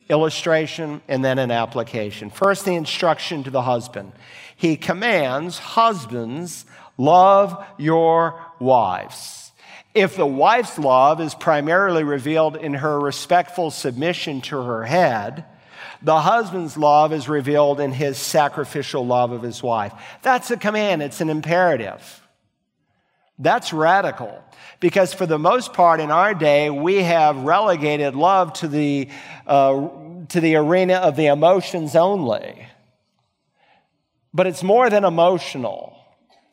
illustration, 0.09 1.01
and 1.09 1.25
then 1.25 1.39
an 1.39 1.51
application. 1.51 2.31
First, 2.31 2.65
the 2.65 2.75
instruction 2.75 3.45
to 3.45 3.51
the 3.51 3.63
husband. 3.63 4.13
He 4.57 4.77
commands 4.77 5.59
husbands, 5.59 6.67
love 6.99 7.65
your 7.79 8.39
wives. 8.59 9.40
If 9.95 10.17
the 10.17 10.27
wife's 10.27 10.79
love 10.79 11.21
is 11.21 11.35
primarily 11.35 12.05
revealed 12.05 12.57
in 12.57 12.75
her 12.75 12.99
respectful 12.99 13.71
submission 13.71 14.41
to 14.43 14.63
her 14.63 14.85
head, 14.85 15.45
the 16.03 16.21
husband's 16.21 16.77
love 16.77 17.13
is 17.13 17.29
revealed 17.29 17.81
in 17.81 17.93
his 17.93 18.17
sacrificial 18.17 19.05
love 19.05 19.33
of 19.33 19.43
his 19.43 19.63
wife. 19.63 19.93
That's 20.23 20.51
a 20.51 20.57
command, 20.57 21.03
it's 21.03 21.21
an 21.21 21.29
imperative. 21.29 22.23
That's 23.39 23.73
radical 23.73 24.43
because, 24.81 25.13
for 25.13 25.27
the 25.27 25.39
most 25.39 25.73
part, 25.73 25.99
in 25.99 26.11
our 26.11 26.35
day, 26.35 26.71
we 26.71 27.03
have 27.03 27.37
relegated 27.39 28.15
love 28.15 28.53
to 28.55 28.69
the, 28.69 29.09
uh, 29.47 29.89
to 30.29 30.41
the 30.41 30.57
arena 30.57 30.95
of 30.95 31.17
the 31.17 31.27
emotions 31.27 31.97
only. 31.97 32.67
But 34.33 34.47
it's 34.47 34.63
more 34.63 34.89
than 34.89 35.05
emotional. 35.05 35.97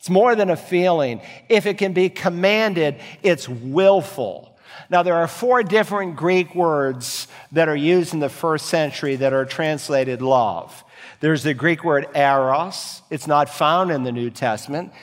It's 0.07 0.13
more 0.13 0.35
than 0.35 0.49
a 0.49 0.55
feeling. 0.55 1.19
If 1.49 1.65
it 1.65 1.77
can 1.77 1.91
be 1.91 2.07
commanded, 2.07 2.95
it's 3.23 3.49
willful. 3.49 4.57
Now, 4.89 5.03
there 5.03 5.15
are 5.15 5.27
four 5.27 5.63
different 5.63 6.15
Greek 6.15 6.55
words 6.55 7.27
that 7.51 7.67
are 7.67 7.75
used 7.75 8.13
in 8.13 8.21
the 8.21 8.29
first 8.29 8.67
century 8.67 9.17
that 9.17 9.33
are 9.33 9.43
translated 9.43 10.21
love. 10.21 10.85
There's 11.19 11.43
the 11.43 11.53
Greek 11.53 11.83
word 11.83 12.07
eros, 12.15 13.01
it's 13.09 13.27
not 13.27 13.49
found 13.49 13.91
in 13.91 14.03
the 14.03 14.13
New 14.13 14.29
Testament. 14.29 14.93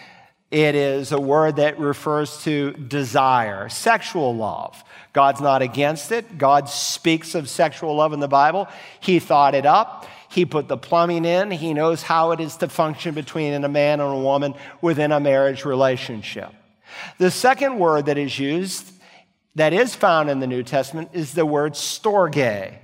It 0.51 0.75
is 0.75 1.13
a 1.13 1.21
word 1.21 1.57
that 1.57 1.79
refers 1.79 2.43
to 2.45 2.73
desire, 2.73 3.69
sexual 3.69 4.35
love. 4.35 4.83
God's 5.13 5.43
not 5.43 5.61
against 5.61 6.13
it. 6.13 6.39
God 6.39 6.71
speaks 6.71 7.35
of 7.35 7.51
sexual 7.51 7.95
love 7.95 8.15
in 8.15 8.21
the 8.21 8.29
Bible. 8.29 8.69
He 9.01 9.19
thought 9.19 9.55
it 9.55 9.67
up. 9.67 10.07
He 10.35 10.45
put 10.45 10.67
the 10.67 10.77
plumbing 10.77 11.25
in. 11.25 11.53
He 11.53 11.75
knows 11.75 12.03
how 12.03 12.33
it 12.33 12.41
is 12.41 12.57
to 12.57 12.69
function 12.69 13.15
between 13.15 13.63
a 13.63 13.69
man 13.69 14.01
and 14.01 14.13
a 14.13 14.19
woman 14.19 14.55
within 14.81 15.13
a 15.13 15.21
marriage 15.21 15.65
relationship. 15.65 16.51
The 17.19 17.31
second 17.31 17.79
word 17.79 18.07
that 18.07 18.19
is 18.19 18.37
used, 18.37 18.91
that 19.55 19.73
is 19.73 19.95
found 19.95 20.31
in 20.31 20.41
the 20.41 20.49
New 20.49 20.65
Testament, 20.65 21.11
is 21.13 21.35
the 21.35 21.47
word 21.47 21.75
storge. 21.75 22.75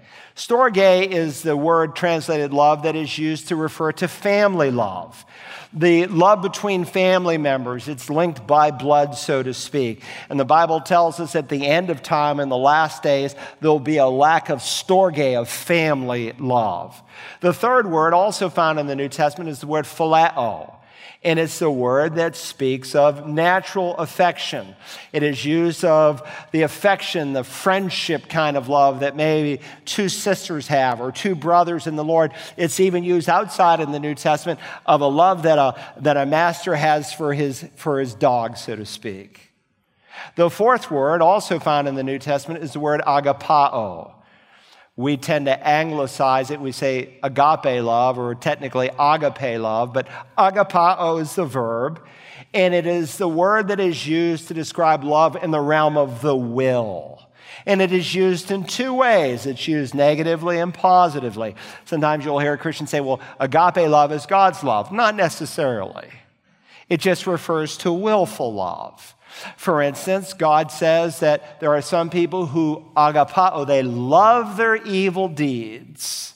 Storge 0.40 1.06
is 1.06 1.42
the 1.42 1.54
word 1.54 1.94
translated 1.94 2.54
love 2.54 2.84
that 2.84 2.96
is 2.96 3.18
used 3.18 3.48
to 3.48 3.56
refer 3.56 3.92
to 3.92 4.08
family 4.08 4.70
love 4.70 5.26
the 5.72 6.06
love 6.06 6.40
between 6.40 6.84
family 6.84 7.36
members. 7.38 7.88
It's 7.88 8.10
linked 8.10 8.46
by 8.46 8.70
blood, 8.70 9.16
so 9.16 9.42
to 9.42 9.54
speak. 9.54 10.02
And 10.28 10.40
the 10.40 10.44
Bible 10.44 10.80
tells 10.80 11.20
us 11.20 11.36
at 11.36 11.48
the 11.50 11.66
end 11.66 11.90
of 11.90 12.02
time, 12.02 12.40
in 12.40 12.48
the 12.48 12.56
last 12.56 13.02
days, 13.02 13.36
there'll 13.60 13.78
be 13.78 13.98
a 13.98 14.08
lack 14.08 14.48
of 14.48 14.60
storge, 14.60 15.40
of 15.40 15.48
family 15.48 16.32
love. 16.38 17.00
The 17.40 17.52
third 17.52 17.88
word, 17.88 18.14
also 18.14 18.48
found 18.48 18.80
in 18.80 18.88
the 18.88 18.96
New 18.96 19.08
Testament, 19.08 19.50
is 19.50 19.60
the 19.60 19.68
word 19.68 19.84
phileo 19.84 20.79
and 21.22 21.38
it's 21.38 21.58
the 21.58 21.70
word 21.70 22.14
that 22.14 22.34
speaks 22.34 22.94
of 22.94 23.26
natural 23.26 23.94
affection. 23.98 24.74
It 25.12 25.22
is 25.22 25.44
used 25.44 25.84
of 25.84 26.26
the 26.50 26.62
affection, 26.62 27.34
the 27.34 27.44
friendship 27.44 28.28
kind 28.28 28.56
of 28.56 28.70
love 28.70 29.00
that 29.00 29.16
maybe 29.16 29.62
two 29.84 30.08
sisters 30.08 30.66
have 30.68 31.00
or 31.00 31.12
two 31.12 31.34
brothers 31.34 31.86
in 31.86 31.96
the 31.96 32.04
Lord. 32.04 32.32
It's 32.56 32.80
even 32.80 33.04
used 33.04 33.28
outside 33.28 33.80
in 33.80 33.92
the 33.92 34.00
New 34.00 34.14
Testament 34.14 34.60
of 34.86 35.02
a 35.02 35.06
love 35.06 35.42
that 35.42 35.58
a, 35.58 35.78
that 35.98 36.16
a 36.16 36.24
master 36.24 36.74
has 36.74 37.12
for 37.12 37.34
his, 37.34 37.66
for 37.76 38.00
his 38.00 38.14
dog, 38.14 38.56
so 38.56 38.76
to 38.76 38.86
speak. 38.86 39.52
The 40.36 40.48
fourth 40.48 40.90
word, 40.90 41.20
also 41.20 41.58
found 41.58 41.86
in 41.86 41.96
the 41.96 42.02
New 42.02 42.18
Testament, 42.18 42.64
is 42.64 42.72
the 42.72 42.80
word 42.80 43.02
agapao 43.06 44.19
we 44.96 45.16
tend 45.16 45.46
to 45.46 45.66
anglicize 45.66 46.50
it. 46.50 46.60
We 46.60 46.72
say 46.72 47.18
agape 47.22 47.82
love, 47.82 48.18
or 48.18 48.34
technically 48.34 48.90
agape 48.98 49.60
love, 49.60 49.92
but 49.92 50.08
agapao 50.36 51.20
is 51.20 51.34
the 51.34 51.44
verb, 51.44 52.04
and 52.52 52.74
it 52.74 52.86
is 52.86 53.16
the 53.16 53.28
word 53.28 53.68
that 53.68 53.80
is 53.80 54.06
used 54.06 54.48
to 54.48 54.54
describe 54.54 55.04
love 55.04 55.36
in 55.36 55.50
the 55.50 55.60
realm 55.60 55.96
of 55.96 56.20
the 56.20 56.36
will. 56.36 57.18
And 57.66 57.82
it 57.82 57.92
is 57.92 58.14
used 58.14 58.50
in 58.50 58.64
two 58.64 58.94
ways. 58.94 59.46
It's 59.46 59.68
used 59.68 59.94
negatively 59.94 60.58
and 60.58 60.72
positively. 60.72 61.56
Sometimes 61.84 62.24
you'll 62.24 62.38
hear 62.38 62.54
a 62.54 62.58
Christian 62.58 62.86
say, 62.86 63.00
well, 63.00 63.20
agape 63.38 63.88
love 63.88 64.12
is 64.12 64.24
God's 64.26 64.64
love. 64.64 64.90
Not 64.90 65.14
necessarily. 65.14 66.08
It 66.88 67.00
just 67.00 67.26
refers 67.26 67.76
to 67.78 67.92
willful 67.92 68.52
love. 68.52 69.14
For 69.56 69.82
instance, 69.82 70.32
God 70.32 70.70
says 70.70 71.20
that 71.20 71.60
there 71.60 71.74
are 71.74 71.82
some 71.82 72.10
people 72.10 72.46
who 72.46 72.84
agapao, 72.96 73.66
they 73.66 73.82
love 73.82 74.56
their 74.56 74.76
evil 74.76 75.28
deeds. 75.28 76.34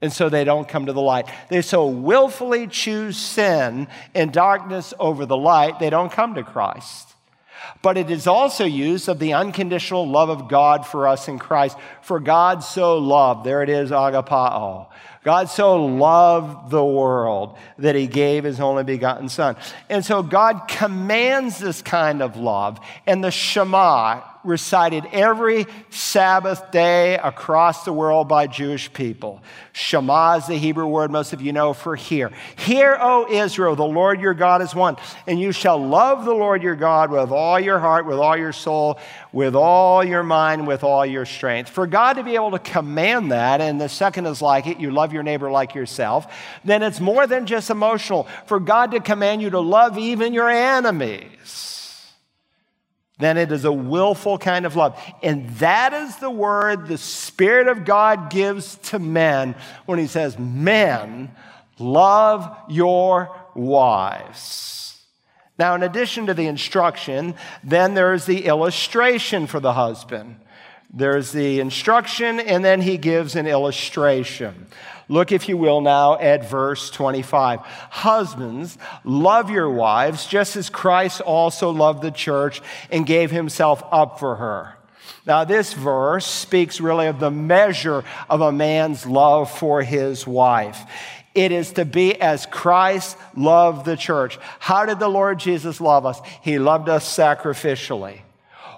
And 0.00 0.12
so 0.12 0.28
they 0.28 0.42
don't 0.42 0.68
come 0.68 0.86
to 0.86 0.92
the 0.92 1.00
light. 1.00 1.28
They 1.48 1.62
so 1.62 1.86
willfully 1.86 2.66
choose 2.66 3.16
sin 3.16 3.86
and 4.14 4.32
darkness 4.32 4.92
over 4.98 5.26
the 5.26 5.36
light, 5.36 5.78
they 5.78 5.90
don't 5.90 6.10
come 6.10 6.34
to 6.34 6.42
Christ. 6.42 7.08
But 7.80 7.96
it 7.96 8.10
is 8.10 8.26
also 8.26 8.64
used 8.64 9.08
of 9.08 9.18
the 9.18 9.34
unconditional 9.34 10.08
love 10.08 10.28
of 10.28 10.48
God 10.48 10.86
for 10.86 11.06
us 11.06 11.28
in 11.28 11.38
Christ. 11.38 11.76
For 12.02 12.20
God 12.20 12.64
so 12.64 12.98
loved, 12.98 13.44
there 13.44 13.62
it 13.62 13.68
is, 13.68 13.90
agapao. 13.90 14.88
God 15.24 15.48
so 15.48 15.84
loved 15.84 16.70
the 16.70 16.84
world 16.84 17.56
that 17.78 17.94
he 17.94 18.06
gave 18.08 18.42
his 18.44 18.58
only 18.58 18.82
begotten 18.82 19.28
son. 19.28 19.56
And 19.88 20.04
so 20.04 20.22
God 20.22 20.62
commands 20.66 21.58
this 21.58 21.80
kind 21.80 22.22
of 22.22 22.36
love. 22.36 22.80
And 23.06 23.22
the 23.22 23.30
Shema 23.30 24.22
recited 24.44 25.06
every 25.12 25.66
Sabbath 25.90 26.70
day 26.70 27.16
across 27.16 27.84
the 27.84 27.92
world 27.92 28.28
by 28.28 28.46
Jewish 28.46 28.92
people. 28.92 29.42
Shema 29.72 30.36
is 30.36 30.46
the 30.46 30.56
Hebrew 30.56 30.86
word 30.86 31.10
most 31.10 31.32
of 31.32 31.40
you 31.40 31.52
know 31.52 31.72
for 31.72 31.96
hear. 31.96 32.30
Hear, 32.56 32.98
O 33.00 33.26
Israel, 33.30 33.76
the 33.76 33.84
Lord 33.84 34.20
your 34.20 34.34
God 34.34 34.62
is 34.62 34.74
one, 34.74 34.96
and 35.26 35.40
you 35.40 35.52
shall 35.52 35.84
love 35.84 36.24
the 36.24 36.34
Lord 36.34 36.62
your 36.62 36.76
God 36.76 37.10
with 37.10 37.30
all 37.30 37.58
your 37.58 37.78
heart, 37.78 38.06
with 38.06 38.18
all 38.18 38.36
your 38.36 38.52
soul, 38.52 38.98
with 39.32 39.54
all 39.54 40.04
your 40.04 40.22
mind, 40.22 40.66
with 40.66 40.84
all 40.84 41.06
your 41.06 41.24
strength. 41.24 41.70
For 41.70 41.86
God 41.86 42.14
to 42.14 42.22
be 42.22 42.34
able 42.34 42.50
to 42.50 42.58
command 42.58 43.32
that, 43.32 43.60
and 43.60 43.80
the 43.80 43.88
second 43.88 44.26
is 44.26 44.42
like 44.42 44.66
it, 44.66 44.78
you 44.78 44.90
love 44.90 45.12
your 45.12 45.22
neighbor 45.22 45.50
like 45.50 45.74
yourself, 45.74 46.32
then 46.64 46.82
it's 46.82 47.00
more 47.00 47.26
than 47.26 47.46
just 47.46 47.70
emotional. 47.70 48.28
For 48.46 48.60
God 48.60 48.90
to 48.90 49.00
command 49.00 49.40
you 49.40 49.50
to 49.50 49.60
love 49.60 49.96
even 49.98 50.32
your 50.34 50.50
enemies 50.50 51.71
then 53.22 53.36
it 53.36 53.52
is 53.52 53.64
a 53.64 53.72
willful 53.72 54.38
kind 54.38 54.66
of 54.66 54.76
love. 54.76 54.98
And 55.22 55.48
that 55.56 55.92
is 55.92 56.16
the 56.16 56.30
word 56.30 56.86
the 56.86 56.98
Spirit 56.98 57.68
of 57.68 57.84
God 57.84 58.30
gives 58.30 58.76
to 58.90 58.98
men 58.98 59.54
when 59.86 59.98
he 59.98 60.06
says, 60.06 60.38
Men, 60.38 61.30
love 61.78 62.56
your 62.68 63.34
wives. 63.54 65.00
Now, 65.58 65.74
in 65.74 65.82
addition 65.82 66.26
to 66.26 66.34
the 66.34 66.46
instruction, 66.46 67.34
then 67.62 67.94
there 67.94 68.14
is 68.14 68.26
the 68.26 68.46
illustration 68.46 69.46
for 69.46 69.60
the 69.60 69.74
husband. 69.74 70.36
There's 70.92 71.32
the 71.32 71.60
instruction, 71.60 72.40
and 72.40 72.64
then 72.64 72.80
he 72.80 72.98
gives 72.98 73.36
an 73.36 73.46
illustration. 73.46 74.66
Look, 75.08 75.32
if 75.32 75.48
you 75.48 75.56
will, 75.56 75.80
now 75.80 76.18
at 76.18 76.48
verse 76.48 76.90
25. 76.90 77.60
Husbands, 77.60 78.78
love 79.04 79.50
your 79.50 79.70
wives, 79.70 80.26
just 80.26 80.56
as 80.56 80.70
Christ 80.70 81.20
also 81.20 81.70
loved 81.70 82.02
the 82.02 82.10
church 82.10 82.60
and 82.90 83.06
gave 83.06 83.30
himself 83.30 83.82
up 83.90 84.18
for 84.18 84.36
her. 84.36 84.76
Now, 85.26 85.44
this 85.44 85.72
verse 85.72 86.26
speaks 86.26 86.80
really 86.80 87.06
of 87.06 87.20
the 87.20 87.30
measure 87.30 88.04
of 88.28 88.40
a 88.40 88.52
man's 88.52 89.06
love 89.06 89.50
for 89.50 89.82
his 89.82 90.26
wife. 90.26 90.80
It 91.34 91.52
is 91.52 91.72
to 91.72 91.84
be 91.84 92.20
as 92.20 92.46
Christ 92.46 93.16
loved 93.36 93.86
the 93.86 93.96
church. 93.96 94.38
How 94.58 94.84
did 94.84 94.98
the 94.98 95.08
Lord 95.08 95.38
Jesus 95.38 95.80
love 95.80 96.04
us? 96.04 96.20
He 96.42 96.58
loved 96.58 96.88
us 96.88 97.16
sacrificially. 97.16 98.20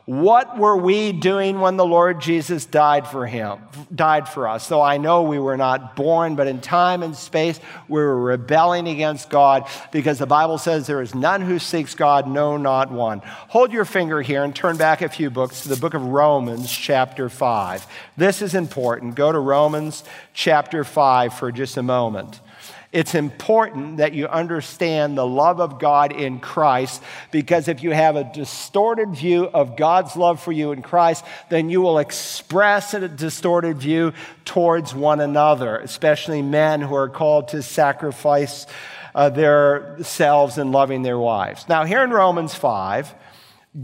What 0.07 0.59
were 0.59 0.77
we 0.77 1.13
doing 1.13 1.61
when 1.61 1.79
the 1.79 1.87
Lord 1.87 2.21
Jesus 2.21 2.67
died 2.67 3.09
for 3.09 3.27
him, 3.27 3.59
died 3.95 4.29
for 4.29 4.47
us? 4.47 4.67
So 4.67 4.83
I 4.83 4.99
know 4.99 5.23
we 5.23 5.39
were 5.39 5.57
not 5.57 5.97
born, 5.97 6.37
but 6.37 6.47
in 6.47 6.61
time 6.61 7.03
and 7.03 7.17
space, 7.17 7.59
we 7.89 8.03
were 8.03 8.21
rebelling 8.21 8.87
against 8.87 9.31
God 9.31 9.67
because 9.93 10.19
the 10.19 10.27
Bible 10.27 10.59
says 10.59 10.87
there 10.87 11.01
is 11.01 11.15
none 11.15 11.41
who 11.41 11.59
seeks 11.59 11.95
God, 11.95 12.29
no, 12.29 12.59
not 12.59 12.93
one. 12.93 13.21
Hold 13.25 13.73
your 13.73 13.87
finger 13.87 14.21
here 14.21 14.45
and 14.45 14.55
turn 14.55 14.77
back 14.77 15.01
a 15.01 15.09
few 15.09 15.31
books 15.31 15.63
to 15.63 15.71
the 15.71 15.77
book 15.77 15.95
of 15.95 16.05
Romans, 16.05 16.71
chapter 16.71 17.31
5. 17.31 17.87
This 18.19 18.43
is 18.43 18.55
important. 18.55 19.15
Go 19.15 19.33
to 19.33 19.39
Romans 19.39 20.05
chapter 20.35 20.85
5 20.85 21.33
for 21.33 21.51
just 21.51 21.79
a 21.79 21.83
moment. 21.83 22.41
It's 22.95 23.17
important 23.17 23.97
that 23.97 24.15
you 24.15 24.29
understand 24.29 25.19
the 25.19 25.27
love 25.27 25.61
of 25.61 25.81
God 25.81 26.13
in 26.13 26.39
Christ 26.39 27.03
because 27.33 27.67
if 27.67 27.83
you 27.83 27.91
have 27.91 28.15
a 28.15 28.23
distorted 28.33 29.17
view 29.17 29.47
of 29.53 29.77
God's 29.77 30.15
love 30.15 30.41
for 30.41 30.53
you 30.53 30.71
in 30.71 30.81
Christ, 30.81 31.25
then 31.49 31.71
you 31.71 31.81
will 31.81 31.99
express 31.99 32.95
a 32.95 33.09
distorted 33.09 33.79
view 33.79 34.13
towards 34.45 34.95
one 34.95 35.19
another, 35.19 35.77
especially 35.79 36.41
men 36.41 36.81
who 36.81 36.95
are 36.95 37.09
called 37.09 37.49
to 37.49 37.65
sacrifice 37.65 38.65
uh, 39.13 39.29
their 39.29 39.97
selves 40.03 40.57
in 40.57 40.71
loving 40.71 41.03
their 41.03 41.19
wives. 41.19 41.69
Now, 41.69 41.85
here 41.85 42.05
in 42.05 42.11
Romans 42.11 42.55
5, 42.55 43.13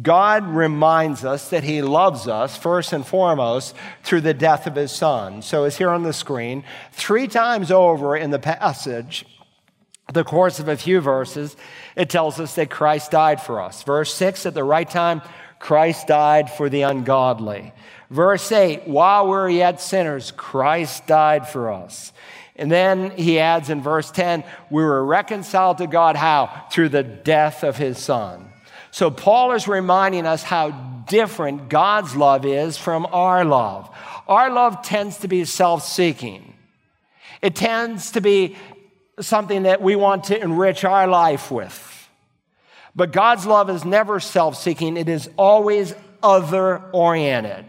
God 0.03 0.47
reminds 0.47 1.25
us 1.25 1.51
that 1.51 1.65
He 1.65 1.83
loves 1.83 2.29
us 2.29 2.57
first 2.57 2.93
and 2.93 3.05
foremost 3.05 3.75
through 4.05 4.21
the 4.21 4.35
death 4.35 4.67
of 4.69 4.77
His 4.77 4.93
Son. 4.93 5.43
So 5.43 5.65
it's 5.65 5.79
here 5.79 5.91
on 5.91 6.05
the 6.05 6.13
screen. 6.13 6.63
Three 6.93 7.27
times 7.27 7.73
over 7.73 8.17
in 8.17 8.31
the 8.31 8.39
passage, 8.39 9.27
the 10.13 10.23
course 10.23 10.61
of 10.61 10.69
a 10.69 10.77
few 10.77 11.01
verses, 11.01 11.57
it 11.97 12.09
tells 12.09 12.39
us 12.39 12.55
that 12.55 12.71
Christ 12.71 13.11
died 13.11 13.43
for 13.43 13.61
us. 13.61 13.83
Verse 13.83 14.15
6, 14.15 14.47
at 14.47 14.55
the 14.55 14.65
right 14.65 14.89
time, 14.89 15.23
Christ 15.59 16.07
died 16.07 16.51
for 16.51 16.69
the 16.69 16.83
ungodly. 16.83 17.73
Verse 18.11 18.51
8, 18.51 18.87
while 18.87 19.29
we're 19.29 19.51
yet 19.51 19.81
sinners, 19.81 20.33
Christ 20.33 21.07
died 21.07 21.49
for 21.49 21.73
us. 21.73 22.13
And 22.57 22.71
then 22.71 23.11
he 23.13 23.39
adds 23.39 23.71
in 23.71 23.81
verse 23.81 24.11
10, 24.11 24.45
we 24.71 24.83
were 24.83 25.05
reconciled 25.05 25.79
to 25.79 25.87
God 25.87 26.17
how? 26.17 26.67
Through 26.71 26.91
the 26.91 27.03
death 27.03 27.63
of 27.63 27.77
his 27.77 27.99
Son. 27.99 28.50
So 28.91 29.11
Paul 29.11 29.53
is 29.53 29.69
reminding 29.69 30.27
us 30.27 30.43
how 30.43 30.71
different 31.09 31.69
God's 31.69 32.17
love 32.17 32.45
is 32.45 32.77
from 32.77 33.07
our 33.07 33.45
love. 33.45 33.91
Our 34.29 34.51
love 34.51 34.83
tends 34.83 35.19
to 35.19 35.29
be 35.29 35.45
self 35.45 35.85
seeking, 35.85 36.55
it 37.43 37.55
tends 37.55 38.13
to 38.13 38.21
be 38.21 38.57
something 39.21 39.65
that 39.65 39.83
we 39.83 39.97
want 39.97 40.25
to 40.25 40.41
enrich 40.41 40.85
our 40.85 41.07
life 41.07 41.51
with. 41.51 42.09
But 42.97 43.13
God's 43.13 43.47
love 43.47 43.71
is 43.71 43.85
never 43.85 44.21
self 44.21 44.57
seeking, 44.57 44.97
it 44.97 45.09
is 45.09 45.29
always 45.37 45.95
other 46.23 46.83
oriented. 46.93 47.67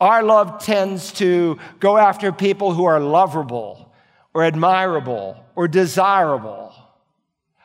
Our 0.00 0.22
love 0.22 0.62
tends 0.62 1.12
to 1.14 1.58
go 1.80 1.96
after 1.96 2.30
people 2.30 2.72
who 2.72 2.84
are 2.84 3.00
lovable 3.00 3.94
or 4.34 4.44
admirable 4.44 5.42
or 5.54 5.68
desirable, 5.68 6.74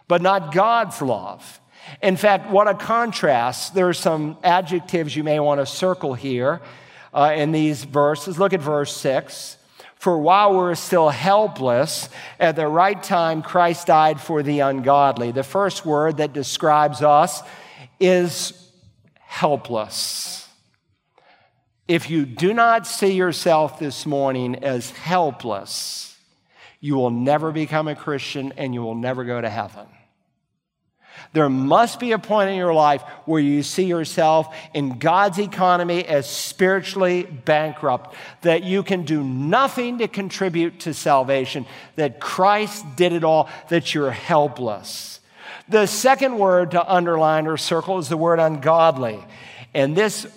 but 0.07 0.21
not 0.21 0.53
God's 0.53 1.01
love. 1.01 1.60
In 2.01 2.17
fact, 2.17 2.49
what 2.49 2.67
a 2.67 2.73
contrast. 2.73 3.73
There 3.73 3.89
are 3.89 3.93
some 3.93 4.37
adjectives 4.43 5.15
you 5.15 5.23
may 5.23 5.39
want 5.39 5.59
to 5.59 5.65
circle 5.65 6.13
here 6.13 6.61
uh, 7.13 7.33
in 7.35 7.51
these 7.51 7.83
verses. 7.83 8.39
Look 8.39 8.53
at 8.53 8.61
verse 8.61 8.95
6. 8.95 9.57
For 9.95 10.17
while 10.17 10.55
we're 10.55 10.73
still 10.73 11.09
helpless, 11.09 12.09
at 12.39 12.55
the 12.55 12.65
right 12.67 13.01
time, 13.01 13.43
Christ 13.43 13.85
died 13.85 14.19
for 14.19 14.41
the 14.41 14.61
ungodly. 14.61 15.31
The 15.31 15.43
first 15.43 15.85
word 15.85 16.17
that 16.17 16.33
describes 16.33 17.03
us 17.03 17.43
is 17.99 18.53
helpless. 19.19 20.49
If 21.87 22.09
you 22.09 22.25
do 22.25 22.53
not 22.53 22.87
see 22.87 23.13
yourself 23.13 23.77
this 23.77 24.05
morning 24.07 24.63
as 24.63 24.89
helpless, 24.89 26.17
you 26.79 26.95
will 26.95 27.11
never 27.11 27.51
become 27.51 27.87
a 27.87 27.95
Christian 27.95 28.53
and 28.57 28.73
you 28.73 28.81
will 28.81 28.95
never 28.95 29.23
go 29.23 29.39
to 29.39 29.49
heaven. 29.49 29.85
There 31.33 31.49
must 31.49 31.99
be 31.99 32.11
a 32.11 32.19
point 32.19 32.49
in 32.49 32.57
your 32.57 32.73
life 32.73 33.03
where 33.25 33.39
you 33.39 33.63
see 33.63 33.85
yourself 33.85 34.53
in 34.73 34.99
God's 34.99 35.39
economy 35.39 36.05
as 36.05 36.29
spiritually 36.29 37.23
bankrupt, 37.23 38.15
that 38.41 38.63
you 38.63 38.83
can 38.83 39.03
do 39.03 39.23
nothing 39.23 39.99
to 39.99 40.09
contribute 40.09 40.81
to 40.81 40.93
salvation, 40.93 41.65
that 41.95 42.19
Christ 42.19 42.85
did 42.97 43.13
it 43.13 43.23
all, 43.23 43.49
that 43.69 43.93
you're 43.93 44.11
helpless. 44.11 45.21
The 45.69 45.85
second 45.85 46.37
word 46.37 46.71
to 46.71 46.93
underline 46.93 47.47
or 47.47 47.55
circle 47.55 47.97
is 47.97 48.09
the 48.09 48.17
word 48.17 48.39
ungodly. 48.39 49.23
And 49.73 49.95
this 49.95 50.27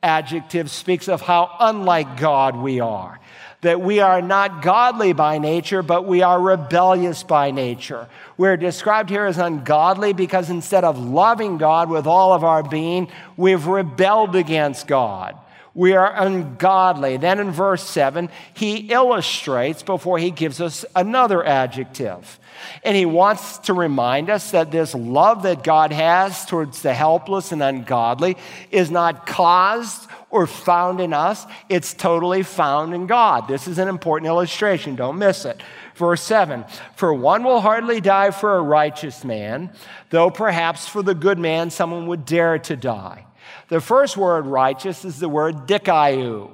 adjective 0.00 0.70
speaks 0.70 1.08
of 1.08 1.22
how 1.22 1.56
unlike 1.58 2.18
God 2.18 2.56
we 2.56 2.78
are 2.78 3.18
that 3.62 3.80
we 3.80 4.00
are 4.00 4.22
not 4.22 4.62
godly 4.62 5.12
by 5.12 5.38
nature, 5.38 5.82
but 5.82 6.04
we 6.04 6.22
are 6.22 6.40
rebellious 6.40 7.22
by 7.22 7.50
nature. 7.50 8.08
We're 8.36 8.56
described 8.56 9.10
here 9.10 9.24
as 9.24 9.38
ungodly 9.38 10.12
because 10.12 10.50
instead 10.50 10.84
of 10.84 10.98
loving 10.98 11.58
God 11.58 11.88
with 11.88 12.06
all 12.06 12.32
of 12.32 12.44
our 12.44 12.62
being, 12.62 13.08
we've 13.36 13.66
rebelled 13.66 14.36
against 14.36 14.86
God. 14.86 15.36
We 15.74 15.92
are 15.92 16.10
ungodly. 16.10 17.18
Then 17.18 17.38
in 17.38 17.50
verse 17.50 17.86
7, 17.86 18.30
he 18.54 18.76
illustrates 18.90 19.82
before 19.82 20.18
he 20.18 20.30
gives 20.30 20.58
us 20.58 20.86
another 20.94 21.44
adjective. 21.44 22.40
And 22.82 22.96
he 22.96 23.04
wants 23.04 23.58
to 23.58 23.74
remind 23.74 24.30
us 24.30 24.52
that 24.52 24.70
this 24.70 24.94
love 24.94 25.42
that 25.42 25.62
God 25.62 25.92
has 25.92 26.46
towards 26.46 26.80
the 26.80 26.94
helpless 26.94 27.52
and 27.52 27.62
ungodly 27.62 28.38
is 28.70 28.90
not 28.90 29.26
caused 29.26 30.05
or 30.36 30.46
found 30.46 31.00
in 31.00 31.14
us, 31.14 31.46
it's 31.70 31.94
totally 31.94 32.42
found 32.42 32.92
in 32.92 33.06
God. 33.06 33.48
This 33.48 33.66
is 33.66 33.78
an 33.78 33.88
important 33.88 34.26
illustration. 34.26 34.94
Don't 34.94 35.18
miss 35.18 35.46
it. 35.46 35.62
Verse 35.94 36.22
7 36.22 36.66
For 36.94 37.14
one 37.14 37.42
will 37.42 37.62
hardly 37.62 38.02
die 38.02 38.30
for 38.32 38.58
a 38.58 38.62
righteous 38.62 39.24
man, 39.24 39.72
though 40.10 40.30
perhaps 40.30 40.86
for 40.86 41.02
the 41.02 41.14
good 41.14 41.38
man 41.38 41.70
someone 41.70 42.06
would 42.08 42.26
dare 42.26 42.58
to 42.58 42.76
die. 42.76 43.24
The 43.68 43.80
first 43.80 44.18
word 44.18 44.44
righteous 44.44 45.06
is 45.06 45.18
the 45.18 45.28
word 45.30 45.66
dikaiou. 45.66 46.50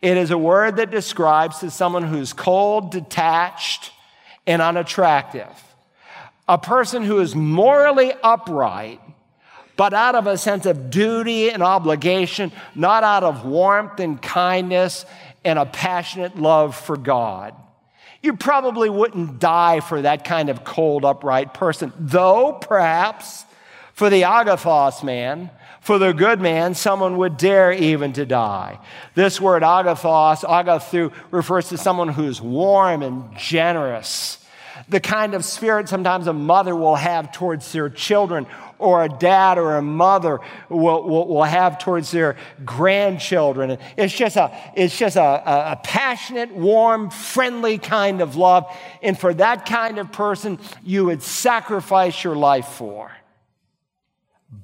It 0.00 0.16
is 0.16 0.30
a 0.30 0.38
word 0.38 0.76
that 0.76 0.92
describes 0.92 1.58
to 1.58 1.70
someone 1.72 2.04
who's 2.04 2.32
cold, 2.32 2.92
detached, 2.92 3.90
and 4.46 4.62
unattractive. 4.62 5.50
A 6.46 6.58
person 6.58 7.02
who 7.02 7.18
is 7.18 7.34
morally 7.34 8.12
upright 8.22 9.00
but 9.76 9.92
out 9.92 10.14
of 10.14 10.26
a 10.26 10.38
sense 10.38 10.66
of 10.66 10.90
duty 10.90 11.50
and 11.50 11.62
obligation, 11.62 12.52
not 12.74 13.04
out 13.04 13.24
of 13.24 13.44
warmth 13.44 14.00
and 14.00 14.20
kindness 14.20 15.04
and 15.44 15.58
a 15.58 15.66
passionate 15.66 16.36
love 16.36 16.74
for 16.74 16.96
God. 16.96 17.54
You 18.22 18.36
probably 18.36 18.90
wouldn't 18.90 19.38
die 19.38 19.80
for 19.80 20.02
that 20.02 20.24
kind 20.24 20.48
of 20.48 20.64
cold, 20.64 21.04
upright 21.04 21.54
person, 21.54 21.92
though 21.98 22.52
perhaps 22.52 23.44
for 23.92 24.10
the 24.10 24.22
agathos 24.22 25.04
man, 25.04 25.50
for 25.80 25.98
the 25.98 26.12
good 26.12 26.40
man, 26.40 26.74
someone 26.74 27.16
would 27.18 27.36
dare 27.36 27.72
even 27.72 28.12
to 28.14 28.26
die. 28.26 28.80
This 29.14 29.40
word 29.40 29.62
agathos, 29.62 30.42
agathu, 30.42 31.12
refers 31.30 31.68
to 31.68 31.78
someone 31.78 32.08
who's 32.08 32.42
warm 32.42 33.02
and 33.02 33.36
generous. 33.36 34.44
The 34.88 35.00
kind 35.00 35.34
of 35.34 35.44
spirit 35.44 35.88
sometimes 35.88 36.26
a 36.26 36.32
mother 36.32 36.74
will 36.74 36.96
have 36.96 37.32
towards 37.32 37.72
their 37.72 37.88
children 37.88 38.46
or 38.78 39.04
a 39.04 39.08
dad 39.08 39.58
or 39.58 39.76
a 39.76 39.82
mother 39.82 40.40
will, 40.68 41.02
will, 41.02 41.28
will 41.28 41.44
have 41.44 41.78
towards 41.78 42.10
their 42.10 42.36
grandchildren. 42.64 43.78
It's 43.96 44.14
just, 44.14 44.36
a, 44.36 44.56
it's 44.74 44.96
just 44.96 45.16
a, 45.16 45.72
a 45.72 45.80
passionate, 45.82 46.52
warm, 46.52 47.10
friendly 47.10 47.78
kind 47.78 48.20
of 48.20 48.36
love. 48.36 48.66
And 49.02 49.18
for 49.18 49.32
that 49.34 49.66
kind 49.66 49.98
of 49.98 50.12
person, 50.12 50.58
you 50.84 51.06
would 51.06 51.22
sacrifice 51.22 52.22
your 52.22 52.36
life 52.36 52.68
for. 52.68 53.10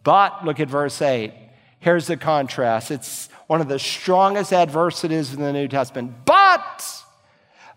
But 0.05 0.45
look 0.45 0.61
at 0.61 0.69
verse 0.69 1.01
8. 1.01 1.33
Here's 1.81 2.07
the 2.07 2.17
contrast. 2.17 2.91
It's 2.91 3.29
one 3.49 3.61
of 3.61 3.69
the 3.69 3.79
strongest 3.79 4.53
adversities 4.53 5.35
in 5.35 5.41
the 5.41 5.53
New 5.53 5.69
Testament. 5.69 6.25
But 6.25 7.03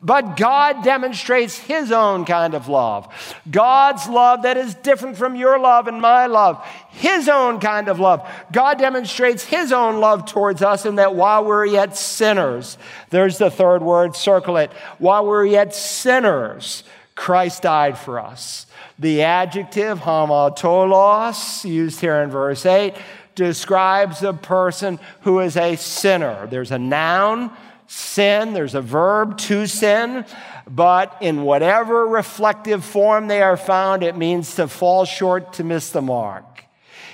but 0.05 0.37
God 0.37 0.83
demonstrates 0.83 1.57
His 1.57 1.91
own 1.91 2.25
kind 2.25 2.53
of 2.53 2.67
love. 2.67 3.11
God's 3.49 4.07
love 4.07 4.43
that 4.43 4.55
is 4.55 4.75
different 4.75 5.17
from 5.17 5.35
your 5.35 5.59
love 5.59 5.87
and 5.87 5.99
my 5.99 6.27
love. 6.27 6.63
His 6.91 7.27
own 7.27 7.59
kind 7.59 7.87
of 7.87 7.99
love. 7.99 8.29
God 8.51 8.77
demonstrates 8.77 9.43
His 9.43 9.71
own 9.71 9.99
love 9.99 10.27
towards 10.27 10.61
us 10.61 10.85
in 10.85 10.95
that 10.95 11.15
while 11.15 11.43
we're 11.43 11.65
yet 11.65 11.97
sinners, 11.97 12.77
there's 13.09 13.39
the 13.39 13.49
third 13.49 13.81
word, 13.81 14.15
circle 14.15 14.57
it. 14.57 14.71
While 14.99 15.25
we're 15.25 15.47
yet 15.47 15.73
sinners, 15.73 16.83
Christ 17.15 17.63
died 17.63 17.97
for 17.97 18.19
us. 18.19 18.67
The 18.99 19.23
adjective 19.23 20.01
hamartolos, 20.01 21.65
used 21.65 21.99
here 21.99 22.21
in 22.21 22.29
verse 22.29 22.63
8, 22.63 22.93
describes 23.33 24.21
a 24.21 24.33
person 24.33 24.99
who 25.21 25.39
is 25.39 25.57
a 25.57 25.75
sinner. 25.77 26.45
There's 26.47 26.71
a 26.71 26.77
noun 26.77 27.51
sin, 27.87 28.53
there's 28.53 28.75
a 28.75 28.81
verb 28.81 29.37
to 29.37 29.67
sin, 29.67 30.25
but 30.67 31.17
in 31.21 31.43
whatever 31.43 32.07
reflective 32.07 32.83
form 32.83 33.27
they 33.27 33.41
are 33.41 33.57
found, 33.57 34.03
it 34.03 34.17
means 34.17 34.55
to 34.55 34.67
fall 34.67 35.05
short, 35.05 35.53
to 35.53 35.63
miss 35.63 35.91
the 35.91 36.01
mark. 36.01 36.65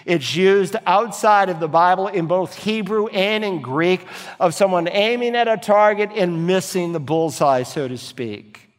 It's 0.05 0.35
used 0.35 0.75
outside 0.85 1.49
of 1.49 1.59
the 1.59 1.67
Bible 1.67 2.07
in 2.07 2.25
both 2.25 2.55
Hebrew 2.55 3.07
and 3.07 3.43
in 3.43 3.61
Greek 3.61 4.01
of 4.39 4.53
someone 4.53 4.87
aiming 4.87 5.35
at 5.35 5.47
a 5.47 5.57
target 5.57 6.09
and 6.15 6.47
missing 6.47 6.91
the 6.91 6.99
bullseye, 6.99 7.63
so 7.63 7.87
to 7.87 7.97
speak. 7.97 8.69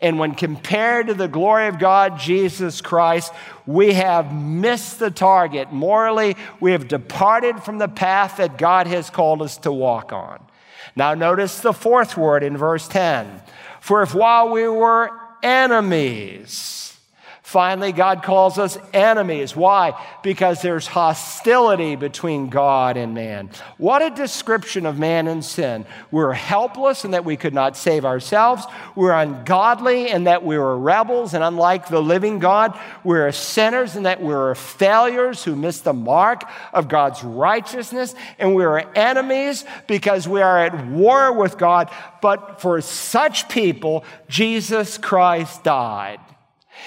And 0.00 0.18
when 0.18 0.34
compared 0.34 1.06
to 1.06 1.14
the 1.14 1.28
glory 1.28 1.66
of 1.66 1.78
God, 1.78 2.18
Jesus 2.18 2.80
Christ, 2.80 3.32
we 3.66 3.94
have 3.94 4.34
missed 4.34 4.98
the 4.98 5.10
target. 5.10 5.72
Morally, 5.72 6.36
we 6.60 6.72
have 6.72 6.88
departed 6.88 7.62
from 7.62 7.78
the 7.78 7.88
path 7.88 8.36
that 8.36 8.58
God 8.58 8.86
has 8.86 9.08
called 9.08 9.40
us 9.40 9.56
to 9.58 9.72
walk 9.72 10.12
on. 10.12 10.44
Now, 10.96 11.14
notice 11.14 11.60
the 11.60 11.72
fourth 11.72 12.16
word 12.16 12.42
in 12.42 12.56
verse 12.56 12.86
10. 12.86 13.42
For 13.80 14.02
if 14.02 14.14
while 14.14 14.50
we 14.50 14.68
were 14.68 15.10
enemies. 15.42 16.83
Finally, 17.54 17.92
God 17.92 18.24
calls 18.24 18.58
us 18.58 18.76
enemies. 18.92 19.54
Why? 19.54 19.92
Because 20.24 20.60
there's 20.60 20.88
hostility 20.88 21.94
between 21.94 22.48
God 22.48 22.96
and 22.96 23.14
man. 23.14 23.48
What 23.78 24.02
a 24.02 24.10
description 24.10 24.86
of 24.86 24.98
man 24.98 25.28
and 25.28 25.44
sin. 25.44 25.86
We're 26.10 26.32
helpless 26.32 27.04
in 27.04 27.12
that 27.12 27.24
we 27.24 27.36
could 27.36 27.54
not 27.54 27.76
save 27.76 28.04
ourselves. 28.04 28.66
We're 28.96 29.12
ungodly 29.12 30.10
in 30.10 30.24
that 30.24 30.44
we 30.44 30.58
were 30.58 30.76
rebels, 30.76 31.32
and 31.32 31.44
unlike 31.44 31.86
the 31.86 32.02
living 32.02 32.40
God, 32.40 32.76
we're 33.04 33.30
sinners 33.30 33.94
in 33.94 34.02
that 34.02 34.20
we're 34.20 34.56
failures 34.56 35.44
who 35.44 35.54
miss 35.54 35.78
the 35.78 35.92
mark 35.92 36.42
of 36.72 36.88
God's 36.88 37.22
righteousness. 37.22 38.16
And 38.40 38.56
we're 38.56 38.78
enemies 38.96 39.64
because 39.86 40.26
we 40.26 40.42
are 40.42 40.58
at 40.58 40.88
war 40.88 41.32
with 41.32 41.56
God. 41.56 41.88
But 42.20 42.60
for 42.60 42.80
such 42.80 43.48
people, 43.48 44.04
Jesus 44.28 44.98
Christ 44.98 45.62
died. 45.62 46.18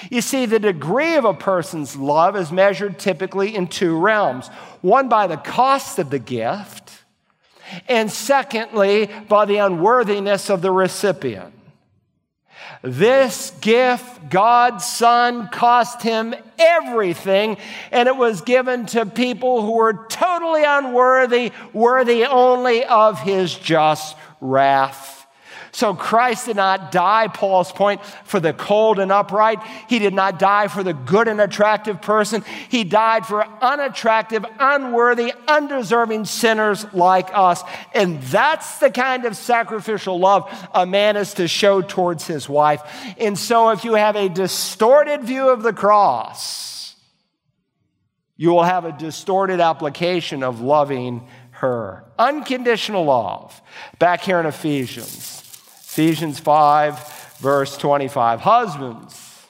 You 0.09 0.21
see, 0.21 0.45
the 0.45 0.59
degree 0.59 1.15
of 1.15 1.25
a 1.25 1.33
person's 1.33 1.95
love 1.95 2.35
is 2.35 2.51
measured 2.51 2.99
typically 2.99 3.55
in 3.55 3.67
two 3.67 3.97
realms 3.97 4.47
one 4.81 5.09
by 5.09 5.27
the 5.27 5.37
cost 5.37 5.99
of 5.99 6.09
the 6.09 6.19
gift, 6.19 6.91
and 7.87 8.11
secondly, 8.11 9.09
by 9.27 9.45
the 9.45 9.57
unworthiness 9.57 10.49
of 10.49 10.61
the 10.61 10.71
recipient. 10.71 11.53
This 12.81 13.51
gift, 13.59 14.29
God's 14.29 14.85
Son, 14.85 15.49
cost 15.49 16.03
him 16.03 16.35
everything, 16.59 17.57
and 17.91 18.07
it 18.07 18.15
was 18.15 18.41
given 18.41 18.85
to 18.87 19.05
people 19.05 19.63
who 19.63 19.73
were 19.73 20.05
totally 20.09 20.63
unworthy, 20.63 21.51
worthy 21.73 22.25
only 22.25 22.85
of 22.85 23.19
his 23.19 23.55
just 23.55 24.15
wrath. 24.39 25.16
So 25.78 25.93
Christ 25.93 26.47
did 26.47 26.55
not 26.55 26.91
die, 26.91 27.28
Paul's 27.28 27.71
point, 27.71 28.03
for 28.25 28.39
the 28.39 28.51
cold 28.51 28.97
and 28.97 29.11
upright. 29.11 29.61
He 29.88 29.99
did 29.99 30.11
not 30.11 30.39
die 30.39 30.69
for 30.69 30.82
the 30.82 30.95
good 30.95 31.28
and 31.28 31.39
attractive 31.39 32.01
person. 32.01 32.43
He 32.69 32.84
died 32.84 33.28
for 33.28 33.45
unattractive, 33.61 34.43
unworthy, 34.57 35.34
undeserving 35.47 36.25
sinners 36.25 36.91
like 36.93 37.30
us. 37.32 37.61
And 37.93 38.19
that's 38.23 38.80
the 38.80 38.89
kind 38.89 39.25
of 39.25 39.38
sacrificial 39.38 40.17
love 40.17 40.51
a 40.73 40.88
man 40.88 41.15
is 41.15 41.36
to 41.36 41.47
show 41.47 41.84
towards 41.84 42.25
his 42.25 42.49
wife. 42.49 42.82
And 43.19 43.38
so 43.38 43.69
if 43.69 43.84
you 43.84 43.93
have 43.93 44.15
a 44.15 44.30
distorted 44.30 45.25
view 45.25 45.49
of 45.49 45.61
the 45.61 45.73
cross, 45.73 46.95
you 48.36 48.49
will 48.49 48.63
have 48.63 48.86
a 48.86 48.93
distorted 48.93 49.59
application 49.59 50.41
of 50.41 50.59
loving 50.59 51.28
her. 51.51 52.03
Unconditional 52.17 53.05
love. 53.05 53.61
Back 53.99 54.21
here 54.21 54.39
in 54.39 54.47
Ephesians. 54.47 55.43
Ephesians 55.97 56.39
5, 56.39 57.37
verse 57.39 57.75
25. 57.75 58.41
Husbands, 58.41 59.47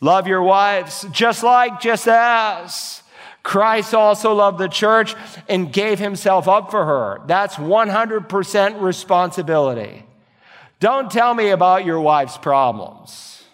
love 0.00 0.26
your 0.26 0.42
wives 0.42 1.04
just 1.10 1.42
like, 1.42 1.78
just 1.78 2.08
as. 2.08 3.02
Christ 3.42 3.92
also 3.92 4.32
loved 4.32 4.56
the 4.56 4.68
church 4.68 5.14
and 5.46 5.70
gave 5.70 5.98
himself 5.98 6.48
up 6.48 6.70
for 6.70 6.86
her. 6.86 7.20
That's 7.26 7.56
100% 7.56 8.80
responsibility. 8.80 10.06
Don't 10.80 11.10
tell 11.10 11.34
me 11.34 11.50
about 11.50 11.84
your 11.84 12.00
wife's 12.00 12.38
problems. 12.38 13.44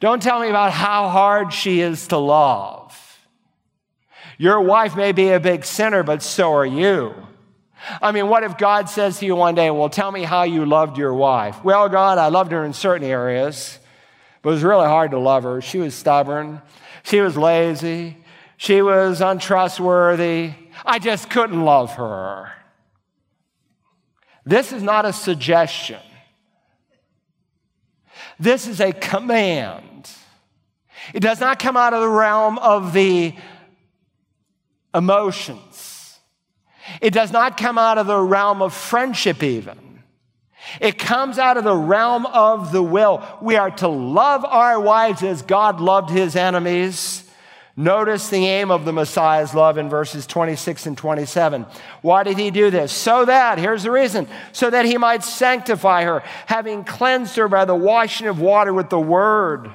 Don't 0.00 0.22
tell 0.22 0.40
me 0.40 0.48
about 0.48 0.72
how 0.72 1.10
hard 1.10 1.52
she 1.52 1.82
is 1.82 2.06
to 2.06 2.16
love. 2.16 2.96
Your 4.38 4.62
wife 4.62 4.96
may 4.96 5.12
be 5.12 5.28
a 5.28 5.38
big 5.38 5.66
sinner, 5.66 6.02
but 6.02 6.22
so 6.22 6.54
are 6.54 6.64
you. 6.64 7.14
I 8.02 8.12
mean, 8.12 8.28
what 8.28 8.44
if 8.44 8.58
God 8.58 8.88
says 8.88 9.18
to 9.18 9.26
you 9.26 9.36
one 9.36 9.54
day, 9.54 9.70
Well, 9.70 9.88
tell 9.88 10.12
me 10.12 10.22
how 10.22 10.42
you 10.42 10.66
loved 10.66 10.98
your 10.98 11.14
wife? 11.14 11.62
Well, 11.64 11.88
God, 11.88 12.18
I 12.18 12.28
loved 12.28 12.52
her 12.52 12.64
in 12.64 12.72
certain 12.72 13.06
areas, 13.06 13.78
but 14.42 14.50
it 14.50 14.52
was 14.54 14.62
really 14.62 14.86
hard 14.86 15.12
to 15.12 15.18
love 15.18 15.44
her. 15.44 15.60
She 15.60 15.78
was 15.78 15.94
stubborn, 15.94 16.60
she 17.02 17.20
was 17.20 17.36
lazy, 17.36 18.16
she 18.56 18.82
was 18.82 19.20
untrustworthy. 19.20 20.52
I 20.84 20.98
just 20.98 21.30
couldn't 21.30 21.62
love 21.62 21.94
her. 21.94 22.52
This 24.44 24.72
is 24.72 24.82
not 24.82 25.04
a 25.04 25.12
suggestion, 25.12 26.00
this 28.38 28.66
is 28.66 28.80
a 28.80 28.92
command. 28.92 29.86
It 31.14 31.20
does 31.20 31.40
not 31.40 31.58
come 31.58 31.76
out 31.76 31.94
of 31.94 32.02
the 32.02 32.08
realm 32.08 32.58
of 32.58 32.92
the 32.92 33.34
emotions. 34.94 35.69
It 37.00 37.12
does 37.12 37.32
not 37.32 37.56
come 37.56 37.78
out 37.78 37.98
of 37.98 38.06
the 38.06 38.18
realm 38.18 38.62
of 38.62 38.74
friendship, 38.74 39.42
even. 39.42 39.78
It 40.80 40.98
comes 40.98 41.38
out 41.38 41.56
of 41.56 41.64
the 41.64 41.76
realm 41.76 42.26
of 42.26 42.72
the 42.72 42.82
will. 42.82 43.26
We 43.40 43.56
are 43.56 43.70
to 43.72 43.88
love 43.88 44.44
our 44.44 44.80
wives 44.80 45.22
as 45.22 45.42
God 45.42 45.80
loved 45.80 46.10
his 46.10 46.36
enemies. 46.36 47.24
Notice 47.76 48.28
the 48.28 48.46
aim 48.46 48.70
of 48.70 48.84
the 48.84 48.92
Messiah's 48.92 49.54
love 49.54 49.78
in 49.78 49.88
verses 49.88 50.26
26 50.26 50.86
and 50.86 50.98
27. 50.98 51.64
Why 52.02 52.24
did 52.24 52.36
he 52.36 52.50
do 52.50 52.70
this? 52.70 52.92
So 52.92 53.24
that, 53.24 53.58
here's 53.58 53.84
the 53.84 53.90
reason, 53.90 54.28
so 54.52 54.68
that 54.68 54.84
he 54.84 54.98
might 54.98 55.24
sanctify 55.24 56.04
her, 56.04 56.22
having 56.46 56.84
cleansed 56.84 57.36
her 57.36 57.48
by 57.48 57.64
the 57.64 57.74
washing 57.74 58.26
of 58.26 58.40
water 58.40 58.74
with 58.74 58.90
the 58.90 59.00
word 59.00 59.70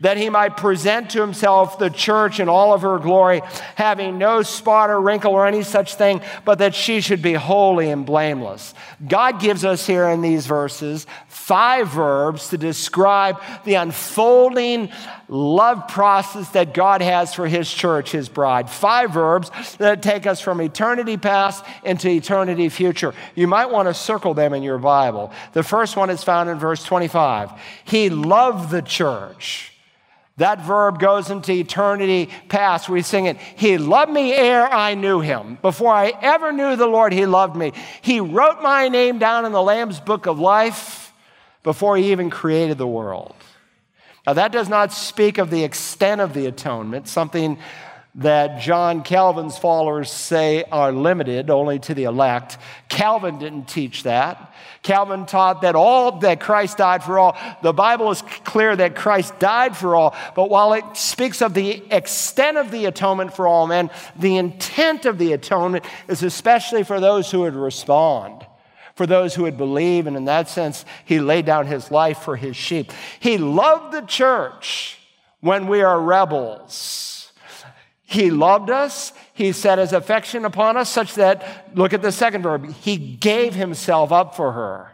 that 0.00 0.16
he 0.16 0.30
might 0.30 0.56
present 0.56 1.10
to 1.10 1.20
himself 1.20 1.78
the 1.78 1.90
church 1.90 2.40
in 2.40 2.48
all 2.48 2.72
of 2.72 2.82
her 2.82 2.98
glory, 2.98 3.42
having 3.74 4.18
no 4.18 4.42
spot 4.42 4.90
or 4.90 5.00
wrinkle 5.00 5.32
or 5.32 5.46
any 5.46 5.62
such 5.62 5.94
thing, 5.94 6.20
but 6.44 6.58
that 6.58 6.74
she 6.74 7.00
should 7.00 7.22
be 7.22 7.34
holy 7.34 7.90
and 7.90 8.06
blameless. 8.06 8.74
God 9.06 9.40
gives 9.40 9.64
us 9.64 9.86
here 9.86 10.08
in 10.08 10.22
these 10.22 10.46
verses 10.46 11.06
five 11.28 11.88
verbs 11.88 12.48
to 12.48 12.58
describe 12.58 13.40
the 13.64 13.74
unfolding 13.74 14.90
love 15.28 15.88
process 15.88 16.48
that 16.50 16.74
God 16.74 17.02
has 17.02 17.34
for 17.34 17.46
his 17.46 17.70
church, 17.72 18.12
his 18.12 18.28
bride. 18.28 18.70
Five 18.70 19.12
verbs 19.12 19.50
that 19.76 20.02
take 20.02 20.26
us 20.26 20.40
from 20.40 20.60
eternity 20.60 21.16
past 21.16 21.64
into 21.84 22.08
eternity 22.08 22.68
future. 22.68 23.14
You 23.34 23.46
might 23.46 23.70
want 23.70 23.88
to 23.88 23.94
circle 23.94 24.34
them 24.34 24.54
in 24.54 24.62
your 24.62 24.78
Bible. 24.78 25.32
The 25.52 25.62
first 25.62 25.96
one 25.96 26.10
is 26.10 26.22
found 26.22 26.48
in 26.48 26.58
verse 26.58 26.84
25. 26.84 27.52
He 27.84 28.10
loved 28.10 28.70
the 28.70 28.82
church. 28.82 29.70
That 30.40 30.62
verb 30.62 30.98
goes 30.98 31.30
into 31.30 31.52
eternity 31.52 32.30
past. 32.48 32.88
We 32.88 33.02
sing 33.02 33.26
it, 33.26 33.36
He 33.36 33.76
loved 33.76 34.10
me 34.10 34.32
ere 34.32 34.66
I 34.66 34.94
knew 34.94 35.20
Him. 35.20 35.58
Before 35.60 35.92
I 35.92 36.14
ever 36.22 36.50
knew 36.50 36.76
the 36.76 36.86
Lord, 36.86 37.12
He 37.12 37.26
loved 37.26 37.54
me. 37.56 37.74
He 38.00 38.20
wrote 38.20 38.62
my 38.62 38.88
name 38.88 39.18
down 39.18 39.44
in 39.44 39.52
the 39.52 39.60
Lamb's 39.60 40.00
book 40.00 40.24
of 40.24 40.38
life 40.40 41.12
before 41.62 41.98
He 41.98 42.10
even 42.12 42.30
created 42.30 42.78
the 42.78 42.86
world. 42.86 43.34
Now, 44.26 44.32
that 44.32 44.50
does 44.50 44.70
not 44.70 44.94
speak 44.94 45.36
of 45.36 45.50
the 45.50 45.62
extent 45.62 46.22
of 46.22 46.32
the 46.32 46.46
atonement, 46.46 47.06
something 47.06 47.58
that 48.16 48.60
John 48.60 49.02
Calvin's 49.02 49.56
followers 49.56 50.10
say 50.10 50.64
are 50.64 50.92
limited 50.92 51.48
only 51.48 51.78
to 51.80 51.94
the 51.94 52.04
elect. 52.04 52.58
Calvin 52.88 53.38
didn't 53.38 53.68
teach 53.68 54.02
that. 54.02 54.52
Calvin 54.82 55.26
taught 55.26 55.62
that 55.62 55.74
all 55.74 56.18
that 56.20 56.40
Christ 56.40 56.78
died 56.78 57.04
for 57.04 57.18
all. 57.18 57.36
The 57.62 57.72
Bible 57.72 58.10
is 58.10 58.22
clear 58.44 58.74
that 58.74 58.96
Christ 58.96 59.38
died 59.38 59.76
for 59.76 59.94
all, 59.94 60.16
but 60.34 60.50
while 60.50 60.72
it 60.72 60.96
speaks 60.96 61.42
of 61.42 61.54
the 61.54 61.82
extent 61.92 62.56
of 62.56 62.70
the 62.70 62.86
atonement 62.86 63.34
for 63.34 63.46
all 63.46 63.66
men, 63.66 63.90
the 64.18 64.38
intent 64.38 65.04
of 65.04 65.18
the 65.18 65.32
atonement 65.32 65.84
is 66.08 66.22
especially 66.22 66.82
for 66.82 66.98
those 66.98 67.30
who 67.30 67.40
would 67.40 67.54
respond 67.54 68.46
for 69.00 69.06
those 69.06 69.34
who 69.34 69.44
would 69.44 69.56
believe, 69.56 70.06
and 70.06 70.14
in 70.14 70.26
that 70.26 70.46
sense, 70.46 70.84
he 71.06 71.20
laid 71.20 71.46
down 71.46 71.66
his 71.66 71.90
life 71.90 72.18
for 72.18 72.36
his 72.36 72.54
sheep. 72.54 72.92
He 73.18 73.38
loved 73.38 73.94
the 73.94 74.02
church 74.02 74.98
when 75.40 75.68
we 75.68 75.80
are 75.80 75.98
rebels. 75.98 77.19
He 78.10 78.32
loved 78.32 78.70
us, 78.70 79.12
he 79.32 79.52
set 79.52 79.78
his 79.78 79.92
affection 79.92 80.44
upon 80.44 80.76
us 80.76 80.90
such 80.90 81.14
that, 81.14 81.70
look 81.76 81.92
at 81.92 82.02
the 82.02 82.10
second 82.10 82.42
verb, 82.42 82.74
he 82.74 82.96
gave 82.96 83.54
himself 83.54 84.10
up 84.10 84.34
for 84.34 84.50
her. 84.50 84.90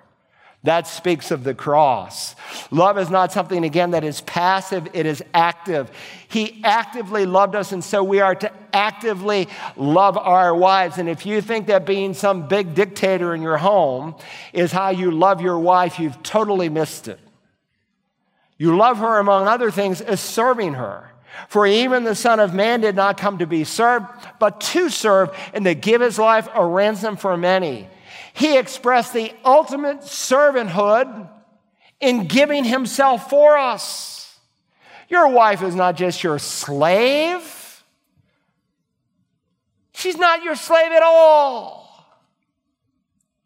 That 0.65 0.87
speaks 0.87 1.31
of 1.31 1.43
the 1.43 1.55
cross. 1.55 2.35
Love 2.71 2.99
is 2.99 3.09
not 3.09 3.33
something, 3.33 3.65
again, 3.65 3.93
that 3.93 4.05
is 4.05 4.21
passive, 4.21 4.89
it 4.93 5.07
is 5.07 5.25
active. 5.33 5.91
He 6.29 6.61
actively 6.63 7.25
loved 7.25 7.55
us, 7.55 7.73
and 7.73 7.83
so 7.83 8.05
we 8.05 8.21
are 8.21 8.35
to 8.35 8.53
actively 8.75 9.49
love 9.79 10.19
our 10.19 10.55
wives. 10.55 10.99
And 10.99 11.09
if 11.09 11.25
you 11.25 11.41
think 11.41 11.69
that 11.69 11.87
being 11.87 12.13
some 12.13 12.49
big 12.49 12.75
dictator 12.75 13.35
in 13.35 13.41
your 13.41 13.57
home 13.57 14.15
is 14.53 14.73
how 14.73 14.91
you 14.91 15.11
love 15.11 15.41
your 15.41 15.59
wife, 15.59 15.99
you've 15.99 16.23
totally 16.23 16.69
missed 16.69 17.09
it. 17.09 17.21
You 18.59 18.77
love 18.77 18.99
her, 18.99 19.19
among 19.19 19.49
other 19.49 19.71
things, 19.71 20.03
as 20.03 20.21
serving 20.21 20.75
her. 20.75 21.13
For 21.49 21.67
even 21.67 22.05
the 22.05 22.15
Son 22.15 22.41
of 22.41 22.55
Man 22.55 22.81
did 22.81 22.97
not 22.97 23.19
come 23.19 23.39
to 23.39 23.47
be 23.47 23.65
served, 23.65 24.07
but 24.39 24.61
to 24.63 24.89
serve 24.89 25.37
and 25.53 25.65
to 25.65 25.75
give 25.75 26.01
his 26.01 26.19
life 26.19 26.49
a 26.55 26.65
ransom 26.65 27.17
for 27.17 27.37
many. 27.37 27.89
He 28.35 28.59
expressed 28.59 29.13
the 29.13 29.33
ultimate 29.45 30.01
servanthood 30.01 31.29
in 32.01 32.27
giving 32.27 32.65
himself 32.65 33.31
for 33.31 33.57
us. 33.57 34.39
Your 35.09 35.29
wife 35.29 35.63
is 35.63 35.75
not 35.75 35.97
just 35.97 36.23
your 36.23 36.39
slave, 36.39 37.85
she's 39.93 40.17
not 40.17 40.43
your 40.43 40.57
slave 40.57 40.93
at 40.93 41.03
all. 41.03 41.87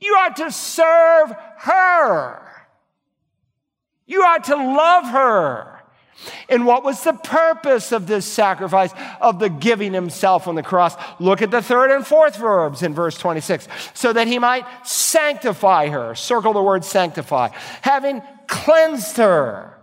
You 0.01 0.15
are 0.15 0.31
to 0.31 0.51
serve 0.51 1.35
her. 1.59 2.47
You 4.07 4.23
are 4.23 4.39
to 4.39 4.57
love 4.57 5.05
her. 5.05 5.70
And 6.49 6.67
what 6.67 6.85
was 6.85 7.03
the 7.03 7.13
purpose 7.13 7.93
of 7.93 8.07
this 8.07 8.27
sacrifice, 8.27 8.93
of 9.21 9.39
the 9.39 9.49
giving 9.49 9.93
himself 9.93 10.47
on 10.47 10.55
the 10.55 10.63
cross? 10.63 10.95
Look 11.19 11.43
at 11.43 11.51
the 11.51 11.63
third 11.63 11.91
and 11.91 12.07
fourth 12.07 12.37
verbs 12.37 12.83
in 12.83 12.95
verse 12.95 13.17
26. 13.19 13.67
So 13.95 14.13
that 14.13 14.27
he 14.27 14.39
might 14.39 14.67
sanctify 14.87 15.89
her. 15.89 16.15
Circle 16.15 16.53
the 16.53 16.63
word 16.63 16.85
sanctify. 16.85 17.49
Having 17.83 18.23
cleansed 18.47 19.17
her 19.17 19.80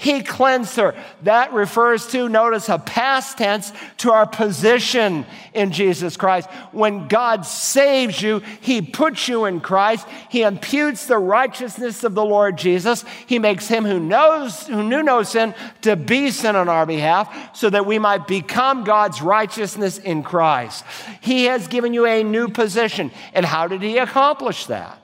he 0.00 0.22
cleansed 0.22 0.76
her. 0.76 0.94
That 1.24 1.52
refers 1.52 2.06
to, 2.12 2.26
notice, 2.26 2.70
a 2.70 2.78
past 2.78 3.36
tense 3.36 3.70
to 3.98 4.10
our 4.10 4.26
position 4.26 5.26
in 5.52 5.72
Jesus 5.72 6.16
Christ. 6.16 6.48
When 6.72 7.06
God 7.06 7.44
saves 7.44 8.22
you, 8.22 8.38
He 8.62 8.80
puts 8.80 9.28
you 9.28 9.44
in 9.44 9.60
Christ. 9.60 10.06
He 10.30 10.40
imputes 10.40 11.04
the 11.04 11.18
righteousness 11.18 12.02
of 12.02 12.14
the 12.14 12.24
Lord 12.24 12.56
Jesus. 12.56 13.04
He 13.26 13.38
makes 13.38 13.68
Him 13.68 13.84
who 13.84 14.00
knows, 14.00 14.66
who 14.68 14.82
knew 14.82 15.02
no 15.02 15.22
sin 15.22 15.54
to 15.82 15.96
be 15.96 16.30
sin 16.30 16.56
on 16.56 16.70
our 16.70 16.86
behalf 16.86 17.54
so 17.54 17.68
that 17.68 17.84
we 17.84 17.98
might 17.98 18.26
become 18.26 18.84
God's 18.84 19.20
righteousness 19.20 19.98
in 19.98 20.22
Christ. 20.22 20.82
He 21.20 21.44
has 21.44 21.68
given 21.68 21.92
you 21.92 22.06
a 22.06 22.24
new 22.24 22.48
position. 22.48 23.10
And 23.34 23.44
how 23.44 23.68
did 23.68 23.82
He 23.82 23.98
accomplish 23.98 24.64
that? 24.64 24.96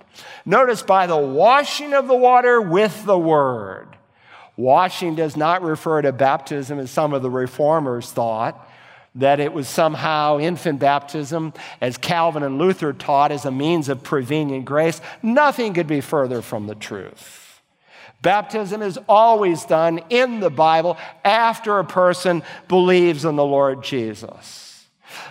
Notice 0.47 0.81
by 0.81 1.07
the 1.07 1.19
washing 1.19 1.93
of 1.93 2.09
the 2.09 2.17
water 2.17 2.63
with 2.63 3.05
the 3.05 3.19
word. 3.19 3.96
Washing 4.57 5.15
does 5.15 5.37
not 5.37 5.63
refer 5.63 6.03
to 6.03 6.13
baptism 6.13 6.79
as 6.79 6.91
some 6.91 7.13
of 7.13 7.23
the 7.23 7.31
reformers 7.31 8.11
thought, 8.11 8.69
that 9.15 9.41
it 9.41 9.53
was 9.53 9.69
somehow 9.69 10.39
infant 10.39 10.79
baptism, 10.79 11.53
as 11.81 11.97
Calvin 11.97 12.43
and 12.43 12.59
Luther 12.59 12.93
taught, 12.93 13.33
as 13.33 13.45
a 13.45 13.51
means 13.51 13.89
of 13.89 14.03
prevenient 14.03 14.65
grace. 14.65 15.01
Nothing 15.23 15.75
could 15.75 15.87
be 15.87 16.01
further 16.01 16.43
from 16.43 16.67
the 16.67 16.75
truth. 16.75 17.63
Baptism 18.23 18.83
is 18.83 18.99
always 19.09 19.65
done 19.65 20.01
in 20.11 20.41
the 20.41 20.51
Bible 20.51 20.97
after 21.25 21.79
a 21.79 21.85
person 21.85 22.43
believes 22.69 23.25
in 23.25 23.37
the 23.37 23.45
Lord 23.45 23.83
Jesus. 23.85 24.66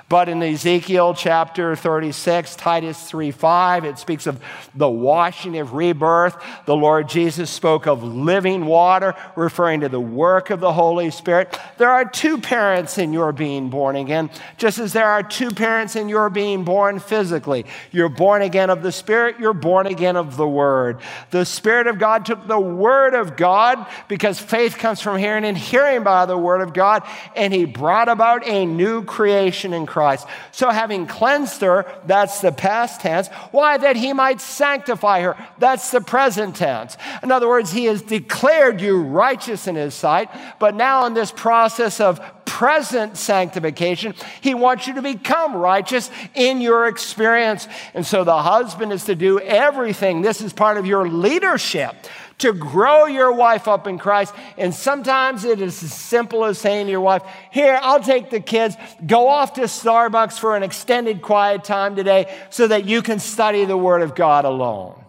But 0.08 0.30
in 0.30 0.42
Ezekiel 0.42 1.14
chapter 1.14 1.76
36, 1.76 2.56
Titus 2.56 3.02
3 3.10 3.32
5, 3.32 3.86
it 3.86 3.98
speaks 3.98 4.28
of 4.28 4.40
the 4.76 4.90
washing 4.90 5.58
of 5.58 5.74
rebirth. 5.74 6.42
The 6.66 6.76
Lord 6.76 7.10
Jesus 7.10 7.50
spoke 7.50 7.88
of 7.88 8.04
living 8.04 8.66
water, 8.66 9.16
referring 9.36 9.82
to 9.82 9.90
the 9.90 10.00
work 10.00 10.50
of 10.50 10.60
the 10.60 10.74
Holy 10.74 11.10
Spirit. 11.12 11.58
There 11.78 11.90
are 11.90 12.06
two 12.06 12.38
parents 12.38 12.98
in 12.98 13.14
your 13.14 13.32
being 13.32 13.70
born 13.70 13.96
again, 13.96 14.30
just 14.58 14.80
as 14.80 14.94
there 14.94 15.10
are 15.10 15.24
two 15.24 15.52
parents 15.52 15.96
in 15.96 16.08
your 16.08 16.30
being 16.30 16.64
born 16.64 17.00
physically. 17.00 17.66
You're 17.92 18.10
born 18.10 18.42
again 18.42 18.70
of 18.70 18.84
the 18.84 18.92
Spirit, 18.92 19.40
you're 19.40 19.54
born 19.54 19.88
again 19.88 20.16
of 20.16 20.38
the 20.38 20.48
Word. 20.48 21.00
The 21.32 21.46
Spirit 21.46 21.88
of 21.88 22.00
God 22.00 22.26
took 22.26 22.48
the 22.48 22.60
Word 22.60 23.16
of 23.16 23.36
God, 23.36 23.86
because 24.08 24.40
faith 24.40 24.78
comes 24.78 25.02
from 25.02 25.18
hearing 25.18 25.46
and 25.46 25.58
hearing 25.58 26.04
by 26.04 26.26
the 26.26 26.38
Word 26.38 26.62
of 26.62 26.74
God, 26.74 27.04
and 27.36 27.54
He 27.54 27.66
brought 27.66 28.10
about 28.10 28.48
a 28.48 28.66
new 28.66 29.04
creation 29.04 29.65
in 29.74 29.86
Christ. 29.86 30.28
So, 30.52 30.70
having 30.70 31.08
cleansed 31.08 31.62
her, 31.62 31.86
that's 32.06 32.42
the 32.42 32.52
past 32.52 33.02
tense. 33.02 33.28
Why? 33.52 33.78
That 33.78 33.96
he 33.96 34.14
might 34.14 34.42
sanctify 34.42 35.22
her. 35.22 35.38
That's 35.58 35.92
the 35.92 36.02
present 36.02 36.56
tense. 36.56 36.98
In 37.24 37.32
other 37.32 37.48
words, 37.48 37.72
he 37.72 37.86
has 37.86 38.02
declared 38.02 38.82
you 38.82 39.02
righteous 39.02 39.68
in 39.68 39.76
his 39.76 39.94
sight, 39.94 40.30
but 40.60 40.76
now 40.76 41.06
in 41.06 41.14
this 41.14 41.32
process 41.32 42.00
of 42.00 42.20
present 42.46 43.18
sanctification. 43.18 44.14
He 44.40 44.54
wants 44.54 44.88
you 44.88 44.94
to 44.94 45.02
become 45.02 45.56
righteous 45.56 46.10
in 46.36 46.62
your 46.62 46.88
experience. 46.88 47.68
And 47.94 48.06
so 48.06 48.24
the 48.24 48.42
husband 48.42 48.94
is 48.94 49.06
to 49.06 49.16
do 49.16 49.40
everything. 49.40 50.22
This 50.22 50.40
is 50.40 50.54
part 50.54 50.78
of 50.78 50.86
your 50.86 51.08
leadership 51.10 51.94
to 52.40 52.54
grow 52.54 53.06
your 53.06 53.32
wife 53.32 53.68
up 53.68 53.88
in 53.88 53.98
Christ. 53.98 54.34
And 54.58 54.74
sometimes 54.74 55.46
it 55.46 55.62
is 55.62 55.82
as 55.84 55.94
simple 55.94 56.46
as 56.46 56.60
saying 56.60 56.88
to 56.88 56.92
your 56.92 57.02
wife, 57.02 57.24
Here, 57.52 57.80
I'll 57.82 58.04
take 58.04 58.30
the 58.30 58.40
kids, 58.40 58.76
go 59.06 59.28
off 59.28 59.54
to 59.54 59.62
Starbucks 59.62 60.40
for 60.40 60.56
an 60.56 60.64
extended 60.64 61.22
quiet 61.22 61.64
time 61.64 61.96
today 61.96 62.34
so 62.50 62.68
that 62.68 62.86
you 62.86 63.02
can 63.02 63.20
study 63.20 63.66
the 63.66 63.78
Word 63.78 64.02
of 64.02 64.16
God 64.16 64.46
alone. 64.46 65.02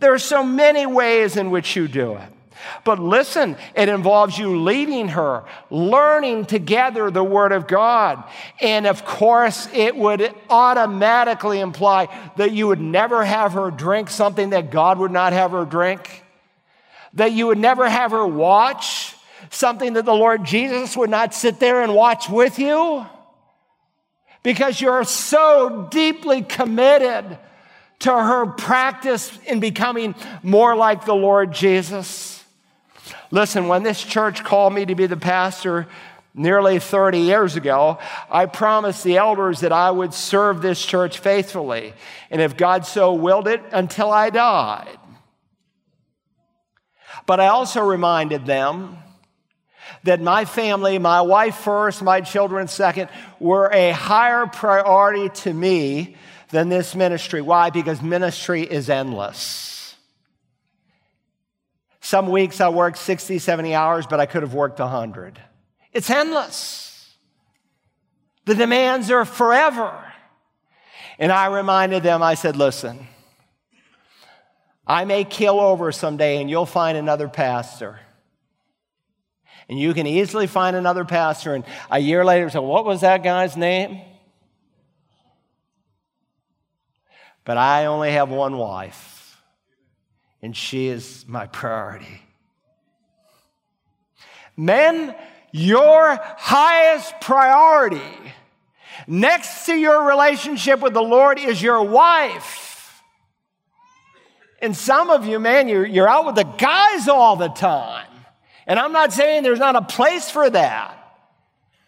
There 0.00 0.12
are 0.12 0.18
so 0.18 0.42
many 0.42 0.86
ways 0.86 1.36
in 1.36 1.50
which 1.50 1.74
you 1.76 1.88
do 1.88 2.14
it. 2.14 2.28
But 2.84 2.98
listen, 2.98 3.56
it 3.76 3.88
involves 3.88 4.36
you 4.36 4.60
leading 4.60 5.08
her, 5.08 5.44
learning 5.70 6.46
together 6.46 7.08
the 7.08 7.22
Word 7.22 7.52
of 7.52 7.68
God. 7.68 8.24
And 8.60 8.84
of 8.86 9.04
course, 9.04 9.68
it 9.72 9.94
would 9.94 10.34
automatically 10.50 11.60
imply 11.60 12.08
that 12.36 12.50
you 12.50 12.66
would 12.66 12.80
never 12.80 13.24
have 13.24 13.52
her 13.52 13.70
drink 13.70 14.10
something 14.10 14.50
that 14.50 14.72
God 14.72 14.98
would 14.98 15.12
not 15.12 15.32
have 15.32 15.52
her 15.52 15.64
drink 15.64 16.24
that 17.14 17.32
you 17.32 17.46
would 17.46 17.58
never 17.58 17.88
have 17.88 18.10
her 18.10 18.26
watch 18.26 19.14
something 19.50 19.94
that 19.94 20.04
the 20.04 20.14
Lord 20.14 20.44
Jesus 20.44 20.96
would 20.96 21.10
not 21.10 21.34
sit 21.34 21.60
there 21.60 21.82
and 21.82 21.94
watch 21.94 22.28
with 22.28 22.58
you 22.58 23.06
because 24.42 24.80
you're 24.80 25.04
so 25.04 25.88
deeply 25.90 26.42
committed 26.42 27.38
to 28.00 28.10
her 28.10 28.46
practice 28.46 29.36
in 29.46 29.60
becoming 29.60 30.14
more 30.42 30.76
like 30.76 31.04
the 31.04 31.14
Lord 31.14 31.52
Jesus. 31.52 32.44
Listen, 33.30 33.68
when 33.68 33.82
this 33.82 34.02
church 34.02 34.44
called 34.44 34.72
me 34.72 34.86
to 34.86 34.94
be 34.94 35.06
the 35.06 35.16
pastor 35.16 35.86
nearly 36.34 36.78
30 36.78 37.18
years 37.18 37.56
ago, 37.56 37.98
I 38.30 38.46
promised 38.46 39.02
the 39.02 39.16
elders 39.16 39.60
that 39.60 39.72
I 39.72 39.90
would 39.90 40.14
serve 40.14 40.62
this 40.62 40.84
church 40.84 41.18
faithfully, 41.18 41.92
and 42.30 42.40
if 42.40 42.56
God 42.56 42.86
so 42.86 43.14
willed 43.14 43.48
it, 43.48 43.60
until 43.72 44.10
I 44.10 44.30
died. 44.30 44.98
But 47.28 47.40
I 47.40 47.48
also 47.48 47.84
reminded 47.84 48.46
them 48.46 48.96
that 50.04 50.18
my 50.22 50.46
family, 50.46 50.98
my 50.98 51.20
wife 51.20 51.56
first, 51.56 52.02
my 52.02 52.22
children 52.22 52.68
second, 52.68 53.10
were 53.38 53.68
a 53.70 53.90
higher 53.90 54.46
priority 54.46 55.28
to 55.42 55.52
me 55.52 56.16
than 56.48 56.70
this 56.70 56.94
ministry. 56.94 57.42
Why? 57.42 57.68
Because 57.68 58.00
ministry 58.00 58.62
is 58.62 58.88
endless. 58.88 59.94
Some 62.00 62.30
weeks 62.30 62.62
I 62.62 62.70
worked 62.70 62.96
60, 62.96 63.38
70 63.38 63.74
hours, 63.74 64.06
but 64.06 64.20
I 64.20 64.24
could 64.24 64.40
have 64.40 64.54
worked 64.54 64.78
100. 64.78 65.38
It's 65.92 66.08
endless. 66.08 67.14
The 68.46 68.54
demands 68.54 69.10
are 69.10 69.26
forever. 69.26 70.02
And 71.18 71.30
I 71.30 71.54
reminded 71.54 72.02
them, 72.02 72.22
I 72.22 72.32
said, 72.32 72.56
listen, 72.56 73.06
I 74.88 75.04
may 75.04 75.24
kill 75.24 75.60
over 75.60 75.92
someday 75.92 76.40
and 76.40 76.48
you'll 76.48 76.66
find 76.66 76.96
another 76.96 77.28
pastor. 77.28 78.00
And 79.68 79.78
you 79.78 79.92
can 79.92 80.06
easily 80.06 80.46
find 80.46 80.74
another 80.74 81.04
pastor, 81.04 81.54
and 81.54 81.62
a 81.90 81.98
year 81.98 82.24
later 82.24 82.48
say, 82.48 82.58
What 82.58 82.86
was 82.86 83.02
that 83.02 83.22
guy's 83.22 83.54
name? 83.54 84.00
But 87.44 87.58
I 87.58 87.84
only 87.84 88.12
have 88.12 88.30
one 88.30 88.56
wife, 88.56 89.36
and 90.40 90.56
she 90.56 90.88
is 90.88 91.26
my 91.28 91.46
priority. 91.46 92.22
Men, 94.56 95.14
your 95.52 96.18
highest 96.22 97.20
priority 97.20 98.00
next 99.06 99.66
to 99.66 99.74
your 99.74 100.06
relationship 100.08 100.80
with 100.80 100.94
the 100.94 101.02
Lord 101.02 101.38
is 101.38 101.60
your 101.62 101.82
wife. 101.82 102.77
And 104.60 104.76
some 104.76 105.10
of 105.10 105.26
you, 105.26 105.38
man, 105.38 105.68
you're, 105.68 105.86
you're 105.86 106.08
out 106.08 106.26
with 106.26 106.34
the 106.34 106.44
guys 106.44 107.08
all 107.08 107.36
the 107.36 107.48
time. 107.48 108.06
And 108.66 108.78
I'm 108.78 108.92
not 108.92 109.12
saying 109.12 109.42
there's 109.42 109.58
not 109.58 109.76
a 109.76 109.82
place 109.82 110.30
for 110.30 110.48
that. 110.50 110.94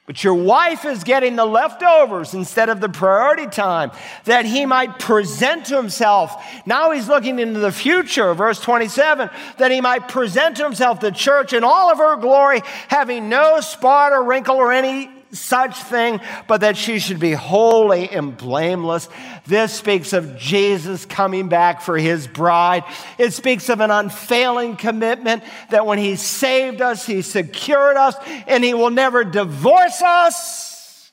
But 0.07 0.25
your 0.25 0.35
wife 0.35 0.85
is 0.85 1.05
getting 1.05 1.37
the 1.37 1.45
leftovers 1.45 2.35
instead 2.35 2.69
of 2.69 2.81
the 2.81 2.89
priority 2.89 3.47
time 3.47 3.93
that 4.25 4.45
he 4.45 4.67
might 4.67 4.99
present 4.99 5.67
to 5.67 5.77
himself. 5.77 6.35
Now 6.67 6.91
he's 6.91 7.07
looking 7.07 7.39
into 7.39 7.61
the 7.61 7.71
future, 7.71 8.35
verse 8.35 8.59
27, 8.61 9.31
that 9.59 9.71
he 9.71 9.81
might 9.81 10.09
present 10.09 10.57
to 10.57 10.65
himself 10.65 10.99
the 10.99 11.13
church 11.13 11.53
in 11.53 11.63
all 11.63 11.93
of 11.93 11.99
her 11.99 12.17
glory, 12.17 12.63
having 12.89 13.29
no 13.29 13.61
spot 13.61 14.13
or 14.13 14.25
wrinkle 14.25 14.57
or 14.57 14.73
any 14.73 15.09
such 15.33 15.83
thing, 15.83 16.21
but 16.49 16.63
that 16.63 16.77
she 16.77 16.99
should 16.99 17.21
be 17.21 17.33
holy 17.33 18.09
and 18.09 18.37
blameless. 18.37 19.09
This 19.47 19.73
speaks 19.73 20.13
of 20.13 20.37
Jesus 20.37 21.05
coming 21.05 21.49
back 21.49 21.83
for 21.83 21.97
his 21.97 22.27
bride. 22.27 22.85
It 23.19 23.33
speaks 23.33 23.69
of 23.69 23.81
an 23.81 23.91
unfailing 23.91 24.77
commitment 24.77 25.43
that 25.71 25.87
when 25.87 25.99
he 25.99 26.17
saved 26.17 26.81
us, 26.81 27.07
he 27.07 27.23
secured 27.23 27.97
us, 27.97 28.15
and 28.47 28.65
he 28.65 28.75
will 28.75 28.91
never 28.91 29.25
divorce 29.25 30.03
us. 30.03 31.13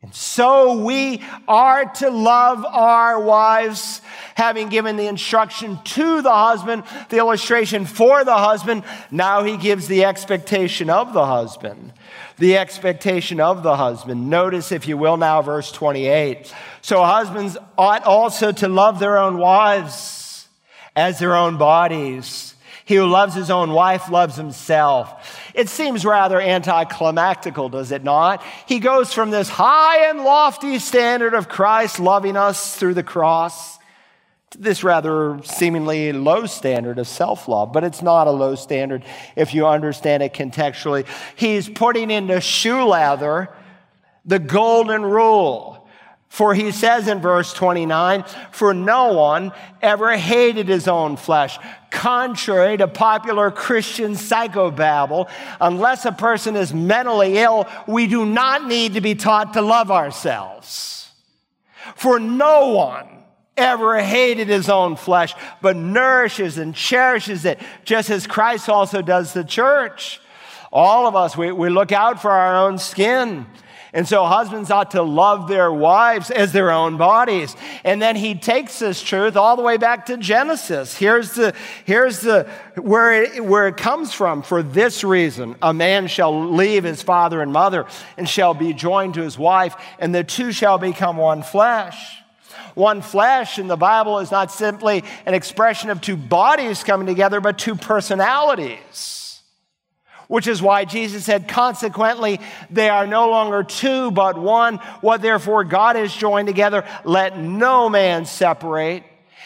And 0.00 0.14
so 0.14 0.84
we 0.84 1.22
are 1.48 1.84
to 1.96 2.08
love 2.08 2.64
our 2.64 3.20
wives, 3.20 4.00
having 4.36 4.68
given 4.68 4.96
the 4.96 5.08
instruction 5.08 5.78
to 5.82 6.22
the 6.22 6.32
husband, 6.32 6.84
the 7.08 7.18
illustration 7.18 7.84
for 7.84 8.24
the 8.24 8.36
husband. 8.36 8.84
Now 9.10 9.42
he 9.42 9.56
gives 9.56 9.88
the 9.88 10.04
expectation 10.04 10.88
of 10.88 11.12
the 11.12 11.26
husband 11.26 11.92
the 12.38 12.56
expectation 12.56 13.40
of 13.40 13.62
the 13.62 13.76
husband. 13.76 14.30
Notice, 14.30 14.72
if 14.72 14.86
you 14.88 14.96
will, 14.96 15.16
now 15.16 15.42
verse 15.42 15.70
28. 15.72 16.52
So 16.80 17.02
husbands 17.02 17.56
ought 17.76 18.04
also 18.04 18.52
to 18.52 18.68
love 18.68 18.98
their 18.98 19.18
own 19.18 19.38
wives 19.38 20.48
as 20.94 21.18
their 21.18 21.36
own 21.36 21.58
bodies. 21.58 22.54
He 22.84 22.94
who 22.94 23.06
loves 23.06 23.34
his 23.34 23.50
own 23.50 23.72
wife 23.72 24.08
loves 24.08 24.36
himself. 24.36 25.50
It 25.54 25.68
seems 25.68 26.06
rather 26.06 26.40
anticlimactical, 26.40 27.68
does 27.68 27.92
it 27.92 28.02
not? 28.02 28.42
He 28.66 28.78
goes 28.78 29.12
from 29.12 29.30
this 29.30 29.48
high 29.48 30.08
and 30.08 30.24
lofty 30.24 30.78
standard 30.78 31.34
of 31.34 31.48
Christ 31.48 32.00
loving 32.00 32.36
us 32.36 32.76
through 32.76 32.94
the 32.94 33.02
cross 33.02 33.77
this 34.58 34.82
rather 34.84 35.40
seemingly 35.44 36.12
low 36.12 36.46
standard 36.46 36.98
of 36.98 37.06
self 37.06 37.48
love. 37.48 37.72
But 37.72 37.84
it's 37.84 38.02
not 38.02 38.26
a 38.26 38.30
low 38.30 38.54
standard 38.54 39.04
if 39.36 39.54
you 39.54 39.66
understand 39.66 40.22
it 40.22 40.34
contextually. 40.34 41.06
He's 41.36 41.68
putting 41.68 42.10
into 42.10 42.40
shoe 42.40 42.84
leather 42.84 43.48
the 44.24 44.38
golden 44.38 45.02
rule 45.02 45.78
for 46.28 46.54
he 46.54 46.70
says 46.72 47.08
in 47.08 47.20
verse 47.20 47.52
29, 47.54 48.24
for 48.52 48.74
no 48.74 49.14
one 49.14 49.50
ever 49.80 50.16
hated 50.16 50.68
his 50.68 50.86
own 50.86 51.16
flesh. 51.16 51.58
Contrary 51.90 52.76
to 52.76 52.86
popular 52.86 53.50
Christian 53.50 54.12
psychobabble, 54.12 55.30
unless 55.60 56.04
a 56.04 56.12
person 56.12 56.54
is 56.54 56.74
mentally 56.74 57.38
ill, 57.38 57.66
we 57.86 58.06
do 58.06 58.26
not 58.26 58.66
need 58.66 58.94
to 58.94 59.00
be 59.00 59.14
taught 59.14 59.54
to 59.54 59.62
love 59.62 59.90
ourselves. 59.90 61.10
For 61.96 62.20
no 62.20 62.68
one 62.72 63.08
ever 63.58 64.00
hated 64.00 64.48
his 64.48 64.68
own 64.68 64.96
flesh, 64.96 65.34
but 65.60 65.76
nourishes 65.76 66.56
and 66.56 66.74
cherishes 66.74 67.44
it, 67.44 67.60
just 67.84 68.08
as 68.10 68.26
Christ 68.26 68.68
also 68.68 69.02
does 69.02 69.32
the 69.32 69.44
church. 69.44 70.20
All 70.72 71.06
of 71.06 71.16
us, 71.16 71.36
we, 71.36 71.50
we 71.50 71.68
look 71.68 71.92
out 71.92 72.22
for 72.22 72.30
our 72.30 72.66
own 72.66 72.78
skin. 72.78 73.46
And 73.92 74.06
so 74.06 74.26
husbands 74.26 74.70
ought 74.70 74.90
to 74.90 75.02
love 75.02 75.48
their 75.48 75.72
wives 75.72 76.30
as 76.30 76.52
their 76.52 76.70
own 76.70 76.98
bodies. 76.98 77.56
And 77.84 78.02
then 78.02 78.16
he 78.16 78.34
takes 78.34 78.78
this 78.78 79.02
truth 79.02 79.34
all 79.34 79.56
the 79.56 79.62
way 79.62 79.78
back 79.78 80.06
to 80.06 80.18
Genesis. 80.18 80.94
Here's 80.94 81.32
the, 81.32 81.54
here's 81.86 82.20
the, 82.20 82.50
where 82.76 83.22
it, 83.22 83.44
where 83.44 83.66
it 83.66 83.78
comes 83.78 84.12
from. 84.12 84.42
For 84.42 84.62
this 84.62 85.04
reason, 85.04 85.56
a 85.62 85.72
man 85.72 86.06
shall 86.06 86.50
leave 86.50 86.84
his 86.84 87.02
father 87.02 87.40
and 87.40 87.50
mother 87.50 87.86
and 88.18 88.28
shall 88.28 88.52
be 88.52 88.74
joined 88.74 89.14
to 89.14 89.22
his 89.22 89.38
wife, 89.38 89.74
and 89.98 90.14
the 90.14 90.22
two 90.22 90.52
shall 90.52 90.76
become 90.76 91.16
one 91.16 91.42
flesh. 91.42 92.17
One 92.78 93.02
flesh 93.02 93.58
in 93.58 93.66
the 93.66 93.76
Bible 93.76 94.20
is 94.20 94.30
not 94.30 94.52
simply 94.52 95.02
an 95.26 95.34
expression 95.34 95.90
of 95.90 96.00
two 96.00 96.16
bodies 96.16 96.84
coming 96.84 97.08
together, 97.08 97.40
but 97.40 97.58
two 97.58 97.74
personalities 97.74 99.18
which 100.28 100.46
is 100.46 100.60
why 100.60 100.84
Jesus 100.84 101.24
said, 101.24 101.48
consequently, 101.48 102.38
they 102.70 102.90
are 102.90 103.06
no 103.06 103.30
longer 103.30 103.64
two, 103.64 104.10
but 104.10 104.36
one. 104.38 104.76
What 105.00 105.22
therefore 105.22 105.64
God 105.64 105.96
has 105.96 106.14
joined 106.14 106.46
together, 106.46 106.84
let 107.02 107.38
no 107.38 107.88
man 107.88 108.26
separate. 108.26 109.04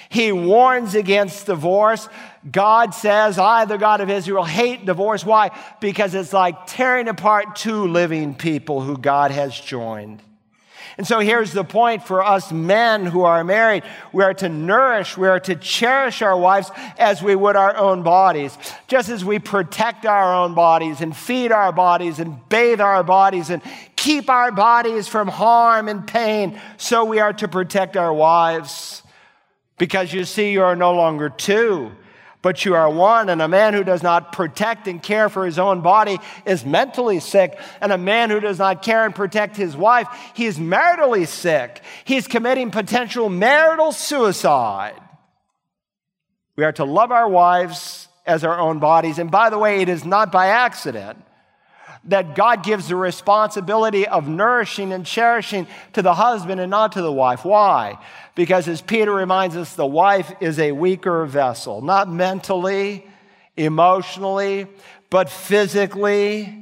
He 0.08 0.32
warns 0.32 0.96
against 0.96 1.46
divorce. 1.46 2.08
God 2.50 2.94
says, 2.94 3.38
I, 3.38 3.64
the 3.64 3.78
God 3.78 4.00
of 4.00 4.10
Israel, 4.10 4.42
hate 4.44 4.84
divorce. 4.84 5.24
Why? 5.24 5.56
Because 5.80 6.14
it's 6.14 6.32
like 6.32 6.66
tearing 6.66 7.06
apart 7.06 7.54
two 7.54 7.86
living 7.86 8.34
people 8.34 8.82
who 8.82 8.98
God 8.98 9.30
has 9.30 9.58
joined. 9.58 10.20
And 10.98 11.06
so 11.06 11.20
here's 11.20 11.52
the 11.52 11.64
point 11.64 12.06
for 12.06 12.22
us 12.22 12.52
men 12.52 13.06
who 13.06 13.22
are 13.22 13.42
married. 13.44 13.82
We 14.12 14.24
are 14.24 14.34
to 14.34 14.48
nourish, 14.48 15.16
we 15.16 15.28
are 15.28 15.40
to 15.40 15.56
cherish 15.56 16.22
our 16.22 16.36
wives 16.36 16.70
as 16.98 17.22
we 17.22 17.34
would 17.34 17.56
our 17.56 17.76
own 17.76 18.02
bodies. 18.02 18.56
Just 18.88 19.08
as 19.08 19.24
we 19.24 19.38
protect 19.38 20.04
our 20.04 20.34
own 20.34 20.54
bodies 20.54 21.00
and 21.00 21.16
feed 21.16 21.52
our 21.52 21.72
bodies 21.72 22.18
and 22.18 22.36
bathe 22.48 22.80
our 22.80 23.02
bodies 23.02 23.50
and 23.50 23.62
keep 23.96 24.28
our 24.28 24.52
bodies 24.52 25.08
from 25.08 25.28
harm 25.28 25.88
and 25.88 26.06
pain, 26.06 26.60
so 26.76 27.04
we 27.04 27.20
are 27.20 27.32
to 27.34 27.48
protect 27.48 27.96
our 27.96 28.12
wives. 28.12 29.02
Because 29.78 30.12
you 30.12 30.24
see, 30.24 30.52
you 30.52 30.62
are 30.62 30.76
no 30.76 30.92
longer 30.92 31.28
two 31.28 31.92
but 32.42 32.64
you 32.64 32.74
are 32.74 32.90
one. 32.90 33.28
And 33.28 33.40
a 33.40 33.48
man 33.48 33.72
who 33.72 33.84
does 33.84 34.02
not 34.02 34.32
protect 34.32 34.88
and 34.88 35.02
care 35.02 35.28
for 35.28 35.46
his 35.46 35.58
own 35.58 35.80
body 35.80 36.18
is 36.44 36.64
mentally 36.64 37.20
sick. 37.20 37.58
And 37.80 37.92
a 37.92 37.98
man 37.98 38.30
who 38.30 38.40
does 38.40 38.58
not 38.58 38.82
care 38.82 39.04
and 39.04 39.14
protect 39.14 39.56
his 39.56 39.76
wife, 39.76 40.08
he 40.34 40.46
is 40.46 40.58
maritally 40.58 41.26
sick. 41.26 41.80
He's 42.04 42.26
committing 42.26 42.70
potential 42.70 43.28
marital 43.28 43.92
suicide. 43.92 45.00
We 46.56 46.64
are 46.64 46.72
to 46.72 46.84
love 46.84 47.12
our 47.12 47.28
wives 47.28 48.08
as 48.26 48.44
our 48.44 48.58
own 48.58 48.78
bodies. 48.78 49.18
And 49.18 49.30
by 49.30 49.48
the 49.48 49.58
way, 49.58 49.80
it 49.80 49.88
is 49.88 50.04
not 50.04 50.30
by 50.30 50.48
accident 50.48 51.24
that 52.04 52.34
God 52.34 52.64
gives 52.64 52.88
the 52.88 52.96
responsibility 52.96 54.06
of 54.06 54.28
nourishing 54.28 54.92
and 54.92 55.06
cherishing 55.06 55.66
to 55.92 56.02
the 56.02 56.14
husband 56.14 56.60
and 56.60 56.70
not 56.70 56.92
to 56.92 57.02
the 57.02 57.12
wife. 57.12 57.44
Why? 57.44 57.98
Because 58.34 58.66
as 58.68 58.80
Peter 58.80 59.12
reminds 59.12 59.56
us, 59.56 59.74
the 59.74 59.86
wife 59.86 60.32
is 60.40 60.58
a 60.58 60.72
weaker 60.72 61.24
vessel, 61.26 61.80
not 61.80 62.08
mentally, 62.10 63.06
emotionally, 63.56 64.66
but 65.10 65.28
physically. 65.28 66.61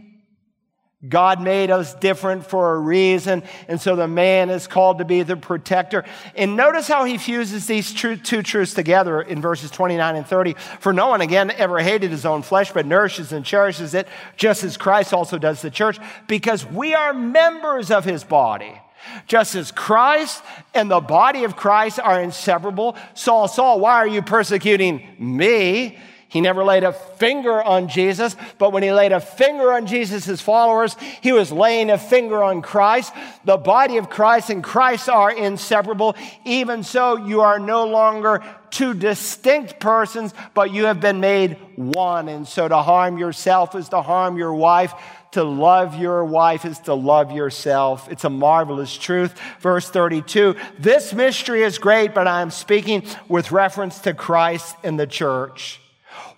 God 1.08 1.40
made 1.40 1.70
us 1.70 1.94
different 1.94 2.46
for 2.46 2.74
a 2.74 2.78
reason, 2.78 3.42
and 3.68 3.80
so 3.80 3.96
the 3.96 4.06
man 4.06 4.50
is 4.50 4.66
called 4.66 4.98
to 4.98 5.06
be 5.06 5.22
the 5.22 5.36
protector. 5.36 6.04
And 6.34 6.56
notice 6.56 6.88
how 6.88 7.04
he 7.04 7.16
fuses 7.16 7.66
these 7.66 7.94
two 7.94 8.16
truths 8.16 8.74
together 8.74 9.22
in 9.22 9.40
verses 9.40 9.70
29 9.70 10.16
and 10.16 10.26
30. 10.26 10.56
For 10.78 10.92
no 10.92 11.08
one, 11.08 11.22
again, 11.22 11.52
ever 11.52 11.78
hated 11.78 12.10
his 12.10 12.26
own 12.26 12.42
flesh, 12.42 12.72
but 12.72 12.84
nourishes 12.84 13.32
and 13.32 13.46
cherishes 13.46 13.94
it, 13.94 14.08
just 14.36 14.62
as 14.62 14.76
Christ 14.76 15.14
also 15.14 15.38
does 15.38 15.62
the 15.62 15.70
church, 15.70 15.98
because 16.26 16.66
we 16.66 16.92
are 16.92 17.14
members 17.14 17.90
of 17.90 18.04
his 18.04 18.22
body. 18.22 18.78
Just 19.26 19.54
as 19.54 19.72
Christ 19.72 20.42
and 20.74 20.90
the 20.90 21.00
body 21.00 21.44
of 21.44 21.56
Christ 21.56 21.98
are 21.98 22.20
inseparable, 22.20 22.94
Saul, 23.14 23.48
Saul, 23.48 23.80
why 23.80 23.94
are 23.94 24.06
you 24.06 24.20
persecuting 24.20 25.08
me? 25.18 25.98
He 26.30 26.40
never 26.40 26.62
laid 26.62 26.84
a 26.84 26.92
finger 26.92 27.60
on 27.60 27.88
Jesus, 27.88 28.36
but 28.56 28.72
when 28.72 28.84
he 28.84 28.92
laid 28.92 29.10
a 29.10 29.20
finger 29.20 29.72
on 29.72 29.86
Jesus' 29.86 30.40
followers, 30.40 30.96
he 31.20 31.32
was 31.32 31.50
laying 31.50 31.90
a 31.90 31.98
finger 31.98 32.40
on 32.40 32.62
Christ. 32.62 33.12
The 33.44 33.56
body 33.56 33.96
of 33.96 34.08
Christ 34.08 34.48
and 34.48 34.62
Christ 34.62 35.08
are 35.08 35.32
inseparable. 35.32 36.14
Even 36.44 36.84
so, 36.84 37.16
you 37.16 37.40
are 37.40 37.58
no 37.58 37.84
longer 37.88 38.44
two 38.70 38.94
distinct 38.94 39.80
persons, 39.80 40.32
but 40.54 40.72
you 40.72 40.84
have 40.84 41.00
been 41.00 41.18
made 41.18 41.56
one. 41.74 42.28
And 42.28 42.46
so 42.46 42.68
to 42.68 42.76
harm 42.76 43.18
yourself 43.18 43.74
is 43.74 43.88
to 43.88 44.00
harm 44.00 44.36
your 44.36 44.54
wife. 44.54 44.94
To 45.32 45.42
love 45.42 45.96
your 45.96 46.24
wife 46.24 46.64
is 46.64 46.78
to 46.80 46.94
love 46.94 47.32
yourself. 47.32 48.08
It's 48.08 48.24
a 48.24 48.30
marvelous 48.30 48.96
truth. 48.96 49.34
Verse 49.58 49.90
32 49.90 50.54
This 50.78 51.12
mystery 51.12 51.62
is 51.62 51.78
great, 51.78 52.14
but 52.14 52.28
I 52.28 52.40
am 52.40 52.52
speaking 52.52 53.04
with 53.28 53.50
reference 53.50 53.98
to 54.00 54.14
Christ 54.14 54.76
and 54.84 54.98
the 54.98 55.08
church. 55.08 55.79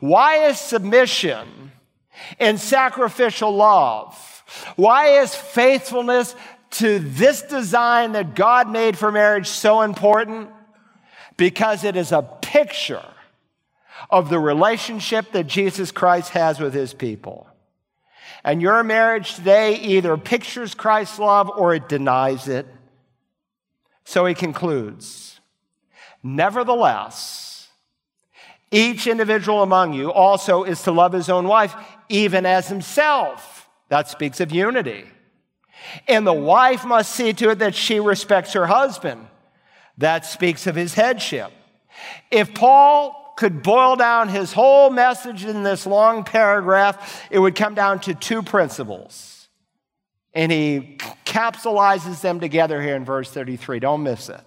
Why 0.00 0.48
is 0.48 0.60
submission 0.60 1.72
and 2.38 2.58
sacrificial 2.60 3.54
love? 3.54 4.44
Why 4.76 5.20
is 5.20 5.34
faithfulness 5.34 6.34
to 6.72 6.98
this 6.98 7.42
design 7.42 8.12
that 8.12 8.34
God 8.34 8.70
made 8.70 8.98
for 8.98 9.12
marriage 9.12 9.48
so 9.48 9.82
important? 9.82 10.50
Because 11.36 11.84
it 11.84 11.96
is 11.96 12.12
a 12.12 12.22
picture 12.22 13.04
of 14.10 14.28
the 14.28 14.38
relationship 14.38 15.32
that 15.32 15.46
Jesus 15.46 15.90
Christ 15.90 16.30
has 16.30 16.60
with 16.60 16.74
his 16.74 16.92
people. 16.92 17.46
And 18.44 18.60
your 18.60 18.82
marriage 18.82 19.34
today 19.36 19.76
either 19.76 20.16
pictures 20.16 20.74
Christ's 20.74 21.18
love 21.18 21.48
or 21.48 21.74
it 21.74 21.88
denies 21.88 22.48
it. 22.48 22.66
So 24.04 24.26
he 24.26 24.34
concludes 24.34 25.40
Nevertheless, 26.22 27.41
each 28.72 29.06
individual 29.06 29.62
among 29.62 29.92
you 29.92 30.10
also 30.10 30.64
is 30.64 30.82
to 30.82 30.92
love 30.92 31.12
his 31.12 31.28
own 31.28 31.46
wife, 31.46 31.76
even 32.08 32.46
as 32.46 32.68
himself. 32.68 33.68
That 33.88 34.08
speaks 34.08 34.40
of 34.40 34.50
unity. 34.50 35.04
And 36.08 36.26
the 36.26 36.32
wife 36.32 36.84
must 36.84 37.12
see 37.12 37.34
to 37.34 37.50
it 37.50 37.58
that 37.58 37.74
she 37.74 38.00
respects 38.00 38.54
her 38.54 38.66
husband. 38.66 39.28
That 39.98 40.24
speaks 40.24 40.66
of 40.66 40.74
his 40.74 40.94
headship. 40.94 41.52
If 42.30 42.54
Paul 42.54 43.34
could 43.36 43.62
boil 43.62 43.96
down 43.96 44.28
his 44.28 44.52
whole 44.52 44.88
message 44.88 45.44
in 45.44 45.62
this 45.62 45.86
long 45.86 46.24
paragraph, 46.24 47.26
it 47.30 47.38
would 47.38 47.54
come 47.54 47.74
down 47.74 48.00
to 48.00 48.14
two 48.14 48.42
principles. 48.42 49.48
And 50.32 50.50
he 50.50 50.96
capsulizes 51.26 52.22
them 52.22 52.40
together 52.40 52.80
here 52.80 52.96
in 52.96 53.04
verse 53.04 53.30
33. 53.30 53.80
Don't 53.80 54.02
miss 54.02 54.30
it. 54.30 54.40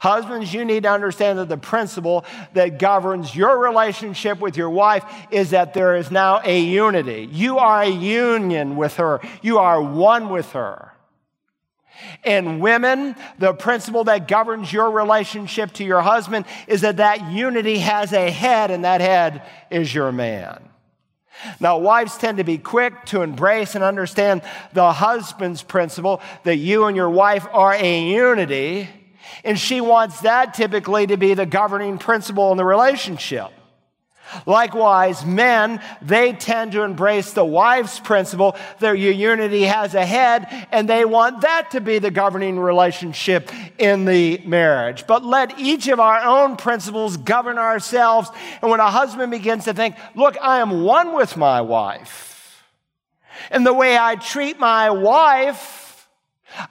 Husbands, 0.00 0.52
you 0.52 0.64
need 0.64 0.84
to 0.84 0.90
understand 0.90 1.38
that 1.38 1.48
the 1.48 1.56
principle 1.56 2.24
that 2.54 2.78
governs 2.78 3.34
your 3.34 3.58
relationship 3.58 4.40
with 4.40 4.56
your 4.56 4.70
wife 4.70 5.04
is 5.30 5.50
that 5.50 5.74
there 5.74 5.96
is 5.96 6.10
now 6.10 6.40
a 6.44 6.60
unity. 6.60 7.28
You 7.30 7.58
are 7.58 7.82
a 7.82 7.88
union 7.88 8.76
with 8.76 8.96
her, 8.96 9.20
you 9.42 9.58
are 9.58 9.82
one 9.82 10.28
with 10.28 10.52
her. 10.52 10.92
And 12.22 12.60
women, 12.60 13.16
the 13.38 13.52
principle 13.54 14.04
that 14.04 14.28
governs 14.28 14.72
your 14.72 14.90
relationship 14.90 15.72
to 15.74 15.84
your 15.84 16.00
husband 16.00 16.46
is 16.68 16.82
that 16.82 16.98
that 16.98 17.32
unity 17.32 17.78
has 17.78 18.12
a 18.12 18.30
head, 18.30 18.70
and 18.70 18.84
that 18.84 19.00
head 19.00 19.42
is 19.70 19.92
your 19.92 20.12
man. 20.12 20.68
Now, 21.60 21.78
wives 21.78 22.16
tend 22.16 22.38
to 22.38 22.44
be 22.44 22.58
quick 22.58 23.04
to 23.06 23.22
embrace 23.22 23.74
and 23.74 23.84
understand 23.84 24.42
the 24.72 24.92
husband's 24.92 25.62
principle 25.62 26.20
that 26.44 26.56
you 26.56 26.86
and 26.86 26.96
your 26.96 27.10
wife 27.10 27.46
are 27.52 27.74
a 27.74 28.08
unity 28.10 28.88
and 29.44 29.58
she 29.58 29.80
wants 29.80 30.20
that 30.20 30.54
typically 30.54 31.06
to 31.06 31.16
be 31.16 31.34
the 31.34 31.46
governing 31.46 31.98
principle 31.98 32.50
in 32.52 32.56
the 32.56 32.64
relationship. 32.64 33.52
Likewise, 34.46 35.24
men, 35.24 35.80
they 36.02 36.32
tend 36.32 36.72
to 36.72 36.82
embrace 36.82 37.32
the 37.32 37.44
wife's 37.44 37.98
principle. 37.98 38.56
Their 38.78 38.94
unity 38.94 39.62
has 39.62 39.94
a 39.94 40.04
head, 40.04 40.66
and 40.70 40.88
they 40.88 41.04
want 41.04 41.42
that 41.42 41.70
to 41.72 41.80
be 41.80 41.98
the 41.98 42.10
governing 42.10 42.58
relationship 42.58 43.50
in 43.78 44.04
the 44.04 44.38
marriage. 44.44 45.06
But 45.06 45.24
let 45.24 45.58
each 45.58 45.88
of 45.88 45.98
our 45.98 46.20
own 46.20 46.56
principles 46.56 47.16
govern 47.16 47.58
ourselves. 47.58 48.30
And 48.60 48.70
when 48.70 48.80
a 48.80 48.90
husband 48.90 49.30
begins 49.30 49.64
to 49.64 49.74
think, 49.74 49.96
look, 50.14 50.36
I 50.42 50.60
am 50.60 50.82
one 50.82 51.14
with 51.14 51.36
my 51.36 51.62
wife, 51.62 52.64
and 53.50 53.64
the 53.64 53.72
way 53.72 53.96
I 53.96 54.16
treat 54.16 54.58
my 54.58 54.90
wife, 54.90 55.87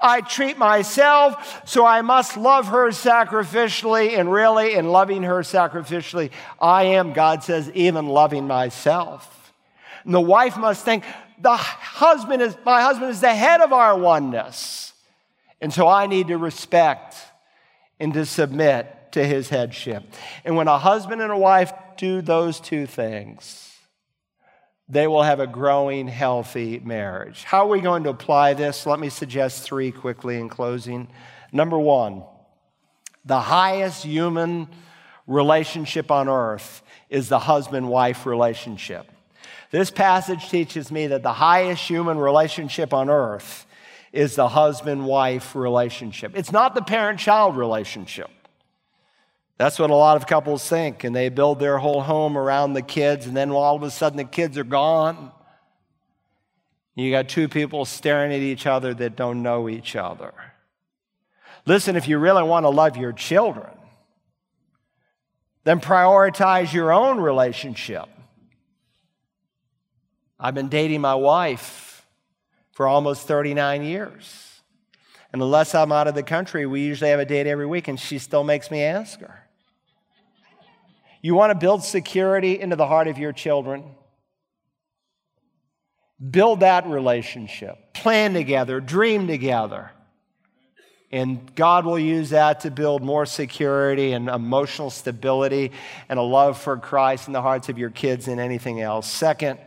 I 0.02 0.22
treat 0.22 0.58
myself, 0.58 1.68
so 1.68 1.86
I 1.86 2.02
must 2.02 2.36
love 2.36 2.68
her 2.68 2.90
sacrificially, 2.90 4.18
and 4.18 4.32
really, 4.32 4.74
in 4.74 4.88
loving 4.88 5.24
her 5.24 5.40
sacrificially, 5.42 6.32
I 6.60 6.84
am, 6.84 7.14
God 7.14 7.44
says, 7.44 7.72
even 7.72 8.08
loving 8.08 8.48
myself. 8.48 9.54
And 10.04 10.14
the 10.14 10.22
wife 10.22 10.58
must 10.58 10.84
think, 10.84 11.04
the 11.40 11.56
husband 11.56 12.42
is, 12.42 12.58
my 12.66 12.82
husband 12.82 13.12
is 13.12 13.22
the 13.22 13.34
head 13.34 13.62
of 13.62 13.72
our 13.72 13.98
oneness. 13.98 14.94
And 15.62 15.74
so 15.74 15.88
I 15.88 16.08
need 16.08 16.28
to 16.28 16.38
respect 16.38 17.16
and 18.00 18.14
to 18.14 18.26
submit 18.26 19.12
to 19.12 19.24
his 19.24 19.50
headship. 19.50 20.04
And 20.46 20.56
when 20.56 20.68
a 20.68 20.78
husband 20.78 21.22
and 21.22 21.32
a 21.32 21.38
wife 21.38 21.72
do 21.98 22.22
those 22.22 22.60
two 22.60 22.86
things, 22.86 23.67
they 24.90 25.08
will 25.08 25.24
have 25.24 25.40
a 25.40 25.48
growing, 25.48 26.08
healthy 26.08 26.80
marriage. 26.80 27.44
How 27.44 27.66
are 27.66 27.70
we 27.70 27.82
going 27.82 28.04
to 28.04 28.10
apply 28.10 28.54
this? 28.54 28.86
Let 28.86 29.00
me 29.00 29.10
suggest 29.10 29.64
three 29.64 29.92
quickly 29.92 30.40
in 30.40 30.48
closing. 30.48 31.08
Number 31.52 31.78
one, 31.78 32.24
the 33.26 33.40
highest 33.40 34.06
human 34.06 34.70
relationship 35.28 36.10
on 36.10 36.30
earth 36.30 36.82
is 37.10 37.28
the 37.28 37.40
husband 37.40 37.90
wife 37.90 38.26
relationship. 38.26 39.12
This 39.72 39.92
passage 39.92 40.50
teaches 40.50 40.92
me 40.92 41.08
that 41.08 41.24
the 41.24 41.34
highest 41.34 41.86
human 41.88 42.18
relationship 42.18 42.94
on 42.94 43.10
earth 43.10 43.66
is 44.14 44.36
the 44.36 44.48
husband 44.48 45.06
wife 45.06 45.54
relationship. 45.56 46.32
It's 46.36 46.54
not 46.54 46.74
the 46.74 46.82
parent 46.82 47.20
child 47.20 47.58
relationship. 47.58 48.30
That's 49.58 49.80
what 49.80 49.90
a 49.90 49.96
lot 49.96 50.18
of 50.18 50.28
couples 50.28 50.68
think, 50.68 51.04
and 51.04 51.16
they 51.16 51.30
build 51.30 51.60
their 51.60 51.80
whole 51.80 52.02
home 52.02 52.38
around 52.38 52.74
the 52.74 52.84
kids, 52.84 53.26
and 53.26 53.36
then 53.36 53.50
all 53.50 53.76
of 53.76 53.84
a 53.84 53.90
sudden 53.90 54.18
the 54.18 54.24
kids 54.24 54.58
are 54.58 54.64
gone. 54.64 55.32
You 56.96 57.12
got 57.12 57.28
two 57.28 57.48
people 57.48 57.86
staring 57.86 58.32
at 58.34 58.40
each 58.40 58.68
other 58.68 58.94
that 58.94 59.16
don't 59.16 59.42
know 59.42 59.68
each 59.68 59.96
other. 59.96 60.34
Listen, 61.66 61.96
if 61.96 62.08
you 62.08 62.18
really 62.18 62.44
want 62.44 62.66
to 62.66 62.70
love 62.70 62.98
your 62.98 63.14
children, 63.14 63.70
then 65.64 65.80
prioritize 65.80 66.72
your 66.72 66.94
own 66.94 67.20
relationship. 67.20 68.08
I've 70.40 70.56
been 70.56 70.70
dating 70.70 71.02
my 71.02 71.16
wife 71.16 72.06
for 72.72 72.88
almost 72.88 73.28
39 73.28 73.84
years. 73.84 74.62
And 75.34 75.42
unless 75.42 75.76
I'm 75.76 75.92
out 75.92 76.08
of 76.08 76.16
the 76.16 76.24
country, 76.24 76.66
we 76.66 76.82
usually 76.82 77.10
have 77.10 77.20
a 77.20 77.26
date 77.26 77.48
every 77.48 77.66
week, 77.66 77.88
and 77.88 78.00
she 78.00 78.18
still 78.20 78.44
makes 78.44 78.72
me 78.72 78.84
ask 78.84 79.20
her. 79.20 79.47
You 81.22 81.36
want 81.36 81.52
to 81.52 81.56
build 81.56 81.84
security 81.84 82.60
into 82.60 82.76
the 82.76 82.88
heart 82.88 83.08
of 83.08 83.18
your 83.18 83.34
children? 83.34 83.84
Build 86.32 86.62
that 86.62 86.88
relationship. 86.88 87.94
Plan 87.94 88.34
together, 88.34 88.80
dream 88.80 89.28
together. 89.28 89.92
And 91.12 91.56
God 91.56 91.86
will 91.86 92.00
use 92.00 92.32
that 92.32 92.62
to 92.62 92.72
build 92.72 93.02
more 93.02 93.26
security 93.26 94.12
and 94.12 94.28
emotional 94.28 94.90
stability 94.90 95.72
and 96.10 96.20
a 96.20 96.24
love 96.24 96.60
for 96.60 96.76
Christ 96.78 97.28
in 97.28 97.34
the 97.34 97.42
hearts 97.42 97.70
of 97.70 97.78
your 97.78 97.90
kids 97.90 98.26
than 98.26 98.40
anything 98.40 98.82
else. 98.82 99.10
Second, 99.10 99.60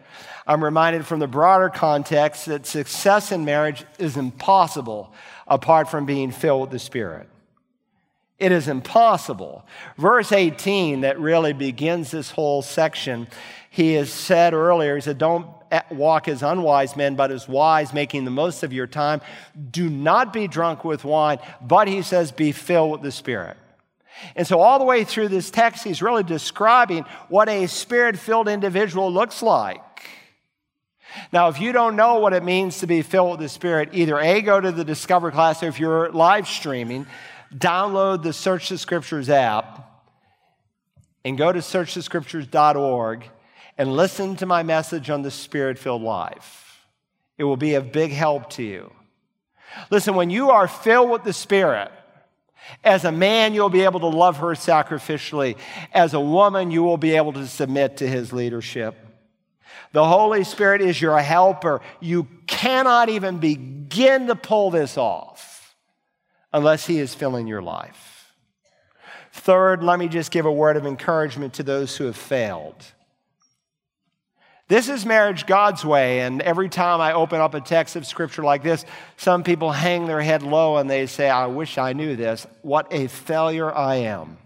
I'm 0.46 0.62
reminded 0.62 1.06
from 1.06 1.18
the 1.18 1.26
broader 1.26 1.70
context 1.70 2.46
that 2.46 2.66
success 2.66 3.32
in 3.32 3.44
marriage 3.44 3.84
is 3.98 4.16
impossible 4.16 5.14
apart 5.46 5.88
from 5.88 6.04
being 6.04 6.30
filled 6.30 6.62
with 6.62 6.70
the 6.70 6.78
Spirit. 6.78 7.28
It 8.40 8.52
is 8.52 8.68
impossible. 8.68 9.66
Verse 9.98 10.32
18, 10.32 11.02
that 11.02 11.20
really 11.20 11.52
begins 11.52 12.10
this 12.10 12.30
whole 12.30 12.62
section, 12.62 13.28
he 13.68 13.92
has 13.94 14.10
said 14.10 14.54
earlier, 14.54 14.96
he 14.96 15.02
said, 15.02 15.18
Don't 15.18 15.46
walk 15.90 16.26
as 16.26 16.42
unwise 16.42 16.96
men, 16.96 17.14
but 17.16 17.30
as 17.30 17.46
wise, 17.46 17.92
making 17.92 18.24
the 18.24 18.30
most 18.30 18.62
of 18.62 18.72
your 18.72 18.86
time. 18.86 19.20
Do 19.70 19.90
not 19.90 20.32
be 20.32 20.48
drunk 20.48 20.84
with 20.84 21.04
wine, 21.04 21.38
but 21.60 21.86
he 21.86 22.00
says, 22.00 22.32
Be 22.32 22.50
filled 22.50 22.92
with 22.92 23.02
the 23.02 23.12
Spirit. 23.12 23.58
And 24.34 24.46
so, 24.46 24.58
all 24.58 24.78
the 24.78 24.84
way 24.86 25.04
through 25.04 25.28
this 25.28 25.50
text, 25.50 25.84
he's 25.84 26.02
really 26.02 26.22
describing 26.22 27.04
what 27.28 27.48
a 27.48 27.66
spirit 27.66 28.18
filled 28.18 28.48
individual 28.48 29.12
looks 29.12 29.42
like. 29.42 29.82
Now, 31.32 31.48
if 31.48 31.60
you 31.60 31.72
don't 31.72 31.96
know 31.96 32.16
what 32.18 32.32
it 32.32 32.42
means 32.42 32.78
to 32.78 32.86
be 32.86 33.02
filled 33.02 33.32
with 33.32 33.40
the 33.40 33.48
Spirit, 33.48 33.90
either 33.92 34.18
A, 34.18 34.42
go 34.42 34.60
to 34.60 34.72
the 34.72 34.84
Discover 34.84 35.30
class, 35.32 35.62
or 35.62 35.68
if 35.68 35.80
you're 35.80 36.10
live 36.10 36.46
streaming, 36.46 37.06
download 37.54 38.22
the 38.22 38.32
Search 38.32 38.68
the 38.68 38.78
Scriptures 38.78 39.28
app 39.28 40.04
and 41.24 41.36
go 41.36 41.52
to 41.52 41.58
searchthescriptures.org 41.58 43.24
and 43.76 43.96
listen 43.96 44.36
to 44.36 44.46
my 44.46 44.62
message 44.62 45.10
on 45.10 45.22
the 45.22 45.30
Spirit 45.30 45.78
filled 45.78 46.02
life. 46.02 46.86
It 47.38 47.44
will 47.44 47.56
be 47.56 47.74
of 47.74 47.92
big 47.92 48.12
help 48.12 48.50
to 48.50 48.62
you. 48.62 48.92
Listen, 49.90 50.14
when 50.14 50.30
you 50.30 50.50
are 50.50 50.68
filled 50.68 51.10
with 51.10 51.24
the 51.24 51.32
Spirit, 51.32 51.90
as 52.84 53.04
a 53.04 53.12
man, 53.12 53.54
you'll 53.54 53.70
be 53.70 53.82
able 53.82 54.00
to 54.00 54.06
love 54.06 54.38
her 54.38 54.48
sacrificially. 54.48 55.56
As 55.92 56.14
a 56.14 56.20
woman, 56.20 56.70
you 56.70 56.82
will 56.82 56.98
be 56.98 57.16
able 57.16 57.32
to 57.32 57.46
submit 57.46 57.98
to 57.98 58.06
his 58.06 58.32
leadership. 58.32 58.96
The 59.92 60.04
Holy 60.04 60.44
Spirit 60.44 60.82
is 60.82 61.00
your 61.00 61.18
helper. 61.18 61.80
You 62.00 62.28
cannot 62.46 63.08
even 63.08 63.38
begin 63.38 64.28
to 64.28 64.36
pull 64.36 64.70
this 64.70 64.96
off 64.96 65.49
unless 66.52 66.86
He 66.86 66.98
is 66.98 67.14
filling 67.14 67.46
your 67.46 67.62
life. 67.62 68.34
Third, 69.32 69.82
let 69.82 69.98
me 69.98 70.08
just 70.08 70.30
give 70.30 70.46
a 70.46 70.52
word 70.52 70.76
of 70.76 70.86
encouragement 70.86 71.54
to 71.54 71.62
those 71.62 71.96
who 71.96 72.04
have 72.04 72.16
failed. 72.16 72.84
This 74.70 74.88
is 74.88 75.04
marriage 75.04 75.46
God's 75.46 75.84
way, 75.84 76.20
and 76.20 76.40
every 76.42 76.68
time 76.68 77.00
I 77.00 77.12
open 77.12 77.40
up 77.40 77.54
a 77.54 77.60
text 77.60 77.96
of 77.96 78.06
scripture 78.06 78.42
like 78.42 78.62
this, 78.62 78.84
some 79.16 79.42
people 79.42 79.72
hang 79.72 80.06
their 80.06 80.20
head 80.20 80.44
low 80.44 80.76
and 80.76 80.88
they 80.88 81.06
say, 81.06 81.28
I 81.28 81.46
wish 81.46 81.76
I 81.76 81.92
knew 81.92 82.14
this. 82.14 82.46
What 82.62 82.86
a 82.92 83.08
failure 83.08 83.72
I 83.72 83.96
am. 83.96 84.38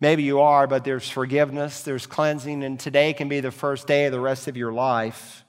Maybe 0.00 0.22
you 0.22 0.40
are, 0.40 0.66
but 0.66 0.82
there's 0.82 1.08
forgiveness, 1.08 1.82
there's 1.82 2.06
cleansing, 2.06 2.64
and 2.64 2.80
today 2.80 3.12
can 3.12 3.28
be 3.28 3.38
the 3.38 3.52
first 3.52 3.86
day 3.86 4.06
of 4.06 4.12
the 4.12 4.18
rest 4.18 4.48
of 4.48 4.56
your 4.56 4.72
life. 4.72 5.44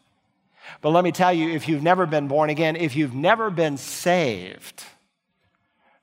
But 0.79 0.91
let 0.91 1.03
me 1.03 1.11
tell 1.11 1.33
you, 1.33 1.49
if 1.49 1.67
you've 1.67 1.83
never 1.83 2.05
been 2.05 2.27
born 2.27 2.49
again, 2.49 2.75
if 2.75 2.95
you've 2.95 3.13
never 3.13 3.49
been 3.49 3.77
saved, 3.77 4.83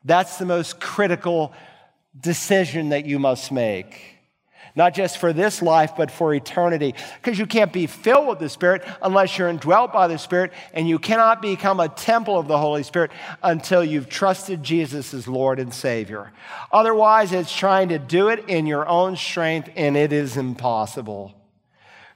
that's 0.04 0.38
the 0.38 0.46
most 0.46 0.80
critical 0.80 1.52
decision 2.18 2.90
that 2.90 3.06
you 3.06 3.18
must 3.18 3.50
make. 3.52 4.18
Not 4.76 4.94
just 4.94 5.18
for 5.18 5.32
this 5.32 5.60
life, 5.60 5.92
but 5.96 6.10
for 6.10 6.32
eternity. 6.32 6.94
Because 7.20 7.36
you 7.36 7.46
can't 7.46 7.72
be 7.72 7.86
filled 7.86 8.28
with 8.28 8.38
the 8.38 8.48
Spirit 8.48 8.86
unless 9.02 9.36
you're 9.36 9.48
indwelt 9.48 9.92
by 9.92 10.06
the 10.06 10.18
Spirit, 10.18 10.52
and 10.72 10.88
you 10.88 11.00
cannot 11.00 11.42
become 11.42 11.80
a 11.80 11.88
temple 11.88 12.38
of 12.38 12.46
the 12.46 12.58
Holy 12.58 12.84
Spirit 12.84 13.10
until 13.42 13.82
you've 13.82 14.08
trusted 14.08 14.62
Jesus 14.62 15.12
as 15.14 15.26
Lord 15.26 15.58
and 15.58 15.74
Savior. 15.74 16.32
Otherwise, 16.70 17.32
it's 17.32 17.54
trying 17.54 17.88
to 17.88 17.98
do 17.98 18.28
it 18.28 18.48
in 18.48 18.66
your 18.66 18.86
own 18.86 19.16
strength, 19.16 19.68
and 19.74 19.96
it 19.96 20.12
is 20.12 20.36
impossible. 20.36 21.34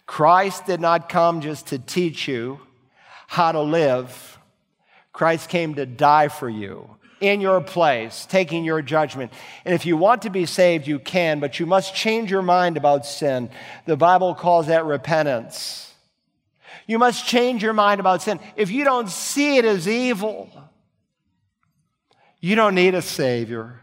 Christ 0.06 0.66
did 0.66 0.80
not 0.80 1.08
come 1.08 1.40
just 1.40 1.68
to 1.68 1.78
teach 1.78 2.28
you 2.28 2.60
how 3.28 3.52
to 3.52 3.60
live. 3.60 4.38
Christ 5.12 5.48
came 5.48 5.74
to 5.74 5.86
die 5.86 6.28
for 6.28 6.48
you 6.48 6.96
in 7.20 7.40
your 7.40 7.60
place, 7.60 8.26
taking 8.26 8.64
your 8.64 8.82
judgment. 8.82 9.32
And 9.64 9.74
if 9.74 9.86
you 9.86 9.96
want 9.96 10.22
to 10.22 10.30
be 10.30 10.44
saved, 10.44 10.88
you 10.88 10.98
can, 10.98 11.38
but 11.38 11.60
you 11.60 11.66
must 11.66 11.94
change 11.94 12.30
your 12.30 12.42
mind 12.42 12.76
about 12.76 13.06
sin. 13.06 13.48
The 13.86 13.96
Bible 13.96 14.34
calls 14.34 14.66
that 14.66 14.84
repentance. 14.84 15.94
You 16.86 16.98
must 16.98 17.26
change 17.26 17.62
your 17.62 17.72
mind 17.72 18.00
about 18.00 18.22
sin. 18.22 18.40
If 18.56 18.70
you 18.70 18.84
don't 18.84 19.08
see 19.08 19.56
it 19.56 19.64
as 19.64 19.86
evil, 19.86 20.50
you 22.40 22.56
don't 22.56 22.74
need 22.74 22.94
a 22.94 23.02
Savior. 23.02 23.80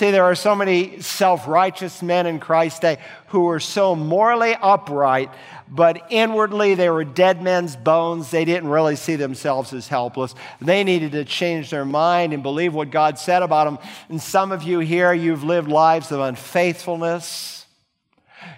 See, 0.00 0.12
there 0.12 0.24
are 0.24 0.34
so 0.34 0.54
many 0.54 1.02
self 1.02 1.46
righteous 1.46 2.02
men 2.02 2.24
in 2.24 2.40
Christ's 2.40 2.80
day 2.80 2.96
who 3.26 3.40
were 3.40 3.60
so 3.60 3.94
morally 3.94 4.54
upright, 4.54 5.30
but 5.68 6.06
inwardly 6.08 6.74
they 6.74 6.88
were 6.88 7.04
dead 7.04 7.42
men's 7.42 7.76
bones. 7.76 8.30
They 8.30 8.46
didn't 8.46 8.70
really 8.70 8.96
see 8.96 9.16
themselves 9.16 9.74
as 9.74 9.88
helpless. 9.88 10.34
They 10.58 10.84
needed 10.84 11.12
to 11.12 11.26
change 11.26 11.68
their 11.68 11.84
mind 11.84 12.32
and 12.32 12.42
believe 12.42 12.72
what 12.72 12.90
God 12.90 13.18
said 13.18 13.42
about 13.42 13.64
them. 13.66 13.78
And 14.08 14.22
some 14.22 14.52
of 14.52 14.62
you 14.62 14.78
here, 14.78 15.12
you've 15.12 15.44
lived 15.44 15.68
lives 15.68 16.10
of 16.12 16.20
unfaithfulness. 16.20 17.66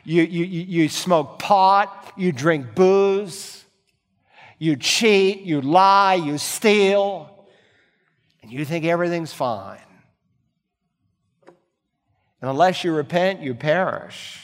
You, 0.05 0.23
you, 0.23 0.45
you 0.45 0.89
smoke 0.89 1.41
pot, 1.41 2.13
you 2.17 2.31
drink 2.31 2.77
booze, 2.77 3.65
you 4.61 4.77
cheat, 4.77 5.41
you 5.41 5.61
lie, 5.61 6.15
you 6.15 6.39
steal, 6.39 7.49
and 8.43 8.53
you 8.53 8.65
think 8.65 8.85
everything's 8.85 9.33
fine. 9.33 9.81
And 12.43 12.51
unless 12.51 12.85
you 12.85 12.93
repent, 12.93 13.41
you 13.41 13.55
perish. 13.55 14.41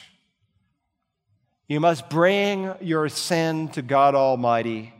You 1.67 1.81
must 1.81 2.09
bring 2.09 2.73
your 2.81 3.11
sin 3.11 3.69
to 3.71 3.83
God 3.83 4.15
Almighty 4.15 4.95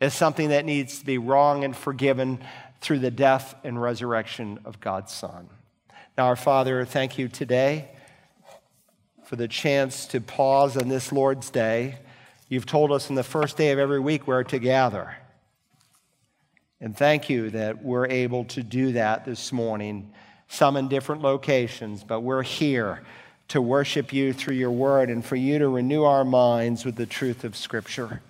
as 0.00 0.14
something 0.14 0.48
that 0.48 0.64
needs 0.64 1.00
to 1.00 1.04
be 1.04 1.18
wrong 1.18 1.64
and 1.64 1.76
forgiven 1.76 2.38
through 2.80 3.00
the 3.00 3.10
death 3.10 3.54
and 3.64 3.80
resurrection 3.80 4.60
of 4.64 4.80
God's 4.80 5.12
Son. 5.12 5.48
Now, 6.16 6.26
our 6.26 6.36
Father, 6.36 6.84
thank 6.84 7.18
you 7.18 7.28
today 7.28 7.90
for 9.24 9.36
the 9.36 9.48
chance 9.48 10.06
to 10.06 10.20
pause 10.20 10.76
on 10.76 10.88
this 10.88 11.10
Lord's 11.10 11.50
Day. 11.50 11.98
You've 12.48 12.66
told 12.66 12.92
us 12.92 13.08
in 13.08 13.16
the 13.16 13.24
first 13.24 13.56
day 13.56 13.72
of 13.72 13.78
every 13.78 13.98
week 13.98 14.26
we're 14.26 14.44
to 14.44 14.58
gather. 14.58 15.16
And 16.80 16.96
thank 16.96 17.28
you 17.28 17.50
that 17.50 17.82
we're 17.82 18.06
able 18.06 18.44
to 18.46 18.62
do 18.62 18.92
that 18.92 19.24
this 19.24 19.50
morning, 19.50 20.12
some 20.48 20.76
in 20.76 20.88
different 20.88 21.22
locations, 21.22 22.04
but 22.04 22.20
we're 22.20 22.42
here 22.42 23.02
to 23.48 23.60
worship 23.60 24.12
you 24.12 24.32
through 24.32 24.54
your 24.54 24.70
word 24.70 25.10
and 25.10 25.24
for 25.24 25.36
you 25.36 25.58
to 25.58 25.68
renew 25.68 26.04
our 26.04 26.24
minds 26.24 26.84
with 26.84 26.96
the 26.96 27.06
truth 27.06 27.44
of 27.44 27.56
Scripture. 27.56 28.20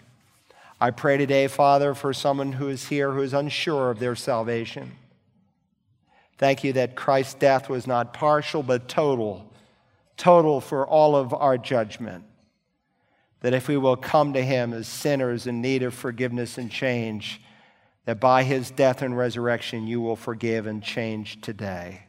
I 0.81 0.91
pray 0.91 1.17
today, 1.17 1.47
Father, 1.47 1.95
for 1.95 2.13
someone 2.13 2.53
who 2.53 2.69
is 2.69 2.89
here 2.89 3.13
who 3.13 3.23
is 3.23 3.33
unsure 3.33 3.91
of 3.91 4.01
their 4.01 4.17
salvation. 4.17 4.93
Thank 6.37 6.65
you 6.65 6.73
that 6.73 6.97
Christ's 6.97 7.35
death 7.35 7.69
was 7.69 7.87
not 7.87 8.13
partial, 8.13 8.63
but 8.63 8.89
total, 8.89 9.51
total 10.17 10.61
for 10.61 10.87
all 10.87 11.15
of 11.15 11.33
our 11.33 11.57
judgment. 11.57 12.25
That 13.41 13.55
if 13.55 13.69
we 13.69 13.77
will 13.77 13.97
come 13.97 14.33
to 14.33 14.43
Him 14.43 14.73
as 14.73 14.89
sinners 14.89 15.47
in 15.47 15.61
need 15.61 15.83
of 15.83 15.95
forgiveness 15.95 16.59
and 16.59 16.71
change, 16.71 17.41
that 18.05 18.21
by 18.21 18.43
His 18.43 18.71
death 18.71 19.03
and 19.03 19.17
resurrection 19.17 19.87
you 19.87 20.01
will 20.01 20.17
forgive 20.17 20.67
and 20.67 20.83
change 20.83 21.41
today. 21.41 22.05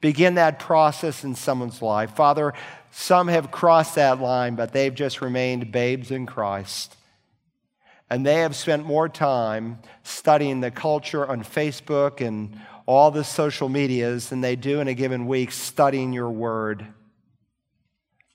Begin 0.00 0.36
that 0.36 0.58
process 0.58 1.24
in 1.24 1.34
someone's 1.34 1.82
life. 1.82 2.16
Father, 2.16 2.54
some 2.90 3.28
have 3.28 3.50
crossed 3.50 3.96
that 3.96 4.20
line, 4.20 4.54
but 4.54 4.72
they've 4.72 4.94
just 4.94 5.20
remained 5.20 5.72
babes 5.72 6.10
in 6.10 6.26
Christ. 6.26 6.96
And 8.08 8.26
they 8.26 8.36
have 8.36 8.56
spent 8.56 8.84
more 8.84 9.08
time 9.08 9.78
studying 10.02 10.60
the 10.60 10.70
culture 10.70 11.26
on 11.26 11.44
Facebook 11.44 12.26
and 12.26 12.58
all 12.86 13.10
the 13.12 13.22
social 13.22 13.68
medias 13.68 14.30
than 14.30 14.40
they 14.40 14.56
do 14.56 14.80
in 14.80 14.88
a 14.88 14.94
given 14.94 15.26
week 15.26 15.52
studying 15.52 16.12
your 16.12 16.30
word. 16.30 16.86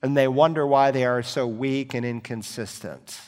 And 0.01 0.15
they 0.15 0.27
wonder 0.27 0.65
why 0.65 0.91
they 0.91 1.03
are 1.03 1.23
so 1.23 1.45
weak 1.47 1.93
and 1.93 2.05
inconsistent. 2.05 3.19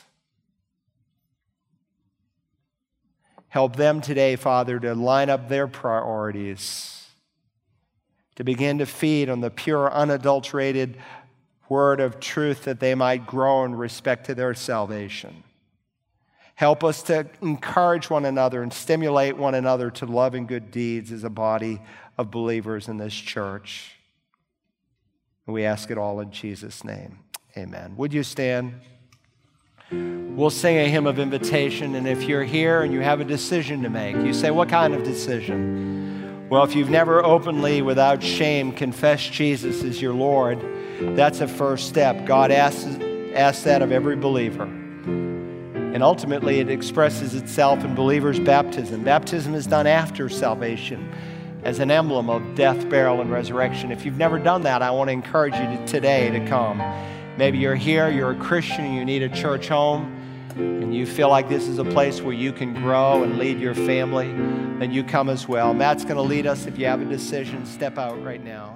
Help 3.57 3.75
them 3.75 4.01
today, 4.01 4.35
Father, 4.35 4.79
to 4.79 4.93
line 4.93 5.31
up 5.31 5.49
their 5.49 5.65
priorities, 5.65 7.07
to 8.35 8.43
begin 8.43 8.77
to 8.77 8.85
feed 8.85 9.29
on 9.29 9.41
the 9.41 9.49
pure, 9.49 9.91
unadulterated 9.91 10.95
word 11.67 11.99
of 11.99 12.19
truth 12.19 12.65
that 12.65 12.79
they 12.79 12.93
might 12.93 13.25
grow 13.25 13.65
in 13.65 13.73
respect 13.73 14.27
to 14.27 14.35
their 14.35 14.53
salvation. 14.53 15.41
Help 16.53 16.83
us 16.83 17.01
to 17.01 17.25
encourage 17.41 18.11
one 18.11 18.25
another 18.25 18.61
and 18.61 18.71
stimulate 18.71 19.35
one 19.35 19.55
another 19.55 19.89
to 19.89 20.05
love 20.05 20.35
and 20.35 20.47
good 20.47 20.69
deeds 20.69 21.11
as 21.11 21.23
a 21.23 21.29
body 21.31 21.81
of 22.15 22.29
believers 22.29 22.87
in 22.87 22.97
this 22.97 23.15
church. 23.15 23.93
We 25.47 25.65
ask 25.65 25.89
it 25.89 25.97
all 25.97 26.19
in 26.19 26.29
Jesus' 26.29 26.83
name. 26.83 27.17
Amen. 27.57 27.95
Would 27.97 28.13
you 28.13 28.21
stand? 28.21 28.75
We'll 29.89 30.49
sing 30.49 30.77
a 30.77 30.89
hymn 30.89 31.07
of 31.07 31.17
invitation, 31.17 31.95
and 31.95 32.07
if 32.07 32.23
you're 32.23 32.43
here 32.43 32.81
and 32.81 32.91
you 32.91 32.99
have 32.99 33.21
a 33.21 33.25
decision 33.25 33.83
to 33.83 33.89
make, 33.89 34.17
you 34.17 34.33
say, 34.33 34.51
What 34.51 34.67
kind 34.67 34.93
of 34.93 35.03
decision? 35.03 36.47
Well, 36.49 36.63
if 36.63 36.75
you've 36.75 36.89
never 36.89 37.23
openly, 37.23 37.81
without 37.81 38.21
shame, 38.21 38.73
confessed 38.73 39.31
Jesus 39.31 39.83
as 39.83 40.01
your 40.01 40.13
Lord, 40.13 40.61
that's 41.15 41.39
a 41.39 41.47
first 41.47 41.87
step. 41.87 42.25
God 42.25 42.51
asks, 42.51 42.85
asks 43.33 43.63
that 43.63 43.81
of 43.81 43.91
every 43.91 44.15
believer. 44.15 44.63
And 44.63 46.03
ultimately, 46.03 46.59
it 46.59 46.69
expresses 46.69 47.33
itself 47.33 47.83
in 47.83 47.95
believers' 47.95 48.39
baptism. 48.39 49.03
Baptism 49.03 49.55
is 49.55 49.67
done 49.67 49.87
after 49.87 50.27
salvation 50.27 51.11
as 51.63 51.79
an 51.79 51.91
emblem 51.91 52.29
of 52.29 52.55
death, 52.55 52.89
burial, 52.89 53.21
and 53.21 53.31
resurrection. 53.31 53.91
If 53.91 54.05
you've 54.05 54.17
never 54.17 54.37
done 54.37 54.63
that, 54.63 54.81
I 54.81 54.91
want 54.91 55.07
to 55.07 55.13
encourage 55.13 55.55
you 55.55 55.77
to, 55.77 55.87
today 55.87 56.29
to 56.29 56.45
come. 56.47 56.81
Maybe 57.37 57.59
you're 57.59 57.75
here, 57.75 58.09
you're 58.09 58.31
a 58.31 58.35
Christian, 58.35 58.85
and 58.85 58.95
you 58.95 59.05
need 59.05 59.21
a 59.21 59.29
church 59.29 59.67
home, 59.67 60.11
and 60.55 60.95
you 60.95 61.05
feel 61.05 61.29
like 61.29 61.47
this 61.47 61.67
is 61.67 61.77
a 61.77 61.85
place 61.85 62.19
where 62.19 62.33
you 62.33 62.51
can 62.51 62.73
grow 62.73 63.23
and 63.23 63.37
lead 63.37 63.59
your 63.59 63.75
family, 63.75 64.27
then 64.79 64.91
you 64.91 65.03
come 65.03 65.29
as 65.29 65.47
well. 65.47 65.71
Matt's 65.73 66.03
going 66.03 66.15
to 66.15 66.23
lead 66.23 66.47
us. 66.47 66.65
If 66.65 66.79
you 66.79 66.87
have 66.87 66.99
a 66.99 67.05
decision, 67.05 67.63
step 67.67 67.99
out 67.99 68.23
right 68.23 68.43
now. 68.43 68.75